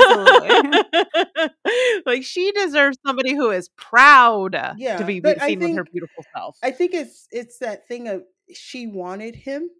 [0.00, 1.48] Oh,
[2.06, 6.58] like she deserves somebody who is proud Yeah, to be seen with her beautiful self.
[6.62, 9.70] I think it's it's that thing of she wanted him.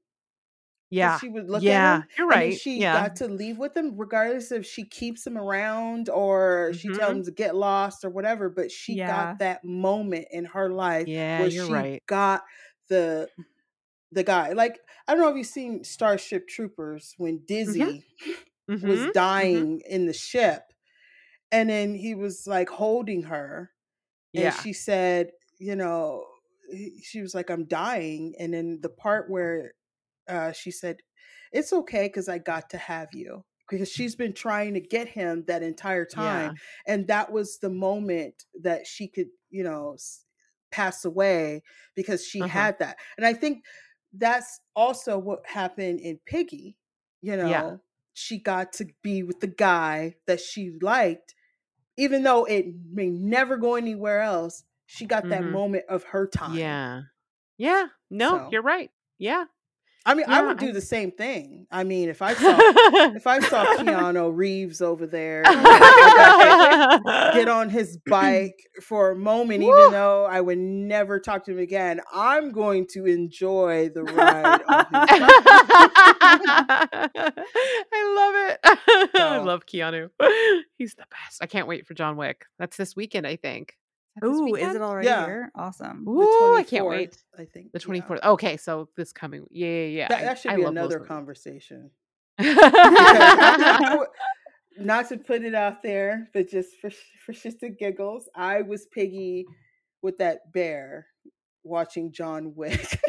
[0.90, 1.18] yeah.
[1.18, 2.06] she would look yeah, at him.
[2.16, 2.54] you're right.
[2.58, 3.02] she yeah.
[3.02, 7.16] got to leave with him, regardless if she keeps him around or she tells mm-hmm.
[7.18, 8.48] him to get lost or whatever.
[8.48, 9.08] But she Yeah.
[9.08, 12.02] got that moment in her life yeah, where you're she right.
[12.06, 12.44] got
[12.88, 13.28] the
[14.12, 14.52] the guy.
[14.52, 18.06] Like I don't know if you've seen Starship Troopers when Dizzy
[18.80, 20.64] was Mhm, dying in the ship,
[21.52, 23.72] and then he was like holding her,
[24.36, 24.54] and Yeah.
[24.54, 26.26] she said, you know,
[27.02, 29.74] she was like, "I'm dying," and then the part where
[30.28, 30.98] uh, she said,
[31.52, 35.44] "It's okay because I got to have you." Because she's been trying to get him
[35.46, 36.52] that entire time,
[36.86, 39.96] and that was the moment that she could, you know,
[40.70, 41.62] pass away
[41.94, 42.68] because she Uh-huh.
[42.68, 42.98] had that.
[43.16, 43.64] And I think
[44.12, 46.76] that's also what happened in Piggy.
[47.20, 47.76] You know, Yeah.
[48.12, 51.34] she got to be with the guy that she liked,
[51.96, 54.64] even though it may never go anywhere else.
[54.86, 55.50] She got that Mhm.
[55.52, 56.56] moment of her time.
[56.56, 57.02] Yeah.
[57.58, 57.88] Yeah.
[58.10, 58.90] No, So- you're right.
[59.18, 59.44] Yeah.
[60.06, 61.66] I mean, I would do I- the same thing.
[61.70, 62.56] I mean, if I saw
[63.14, 67.96] if I saw Keanu Reeves over there, you know, I got to get on his
[68.06, 69.78] bike for a moment, Woo!
[69.78, 72.00] even though I would never talk to him again.
[72.12, 75.20] I'm going to enjoy the ride on his bike.
[77.92, 78.58] I love it.
[79.20, 80.10] I love Keanu.
[80.76, 81.42] He's the best.
[81.42, 82.44] I can't wait for John Wick.
[82.58, 83.76] That's this weekend, I think.
[84.22, 85.26] Is that this Ooh, is it already Yeah.
[85.26, 85.50] here?
[85.54, 86.04] Awesome.
[86.04, 87.16] The Ooh, I can't wait.
[87.38, 87.84] I think The yeah.
[87.84, 88.22] twenty fourth.
[88.24, 89.46] Okay, so this coming.
[89.50, 90.08] Yeah, yeah, yeah.
[90.08, 91.90] That, that should I be love those another conversation.
[92.36, 93.96] Because I yeah.
[93.96, 94.08] would-
[94.80, 96.96] not to put it out there, but just for sh-
[97.26, 99.44] for shits and giggles, I was Piggy
[100.02, 101.06] with that bear
[101.64, 102.98] watching John Wick.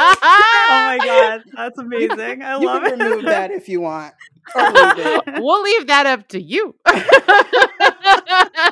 [0.00, 2.42] Oh my god, that's amazing.
[2.42, 2.60] I love it.
[2.62, 3.04] you love can it.
[3.04, 4.14] remove that if you want,
[4.54, 6.74] leave we'll leave that up to you.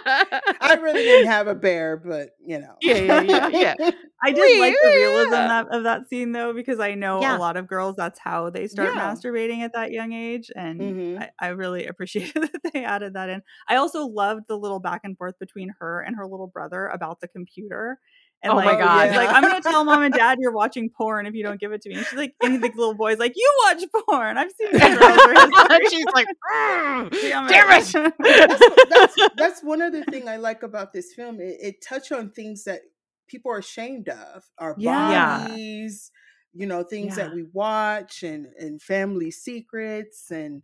[0.06, 2.76] I really didn't have a bear, but you know.
[2.80, 3.74] Yeah, yeah, yeah, yeah.
[4.22, 7.32] I did like the realism that, of that scene though, because I know Yeah.
[7.32, 8.98] a lot of girls that's how they start Yeah.
[8.98, 11.18] masturbating at that young age, and Mhm.
[11.18, 13.42] I, I really appreciated that they added that in.
[13.68, 17.20] I also loved the little back and forth between her and her little brother about
[17.20, 17.98] the computer.
[18.42, 19.08] And Oh my like, God.
[19.08, 21.72] she's like, I'm gonna tell mom and dad you're watching porn if you don't give
[21.72, 21.96] it to me.
[21.96, 24.36] And she's like, and the little boy's like, you watch porn.
[24.38, 24.80] I've seen your.
[25.90, 28.14] She's like, "Mm, Damn damn it." it.
[28.18, 31.40] that's, that's that's one other thing I like about this film.
[31.40, 32.80] It, it touched on things that
[33.26, 35.48] people are ashamed of, our Yeah.
[35.48, 36.10] bodies,
[36.52, 37.24] you know, things Yeah.
[37.24, 40.62] that we watch, and and family secrets and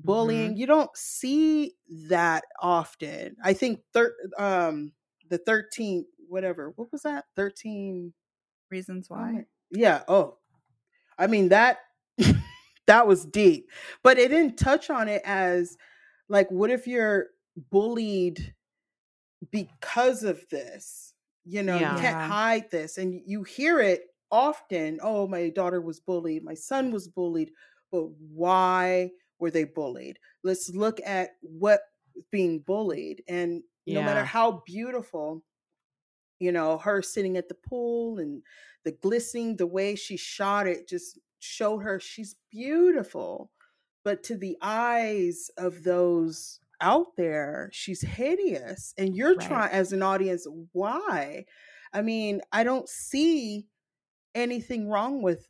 [0.00, 0.06] Mm-hmm.
[0.06, 0.56] bullying.
[0.56, 1.74] You don't see
[2.08, 3.34] that often.
[3.42, 4.92] I think thir- um
[5.28, 8.12] the thirteen whatever what was that thirteen
[8.70, 9.44] Reasons oh why.
[9.70, 10.36] yeah oh
[11.18, 11.78] I mean that
[12.86, 13.68] that was deep,
[14.02, 15.76] but it didn't touch on it as
[16.28, 17.26] like what if you're
[17.70, 18.54] bullied
[19.50, 21.14] because of this
[21.44, 21.94] you know Yeah.
[21.94, 26.54] you can't hide this and you hear it often oh my daughter was bullied my
[26.54, 27.50] son was bullied
[27.90, 31.80] but why were they bullied let's look at what
[32.30, 35.42] being bullied and no matter how beautiful
[36.38, 38.42] you know her sitting at the pool and
[38.84, 43.50] the glistening the way she shot it just showed her she's beautiful
[44.04, 49.48] but to the eyes of those out there she's hideous and you're Right.
[49.48, 51.44] trying as an audience why
[51.92, 53.66] i mean i don't see
[54.34, 55.48] anything wrong with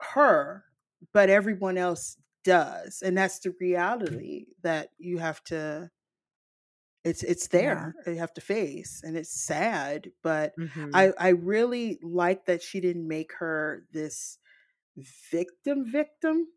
[0.00, 0.64] her
[1.12, 3.60] but everyone else does and that's the mm.
[3.60, 5.90] reality that you have to
[7.04, 7.78] it's it's Yeah.
[7.78, 10.94] there you have to face and it's sad but Mhm.
[10.94, 14.38] I I really like that she didn't make her this
[15.30, 16.48] victim victim.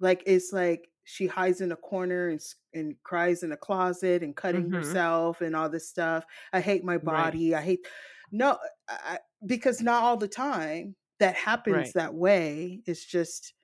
[0.00, 2.40] Like it's like she hides in a corner and
[2.74, 4.72] and cries in a closet and cutting Mhm.
[4.72, 6.24] herself and all this stuff.
[6.52, 7.36] I hate my Right.
[7.36, 7.54] body.
[7.54, 7.86] I hate
[8.32, 8.58] no,
[8.88, 11.94] I, because not all the time that happens Right.
[11.94, 12.82] that way.
[12.86, 13.54] It's just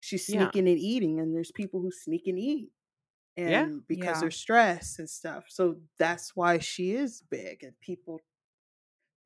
[0.00, 0.52] she's Yeah.
[0.52, 2.70] sneaking and eating, and there's people who sneak and eat,
[3.36, 3.68] and Yeah.
[3.88, 4.20] because Yeah.
[4.20, 5.46] they're stressed and stuff.
[5.48, 8.20] So that's why she is big, and people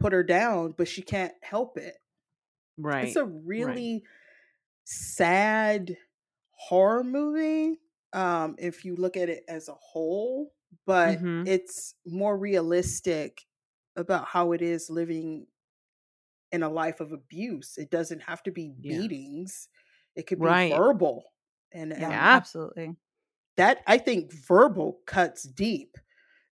[0.01, 1.97] put her down, but she can't help it.
[2.79, 3.03] Right.
[3.03, 4.05] It's a really
[4.87, 5.97] sad
[6.53, 7.81] horror movie
[8.15, 10.55] um if you look at it as a whole
[10.87, 11.47] but Mhm.
[11.47, 13.47] it's more realistic
[13.97, 15.47] about how it is living
[16.53, 19.09] in a life of abuse it doesn't have to be Yeah.
[19.09, 19.69] beatings
[20.15, 20.69] it could be Right.
[20.69, 21.25] verbal
[21.73, 22.37] and, Yeah, and Yeah.
[22.37, 22.97] absolutely.
[23.57, 25.97] That i think verbal cuts deep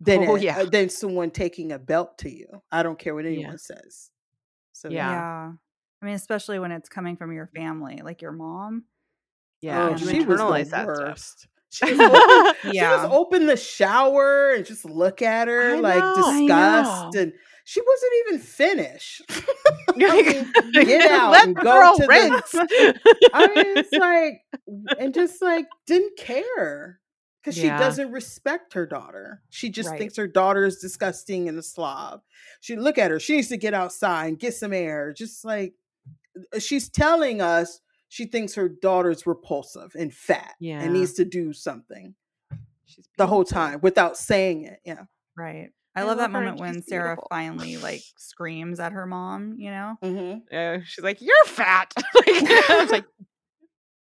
[0.00, 0.58] than Oh, a- yeah.
[0.58, 3.30] uh, than someone taking a belt to you i don't care what Yeah.
[3.30, 4.10] anyone says
[4.72, 5.10] so Yeah.
[5.10, 5.52] Yeah.
[6.00, 8.84] I mean, especially when it's coming from your family, like your mom.
[9.60, 9.90] yeah.
[9.90, 10.86] Oh, she was internalize the that stuff.
[10.86, 11.48] worst.
[11.70, 12.90] She just opened, she Yeah.
[12.96, 17.32] just opened the shower and just look at her I like disgust, and
[17.64, 19.22] she wasn't even finished.
[19.96, 22.08] I mean, get out Let and go to the.
[22.08, 22.54] rinse.
[23.34, 24.42] I mean, it's like,
[24.98, 27.00] and just like didn't care
[27.42, 29.42] because she doesn't respect her daughter.
[29.50, 29.98] She just Right.
[29.98, 32.22] thinks her daughter is disgusting and a slob.
[32.60, 33.18] She look at her.
[33.20, 35.12] She needs to get outside and get some air.
[35.12, 35.74] Just like
[36.54, 40.80] uh, she's telling us she thinks her daughter's repulsive and fat Yeah.
[40.80, 42.14] and needs to do something
[42.84, 44.80] She's the whole time without saying it.
[44.84, 45.04] Yeah.
[45.36, 45.70] Right.
[45.94, 47.26] I, I love that love moment when Sarah beautiful.
[47.30, 49.96] finally like screams at her mom, you know?
[50.02, 50.38] Mm-hmm.
[50.50, 51.92] Yeah, she's like, "You're fat."
[52.26, 53.04] like, like,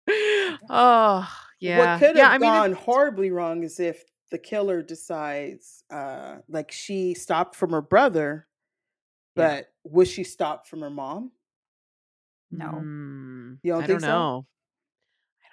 [0.69, 1.27] "Oh,
[1.59, 4.81] yeah." What could have yeah, I mean, gone it's- horribly wrong is if the killer
[4.83, 8.47] decides, uh, like she stopped from her brother,
[9.35, 9.61] Yeah.
[9.61, 11.31] but was she stopped from her mom?
[12.51, 12.65] No.
[12.65, 14.07] Mm, You don't I think don't so?
[14.07, 14.47] know.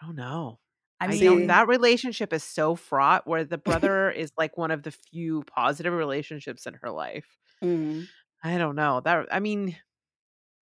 [0.02, 0.58] I don't know.
[1.00, 1.46] I mean.
[1.48, 3.26] That relationship is so fraught.
[3.26, 7.26] Where the brother is like one of the few positive relationships in her life.
[7.62, 8.02] hmm
[8.44, 9.00] I don't know.
[9.00, 9.76] That I mean,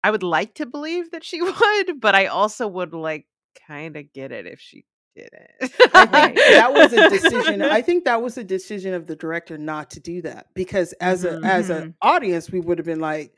[0.04, 3.28] I would like to believe that she would, but I also would like
[3.68, 4.86] kind of get it if she
[5.16, 5.72] didn't.
[5.94, 6.36] I think Right.
[6.36, 7.62] that was a decision.
[7.62, 11.24] I think that was a decision of the director not to do that because as
[11.24, 11.44] Mhm.
[11.44, 13.34] a as an audience, we would have been like,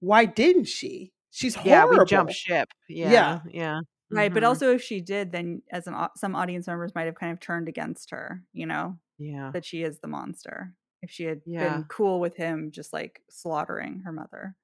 [0.00, 1.12] "Why didn't she?
[1.30, 2.68] She's yeah, we jump ship.
[2.88, 3.40] Yeah, Yeah.
[3.50, 3.80] yeah.
[4.10, 4.32] Right.
[4.32, 4.46] But Mhm.
[4.46, 7.68] also, if she did, then as an, some audience members might have kind of turned
[7.68, 10.74] against her, you know, yeah, that she is the monster.
[11.02, 11.74] If she had Yeah.
[11.76, 14.56] been cool with him just like slaughtering her mother.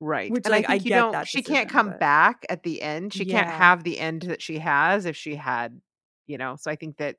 [0.00, 0.30] right.
[0.30, 2.62] Which, and like, I I think you get that she can't come but- back at
[2.62, 3.12] the end.
[3.12, 5.80] She can't have the end that she has if she had,
[6.28, 6.54] you know.
[6.54, 7.16] So I think that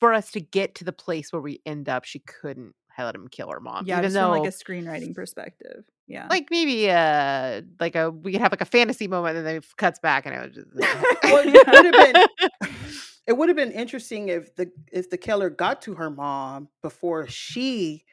[0.00, 3.28] for us to get to the place where we end up, she couldn't let him
[3.28, 3.84] kill her mom.
[3.86, 5.84] yeah, even just though, from like a screenwriting perspective.
[6.08, 6.28] Yeah.
[6.30, 9.66] like maybe uh like a we could have like a fantasy moment and then it
[9.76, 10.68] cuts back and it was just
[11.24, 12.70] Well, it would have been
[13.26, 17.26] it would have been interesting if the if the killer got to her mom before
[17.26, 18.04] she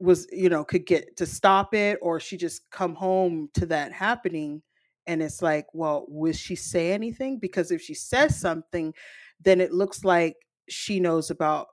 [0.00, 3.92] was you know could get to stop it or she just come home to that
[3.92, 4.60] happening
[5.06, 8.92] and it's like well would she say anything because if she says something
[9.40, 10.34] then it looks like
[10.68, 11.68] she knows about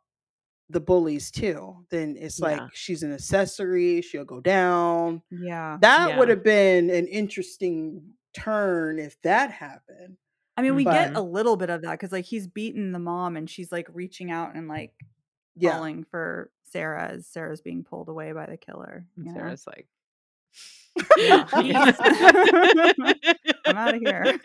[0.73, 2.47] the bullies too then it's Yeah.
[2.47, 5.77] like she's an accessory she'll go down yeah.
[5.81, 8.01] that would have been an interesting
[8.33, 10.17] turn if that happened
[10.55, 13.37] I mean, we get a little bit of that because like he's beaten the mom
[13.37, 14.93] and she's like reaching out and like
[15.55, 19.05] yeah calling for Sarah as Sarah's being pulled away by the killer.
[19.17, 19.33] you know?
[19.33, 19.87] Sarah's like
[21.17, 21.47] Yeah.
[23.65, 24.39] I'm out of here.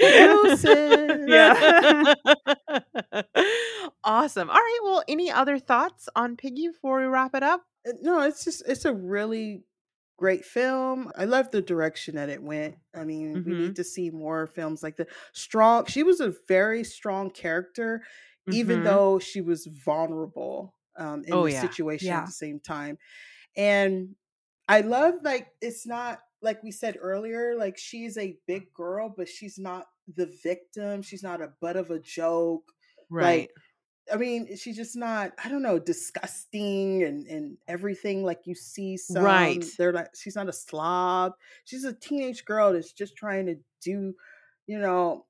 [1.29, 2.15] Yeah.
[4.05, 4.49] awesome.
[4.51, 4.79] All right.
[4.83, 7.63] Well, any other thoughts on Piggy before we wrap it up?
[7.89, 9.63] Uh, no it's just it's a really
[10.19, 13.59] great film i love the direction that it went i mean we Mhm.
[13.61, 18.03] need to see more films like the strong she was a very strong character
[18.51, 18.85] even Mhm.
[18.85, 21.61] though she was vulnerable um in Oh, the yeah.
[21.61, 22.19] situation Yeah.
[22.23, 22.99] at the same time
[23.57, 24.17] and
[24.67, 29.29] i love like it's not like we said earlier like she's a big girl but
[29.29, 29.87] she's not
[30.17, 32.73] the victim she's not a butt of a joke
[33.11, 33.41] right.
[33.41, 33.51] like
[34.13, 38.97] I mean, she's just not, I don't know, disgusting and, and everything like you see
[38.97, 39.23] some.
[39.23, 39.65] Right.
[39.77, 41.33] They're like, she's not a slob.
[41.65, 44.15] She's a teenage girl that's just trying to do,
[44.67, 45.27] you know,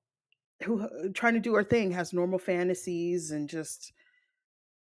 [0.63, 3.93] who uh, trying to do her thing, has normal fantasies and just,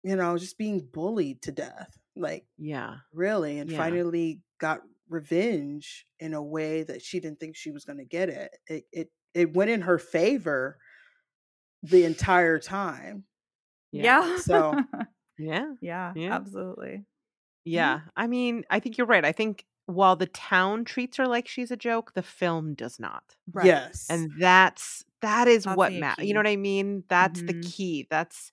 [0.04, 1.98] you know, just being bullied to death.
[2.16, 2.96] Like, yeah.
[3.14, 3.60] really.
[3.60, 3.78] And Yeah.
[3.78, 8.30] finally got revenge in a way that she didn't think she was going to get
[8.30, 8.52] it.
[8.68, 10.78] It, it, it went in her favor
[11.84, 13.24] the entire time.
[13.92, 14.38] Yeah.
[14.38, 14.76] So-
[15.42, 15.68] Yeah.
[15.82, 16.34] yeah, Yeah.
[16.36, 17.06] absolutely.
[17.64, 18.02] Yeah.
[18.18, 19.24] I mean, I think you're right.
[19.24, 23.24] I think while the town treats her like she's a joke, the film does not.
[23.54, 23.66] Right.
[23.66, 24.08] Yes.
[24.10, 27.06] And that's that is That's what the ma- you know what I mean?
[27.08, 27.72] That's the Mhm.
[27.74, 28.08] key.
[28.10, 28.52] That's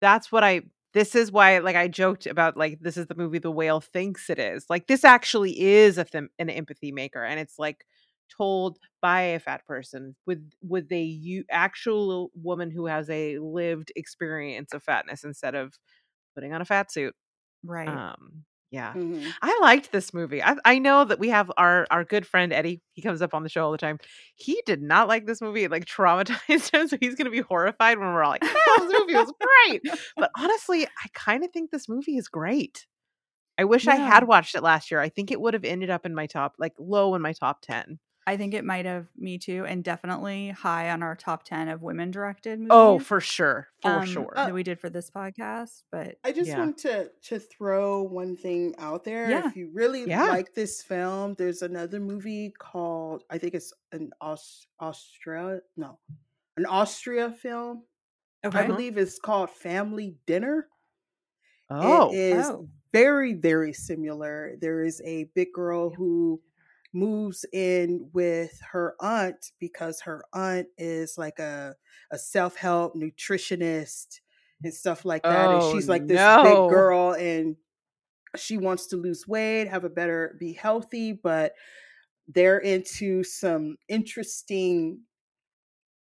[0.00, 0.62] that's what I
[0.94, 4.30] this is why like I joked about like this is the movie the whale thinks
[4.30, 4.66] it is.
[4.70, 7.86] Like this actually is a them an empathy maker and it's like
[8.36, 13.92] told by a fat person with with a you actual woman who has a lived
[13.96, 15.74] experience of fatness instead of
[16.34, 17.14] putting on a fat suit.
[17.64, 18.02] Right.
[18.08, 18.44] Um
[18.74, 18.94] yeah.
[18.94, 19.32] Mhm.
[19.42, 20.42] I liked this movie.
[20.42, 22.82] I, I know that we have our our good friend Eddie.
[22.94, 23.98] He comes up on the show all the time.
[24.36, 25.64] He did not like this movie.
[25.64, 28.98] It like traumatized him, so he's gonna be horrified when we're all like, "No, this
[29.00, 29.82] movie was great."
[30.16, 32.86] But honestly, I kind of think this movie is great.
[33.58, 35.00] I wish I had watched it last year.
[35.00, 37.62] I think it would have ended up in my top, like low in my top
[37.62, 37.98] ten.
[38.26, 41.82] I think it might have me too, and definitely high on our top ten of
[41.82, 42.70] women directed movies.
[42.72, 44.32] Oh, for sure, for um, sure.
[44.34, 45.82] Uh, that we did for this podcast.
[45.92, 46.58] But I just Yeah.
[46.58, 49.28] want to to throw one thing out there.
[49.30, 49.46] Yeah.
[49.48, 50.24] If you really Yeah.
[50.30, 55.98] like this film, there's another movie called I think it's an Aus- Australia no,
[56.56, 57.84] an Austria film.
[58.44, 60.68] okay, I believe it's called Family Dinner.
[61.70, 62.68] oh, It is Oh.
[62.92, 64.56] very, very similar.
[64.60, 66.40] There is a big girl who
[66.94, 71.76] moves in with her aunt because her aunt is like a,
[72.10, 74.20] a self help nutritionist
[74.62, 75.52] and stuff like that.
[75.52, 76.42] Oh, and she's like this no.
[76.42, 77.56] big girl and
[78.36, 81.54] she wants to lose weight, have a better, be healthy, but
[82.28, 85.02] they're into some interesting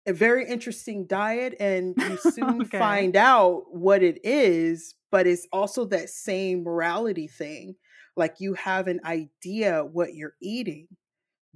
[0.08, 2.66] a very interesting diet and you soon Okay.
[2.66, 7.76] find out what it is but it's also that same morality thing
[8.16, 10.88] like you have an idea what you're eating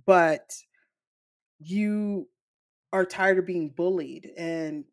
[0.05, 0.51] but
[1.59, 2.29] you
[2.93, 4.85] are tired of being bullied and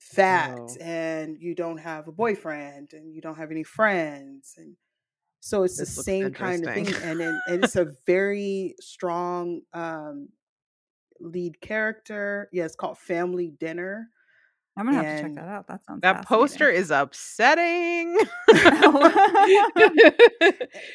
[0.00, 0.80] fat Oh.
[0.80, 4.76] and you don't have a boyfriend and you don't have any friends and
[5.40, 6.96] so it's This the same kind of thing interesting.
[7.02, 10.30] and, and it's a very strong um
[11.20, 14.10] lead character yeah it's called family dinner
[14.78, 15.66] I'm gonna have to check that out.
[15.66, 18.16] That sounds that poster is upsetting.
[18.48, 18.64] and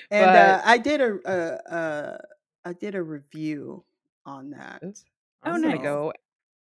[0.09, 2.17] But- uh, i did a, a, a
[2.65, 3.83] i did a review
[4.25, 5.03] on that Oops.
[5.45, 5.83] Oh, I'm gonna nice.
[5.83, 6.13] go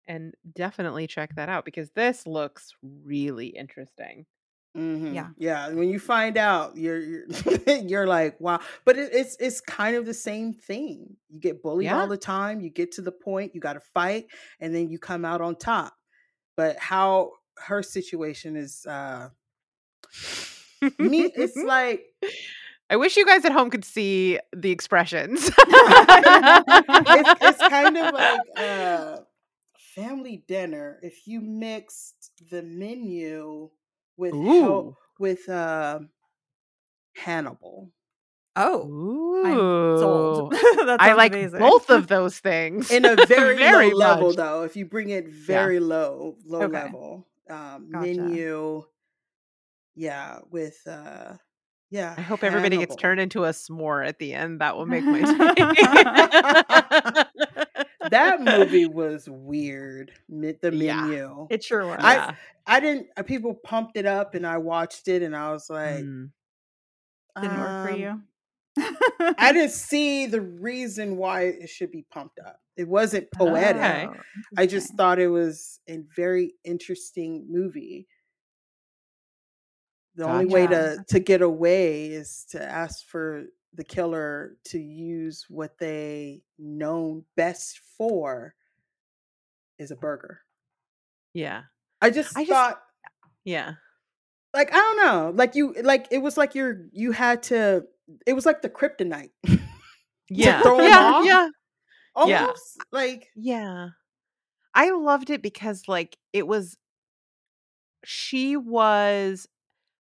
[0.08, 4.26] and definitely check that out because this looks really interesting.
[4.76, 5.14] Mhm.
[5.14, 5.28] Yeah.
[5.38, 5.68] yeah.
[5.68, 7.26] When you find out, you're you're,
[7.86, 8.58] you're like, wow.
[8.84, 11.14] But it, it's it's kind of the same thing.
[11.30, 12.00] You get bullied Yeah.
[12.00, 12.60] all the time.
[12.60, 14.26] You get to the point, you got to fight,
[14.58, 15.94] and then you come out on top.
[16.56, 19.30] But how her situation is, uh
[20.98, 22.04] me, it's like
[22.90, 25.50] I wish you guys at home could see the expressions.
[25.58, 29.20] it's, it's kind of like a
[29.94, 33.70] family dinner if you mixed the menu
[34.16, 34.96] with Ooh.
[35.18, 36.00] with uh,
[37.16, 37.90] Hannibal.
[38.54, 40.52] Oh, I'm sold.
[40.86, 41.58] That I like amazing.
[41.58, 44.36] both of those things in a very, Very low level much.
[44.36, 46.72] though if you bring it very low low Okay.
[46.84, 48.06] level um Gotcha.
[48.06, 48.82] menu
[49.94, 51.34] yeah with uh
[51.90, 54.60] yeah I hope everybody gets turned into a s'more at the end.
[54.60, 55.20] That will make my
[55.54, 55.54] day.
[58.10, 61.00] that movie was weird mi- the Yeah.
[61.02, 61.98] menu It sure was.
[62.00, 62.34] I- Yeah.
[62.66, 66.04] I didn't uh, people pumped it up and I watched it and I was like
[66.04, 66.30] Mm.
[67.40, 68.20] Didn't work for um, you.
[68.78, 72.58] I didn't see the reason why it should be pumped up.
[72.76, 73.76] It wasn't poetic.
[73.76, 74.06] Okay.
[74.08, 74.14] Oh,
[74.56, 78.06] I just thought it was a very interesting movie.
[80.14, 83.44] The only way to to get away is to ask for
[83.74, 88.54] the killer to use what they known best for
[89.78, 90.40] is a burger.
[91.32, 91.62] Yeah.
[92.02, 92.82] I just I just- thought
[93.44, 93.74] Yeah.
[94.52, 97.86] like I don't know, like you like it was like you're you had to
[98.26, 99.30] it was like the kryptonite.
[100.34, 100.62] Yeah.
[100.64, 100.98] yeah.
[100.98, 101.26] off?
[101.26, 101.48] Yeah.
[102.14, 103.88] Almost like Yeah.
[104.74, 106.78] I loved it because like it was
[108.04, 109.46] she was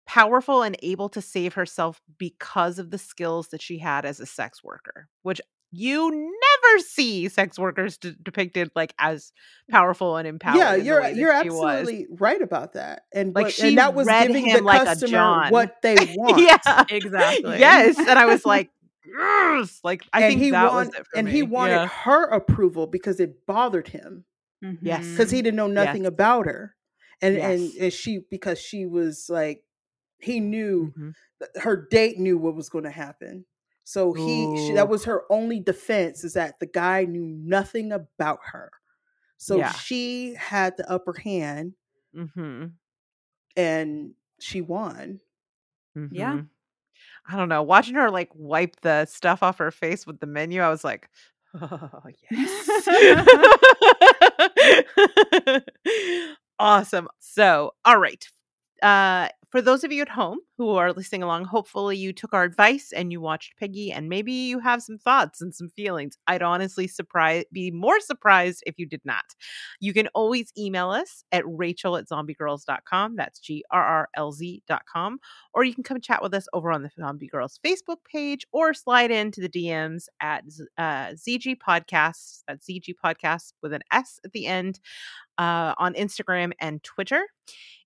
[0.05, 4.25] powerful and able to save herself because of the skills that she had as a
[4.25, 5.39] sex worker, which
[5.71, 6.09] you
[6.67, 9.31] never see sex workers de- depicted like as
[9.69, 10.57] powerful and empowered.
[10.57, 11.63] yeah, in the you're way that you're she was.
[11.63, 13.03] absolutely right about that.
[13.13, 15.51] And Like, what, she and that was read giving him the like a customer John.
[15.51, 16.39] what they want.
[16.41, 16.83] yeah.
[16.89, 17.59] Exactly.
[17.59, 18.69] Yes, and I was like,
[19.05, 19.79] yes.
[19.83, 21.31] Like I and think he that want- was it for and me.
[21.33, 21.87] he wanted Yeah.
[21.87, 24.25] her approval because it bothered him
[24.81, 25.07] Yes.
[25.07, 26.09] because he didn't know nothing Yes.
[26.09, 26.75] about her,
[27.21, 27.75] and and Yes.
[27.79, 29.63] and she because she was like
[30.19, 31.13] he knew Mhm.
[31.61, 33.45] her date knew what was going to happen.
[33.89, 38.39] So he she, that was her only defense is that the guy knew nothing about
[38.51, 38.69] her.
[39.37, 39.71] So Yeah.
[39.71, 41.71] she had the upper hand
[42.13, 42.73] Mhm.
[43.55, 45.21] and she won.
[46.11, 46.33] Yeah.
[46.33, 46.49] Mhm.
[47.29, 47.63] I don't know.
[47.63, 51.09] Watching her like wipe the stuff off her face with the menu, I was like,
[51.61, 52.87] oh, yes.
[56.59, 57.07] Awesome.
[57.19, 58.27] So, all right.
[58.81, 62.43] Uh, for those of you at home who are listening along, hopefully you took our
[62.43, 66.17] advice and you watched Piggy, and maybe you have some thoughts and some feelings.
[66.27, 69.23] I'd honestly surprise be more surprised if you did not.
[69.79, 73.15] You can always email us at rachel at zombiegrrlz.com.
[73.15, 75.19] That's G R R L Z.com.
[75.53, 78.73] Or you can come chat with us over on the Zombie Grrlz Facebook page or
[78.73, 80.43] slide into the DMs at
[80.77, 82.43] uh, ZG Podcasts.
[82.47, 84.79] That's ZG Podcasts with an S at the end
[85.37, 87.25] uh, on Instagram and Twitter.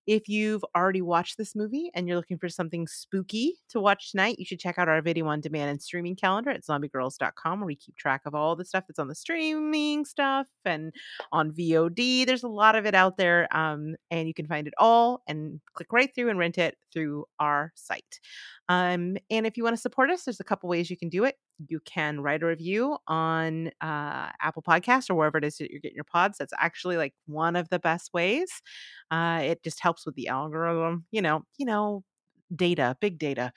[0.06, 4.36] If you've already watched this movie and you're looking for something spooky to watch tonight,
[4.38, 7.76] you should check out our video on demand and streaming calendar at zombiegrrlz.com where we
[7.76, 10.92] keep track of all the stuff that's on the streaming stuff and
[11.30, 12.26] on VOD.
[12.26, 13.46] There's a lot of it out there.
[13.56, 17.26] Um, and you can find it all and click right through and rent it through
[17.38, 18.18] our site.
[18.68, 21.24] Um, and if you want to support us, there's a couple ways you can do
[21.24, 21.36] it.
[21.68, 25.80] You can write a review on uh, Apple Podcasts or wherever it is that you're
[25.80, 26.38] getting your pods.
[26.38, 28.50] That's actually like one of the best ways.
[29.10, 31.06] Uh, it just helps with the algorithm.
[31.10, 32.04] You know, you know,
[32.54, 33.52] data, big data.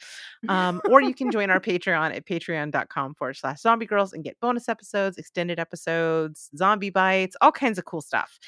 [0.47, 4.39] Um, or you can join our Patreon at patreon.com forward slash zombie grrlz and get
[4.39, 8.39] bonus episodes, extended episodes, zombie bites, all kinds of cool stuff.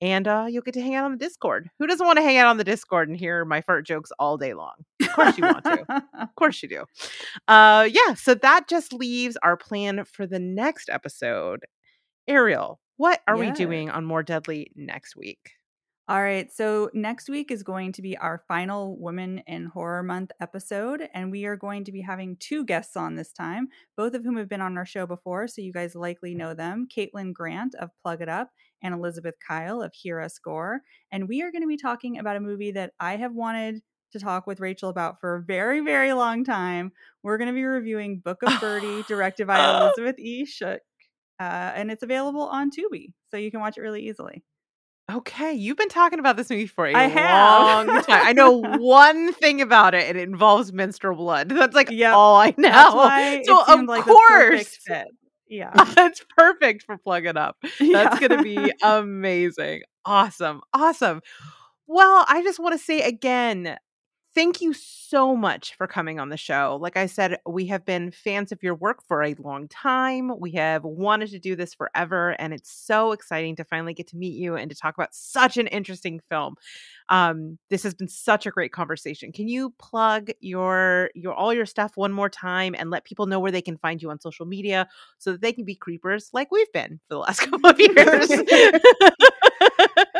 [0.00, 1.70] And uh, you'll get to hang out on the Discord.
[1.78, 4.36] Who doesn't want to hang out on the Discord and hear my fart jokes all
[4.36, 4.74] day long?
[5.00, 6.02] Of course you want to.
[6.20, 6.84] of course you do.
[7.48, 11.60] Uh, yeah, so that just leaves our plan for the next episode.
[12.28, 15.52] Ariel, what are we doing on More Deadly next week?
[16.08, 16.52] All right.
[16.52, 21.08] So next week is going to be our final Women in Horror Month episode.
[21.12, 23.66] And we are going to be having two guests on this time,
[23.96, 25.48] both of whom have been on our show before.
[25.48, 28.50] So you guys likely know them Caitlin Grant of Plug It Up
[28.84, 30.82] and Elizabeth Kyle of Hear Us Gore.
[31.10, 34.20] And we are going to be talking about a movie that I have wanted to
[34.20, 36.92] talk with Rachel about for a very, very long time.
[37.24, 40.46] We're going to be reviewing Book of Birdie, directed by Elizabeth E.
[40.46, 40.78] Schuch.
[41.40, 43.12] Uh, and it's available on Tubi.
[43.32, 44.44] So you can watch it really easily.
[45.12, 47.86] Okay, you've been talking about this movie for a I have.
[47.86, 48.26] long time.
[48.26, 48.50] I know
[48.80, 51.48] one thing about it, and it involves menstrual blood.
[51.50, 52.12] That's like Yep.
[52.12, 52.70] all I know.
[53.44, 54.78] So of like course.
[55.48, 55.70] Yeah.
[55.94, 57.56] that's perfect for plug it up.
[57.62, 58.18] That's Yeah.
[58.18, 59.82] going to be amazing.
[60.04, 60.60] Awesome.
[60.74, 61.20] Awesome.
[61.86, 63.76] Well, I just want to say again,
[64.36, 66.78] thank you so much for coming on the show.
[66.78, 70.30] Like I said, we have been fans of your work for a long time.
[70.38, 74.16] We have wanted to do this forever, and it's so exciting to finally get to
[74.18, 76.56] meet you and to talk about such an interesting film.
[77.08, 79.32] Um, this has been such a great conversation.
[79.32, 83.40] Can you plug your your all your stuff one more time and let people know
[83.40, 84.86] where they can find you on social media
[85.16, 88.30] so that they can be creepers like we've been for the last couple of years?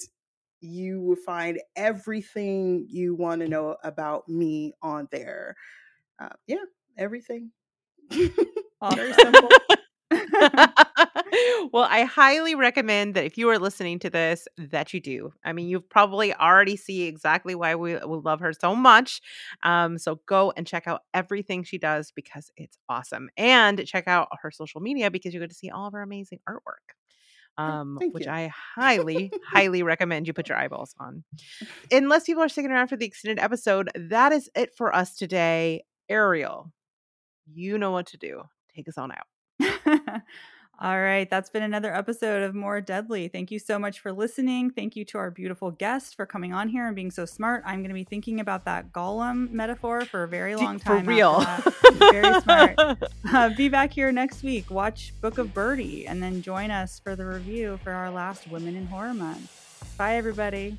[0.60, 5.56] you will find everything you want to know about me on there.
[6.18, 6.64] Uh, yeah,
[6.97, 7.51] everything.
[8.10, 9.48] Very simple.
[11.73, 15.32] well, I highly recommend that if you are listening to this, that you do.
[15.44, 19.20] I mean, you've probably already see exactly why we, we love her so much.
[19.62, 24.28] Um, so go and check out everything she does because it's awesome, and check out
[24.43, 26.94] her social media because you get to see all of her amazing artwork.
[27.59, 28.32] Um, thank which you.
[28.32, 31.24] I highly, highly recommend you put your eyeballs on.
[31.90, 35.85] Unless people are sticking around for the extended episode, that is it for us today.
[36.09, 36.70] Ariel,
[37.52, 38.43] you know what to do.
[38.74, 39.27] Take us on out.
[40.78, 43.28] All right, that's been another episode of More Deadly.
[43.28, 44.70] Thank you so much for listening.
[44.70, 47.62] Thank you to our beautiful guest for coming on here and being so smart.
[47.64, 50.84] I'm going to be thinking about that golem metaphor for a very D- long for
[50.98, 51.06] time.
[51.06, 51.40] real.
[51.94, 52.78] Very smart.
[53.32, 54.70] Uh, be back here next week.
[54.70, 58.76] Watch Book of Birdie and then join us for the review for our last Women
[58.76, 59.94] in Horror Month.
[59.98, 60.78] Bye, everybody.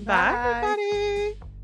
[0.00, 0.60] Bye, Bye.
[0.76, 1.55] everybody.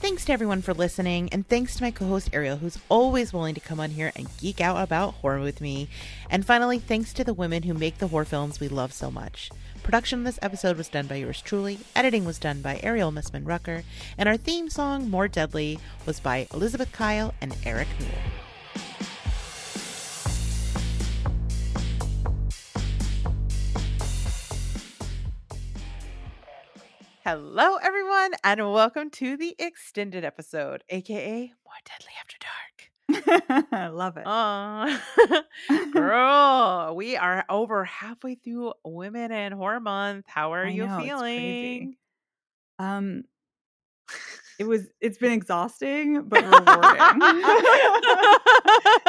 [0.00, 3.54] Thanks to everyone for listening, and thanks to my co host Ariel, who's always willing
[3.54, 5.90] to come on here and geek out about horror with me.
[6.30, 9.50] And finally, thanks to the women who make the horror films we love so much.
[9.82, 13.46] Production of this episode was done by yours truly, editing was done by Ariel Missman
[13.46, 13.82] Rucker,
[14.16, 18.39] and our theme song, More Deadly, was by Elizabeth Kyle and Eric Newell.
[27.22, 33.70] Hello, everyone, and welcome to the extended episode, aka More Deadly After Dark.
[33.70, 34.22] I love it.
[34.24, 35.02] Aw.
[35.92, 40.24] girl, we are over halfway through Women in Horror Month.
[40.28, 41.96] How are I you know, feeling?
[42.78, 43.24] Um,
[44.60, 46.60] it was it's been exhausting but rewarding.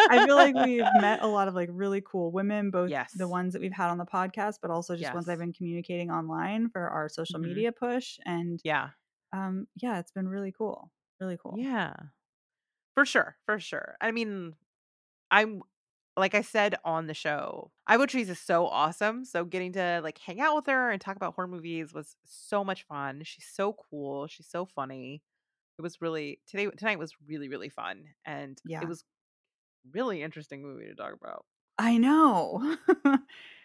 [0.10, 3.12] I feel like we've met a lot of like really cool women, both Yes.
[3.14, 6.10] the ones that we've had on the podcast, but also just ones I've been communicating
[6.10, 7.44] online for our social Mhm.
[7.44, 8.18] media push.
[8.26, 8.90] And yeah.
[9.34, 10.90] um, yeah, it's been really cool.
[11.20, 11.56] Really cool.
[11.58, 11.94] Yeah.
[12.96, 13.38] For sure.
[13.46, 13.96] For sure.
[14.02, 14.56] I mean,
[15.30, 15.62] I'm
[16.18, 19.24] like I said on the show, Ivotres is so awesome.
[19.26, 22.64] So getting to like hang out with her and talk about horror movies was so
[22.66, 23.22] much fun.
[23.24, 24.28] She's so cool.
[24.28, 25.22] She's so funny.
[25.82, 28.06] It was really today tonight was really, really fun.
[28.26, 28.82] And Yeah.
[28.82, 29.06] it was
[29.92, 31.46] really interesting movie to talk about.
[31.78, 32.78] I know.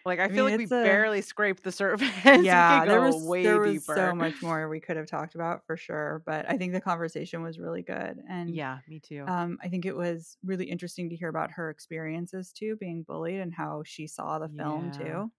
[0.04, 2.08] Like I I feel mean, like we a- barely scraped the surface.
[2.28, 3.92] Yeah, there was way there was deeper.
[3.92, 6.22] so much more we could have talked about for sure.
[6.26, 8.18] But I think the conversation was really good.
[8.28, 9.28] And Yeah, me too.
[9.28, 13.40] um, I think it was really interesting to hear about her experiences too, being bullied
[13.40, 14.92] and how she saw the film Yeah.
[14.92, 15.32] too.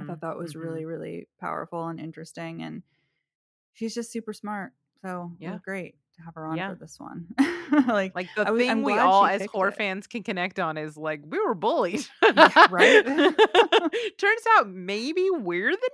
[0.00, 0.56] I Mhm, thought that was mhm.
[0.56, 2.62] really, really powerful and interesting.
[2.62, 2.84] And
[3.74, 4.74] she's just super smart.
[5.04, 5.58] So Yeah.
[5.64, 6.70] great to have her on Yeah.
[6.70, 7.26] for this one.
[7.86, 9.76] like, Like the was- thing I'm we all as horror it.
[9.76, 12.04] fans can connect on is like we were bullied.
[12.70, 13.04] right?
[14.18, 15.90] Turns out maybe we're the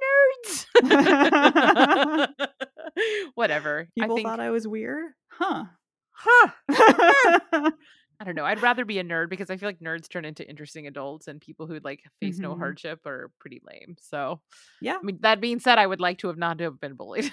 [0.83, 2.37] nerds.
[3.35, 3.89] Whatever.
[3.97, 5.65] people I think thought I was weird, huh?
[6.13, 7.71] huh.
[8.21, 8.45] I don't know.
[8.45, 11.41] I'd rather be a nerd because I feel like nerds turn into interesting adults and
[11.41, 12.59] people who like face no Mhm.
[12.59, 13.97] hardship are pretty lame.
[14.01, 14.41] So
[14.81, 16.95] yeah, I mean that being said, I would like to have not to have been
[16.95, 17.33] bullied.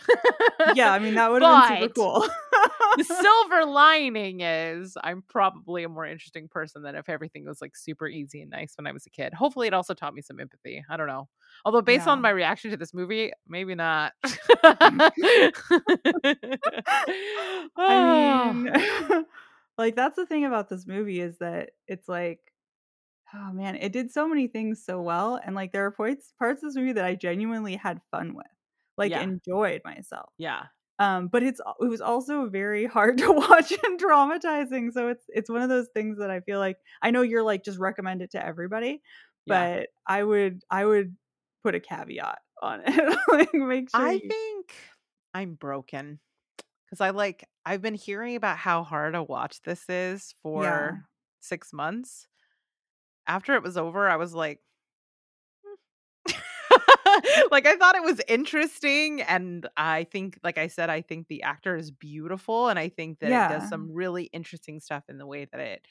[0.75, 0.91] yeah.
[0.91, 2.27] I mean, that would have been super cool.
[2.97, 7.75] the silver lining is I'm probably a more interesting person than if everything was like
[7.77, 9.33] super easy and nice when I was a kid.
[9.33, 10.83] Hopefully, it also taught me some empathy.
[10.89, 11.29] I don't know.
[11.65, 12.13] Although, based Yeah.
[12.13, 14.13] on my reaction to this movie, maybe not.
[17.77, 19.25] I mean,
[19.77, 22.39] like that's the thing about this movie is that it's like,
[23.33, 26.61] oh man, it did so many things so well, and like there are points parts
[26.63, 28.45] of this movie that I genuinely had fun with,
[28.97, 29.21] like Yeah.
[29.21, 30.29] enjoyed myself.
[30.37, 30.63] yeah,
[30.99, 34.91] Um, but it's it was also very hard to watch and traumatizing.
[34.93, 37.63] So it's it's one of those things that I feel like I know you're like
[37.63, 39.01] just recommend it to everybody,
[39.45, 39.77] yeah.
[39.79, 41.15] but I would I would
[41.63, 43.17] put a caveat on it.
[43.31, 44.73] like make sure I you- think
[45.33, 46.19] I'm broken
[46.91, 51.01] because I like I've been hearing about how hard a watch this is for Yeah.
[51.41, 52.27] six months.
[53.27, 54.61] After it was over, I was like,
[55.63, 55.75] "Hmm."
[57.51, 61.43] like I thought it was interesting, and I think, like I said, I think the
[61.43, 65.25] actor is beautiful, and I think that it does some really interesting stuff in the
[65.27, 65.87] way that it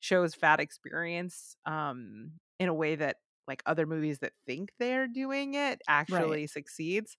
[0.00, 3.16] shows fat experience, um, in a way that
[3.48, 7.16] like other movies that think they're doing it actually succeeds.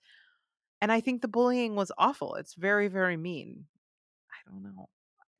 [0.81, 2.35] And I think the bullying was awful.
[2.35, 3.65] It's very, very mean.
[4.31, 4.89] I don't know.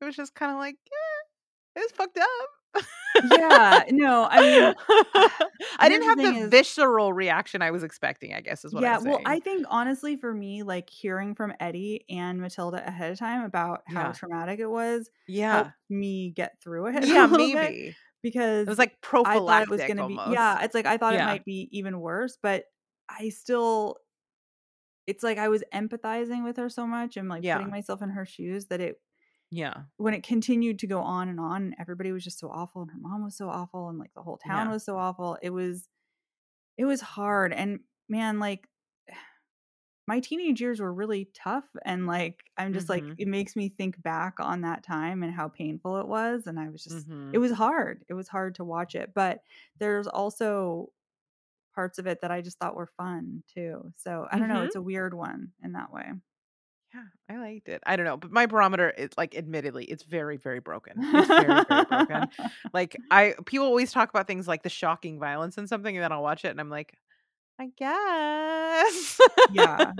[0.00, 2.84] It was just kind of like, yeah, it was fucked up.
[3.30, 4.74] Yeah, no, I mean,
[5.78, 8.98] I didn't have the is- visceral reaction I was expecting, I guess is what yeah,
[8.98, 9.20] well.
[9.26, 13.82] I think honestly for me, like hearing from Eddie and Matilda ahead of time about
[13.86, 14.12] how Yeah.
[14.12, 15.54] traumatic it was yeah.
[15.54, 17.04] helped me get through it.
[17.06, 17.96] Yeah, little bit, maybe.
[18.22, 20.28] because It was like I prophylactic thought it was gonna almost.
[20.28, 21.24] be yeah, it's like I thought Yeah.
[21.24, 22.64] it might be even worse, but
[23.10, 23.98] I still
[25.06, 27.56] it's like I was empathizing with her so much and like Yeah.
[27.56, 29.00] putting myself in her shoes that it
[29.50, 29.84] Yeah.
[29.96, 32.90] when it continued to go on and on and everybody was just so awful and
[32.90, 34.72] her mom was so awful and like the whole town Yeah.
[34.72, 35.88] was so awful it was
[36.78, 38.68] it was hard and man like
[40.08, 43.14] my teenage years were really tough and like i'm just like Mhm.
[43.18, 46.68] it makes me think back on that time and how painful it was and i
[46.68, 47.32] was just Mhm.
[47.34, 49.42] it was hard it was hard to watch it but
[49.78, 50.92] there's also
[51.74, 54.66] parts of it that i just thought were fun too so i don't know Mhm.
[54.66, 56.12] it's a weird one in that way
[56.94, 57.82] Yeah, I liked it.
[57.86, 61.06] I don't know, but my barometer is like admittedly, it's very, very broken.
[61.14, 62.28] It's very, very broken.
[62.74, 66.12] Like I people always talk about things like the shocking violence and something, and then
[66.12, 66.98] I'll watch it and I'm like,
[67.58, 69.18] I guess.
[69.48, 69.92] Yeah.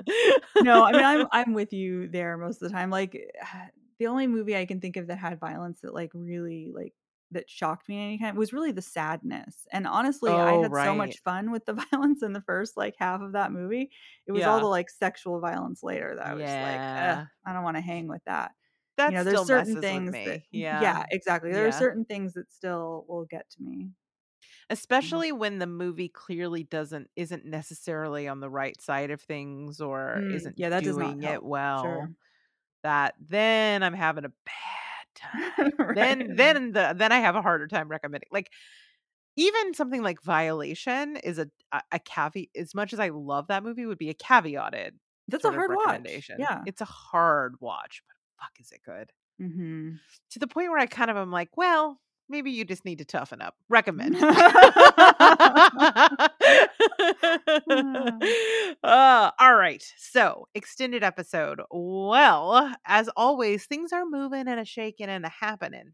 [0.61, 2.91] no, I mean I'm I'm with you there most of the time.
[2.91, 3.19] Like
[3.99, 6.95] the only movie I can think of that had violence that like really like
[7.33, 9.67] that shocked me in any kind was really the sadness.
[9.73, 12.95] And honestly, I Oh, had so much fun with the violence in the first like
[12.99, 13.91] half of that movie.
[14.27, 17.65] It was all the like sexual violence later that I was just like, I don't
[17.65, 18.53] want to hang with that.
[18.97, 20.21] that you know, still there's certain things with me.
[20.25, 20.79] that yeah.
[20.79, 21.53] yeah, exactly.
[21.53, 23.91] There are certain things that still will get to me.
[24.71, 30.25] Especially when the movie clearly doesn't isn't necessarily on the right side of things or
[30.25, 31.39] Mm, isn't yeah, that does not doing help.
[31.39, 32.11] it well.
[32.11, 32.15] Sure.
[32.83, 34.55] That then I'm having a bad
[35.77, 35.93] time.
[35.95, 38.29] then then the then I have a harder time recommending.
[38.31, 38.51] Like
[39.37, 42.49] even something like Violation is a a, a caveat.
[42.57, 44.93] As much as I love that movie, would be a caveated
[45.29, 45.89] That's a hard watch.
[45.89, 46.37] recommendation.
[46.39, 46.63] Yeah.
[46.67, 49.13] it's a hard watch, but fuck, is it good?
[49.39, 49.97] hmm
[50.31, 53.05] To the point where I kind of am like, well, maybe you just need to
[53.05, 53.55] toughen up.
[53.69, 54.17] Recommend.
[58.83, 59.85] Uh, all right.
[59.97, 61.61] So, extended episode.
[61.71, 65.93] Well, as always, things are moving and a shaking and a happening.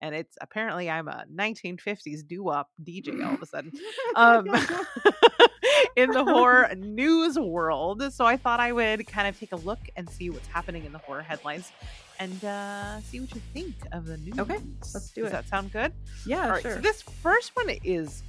[0.00, 3.72] And it's apparently I'm a 1950s doo wop DJ all of a sudden.
[4.14, 4.46] Um,
[5.96, 8.12] in the horror news world.
[8.12, 10.92] So I thought I would kind of take a look and see what's happening in
[10.92, 11.72] the horror headlines
[12.18, 14.38] and uh, see what you think of the news.
[14.38, 14.58] Okay,
[14.94, 15.32] let's do Does it.
[15.32, 15.92] Does that sound good?
[16.26, 16.76] yeah, All right, sure.
[16.76, 18.22] so this first one is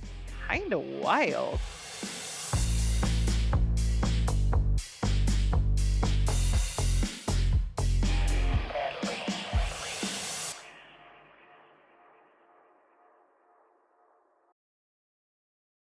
[0.47, 1.59] kind of wild.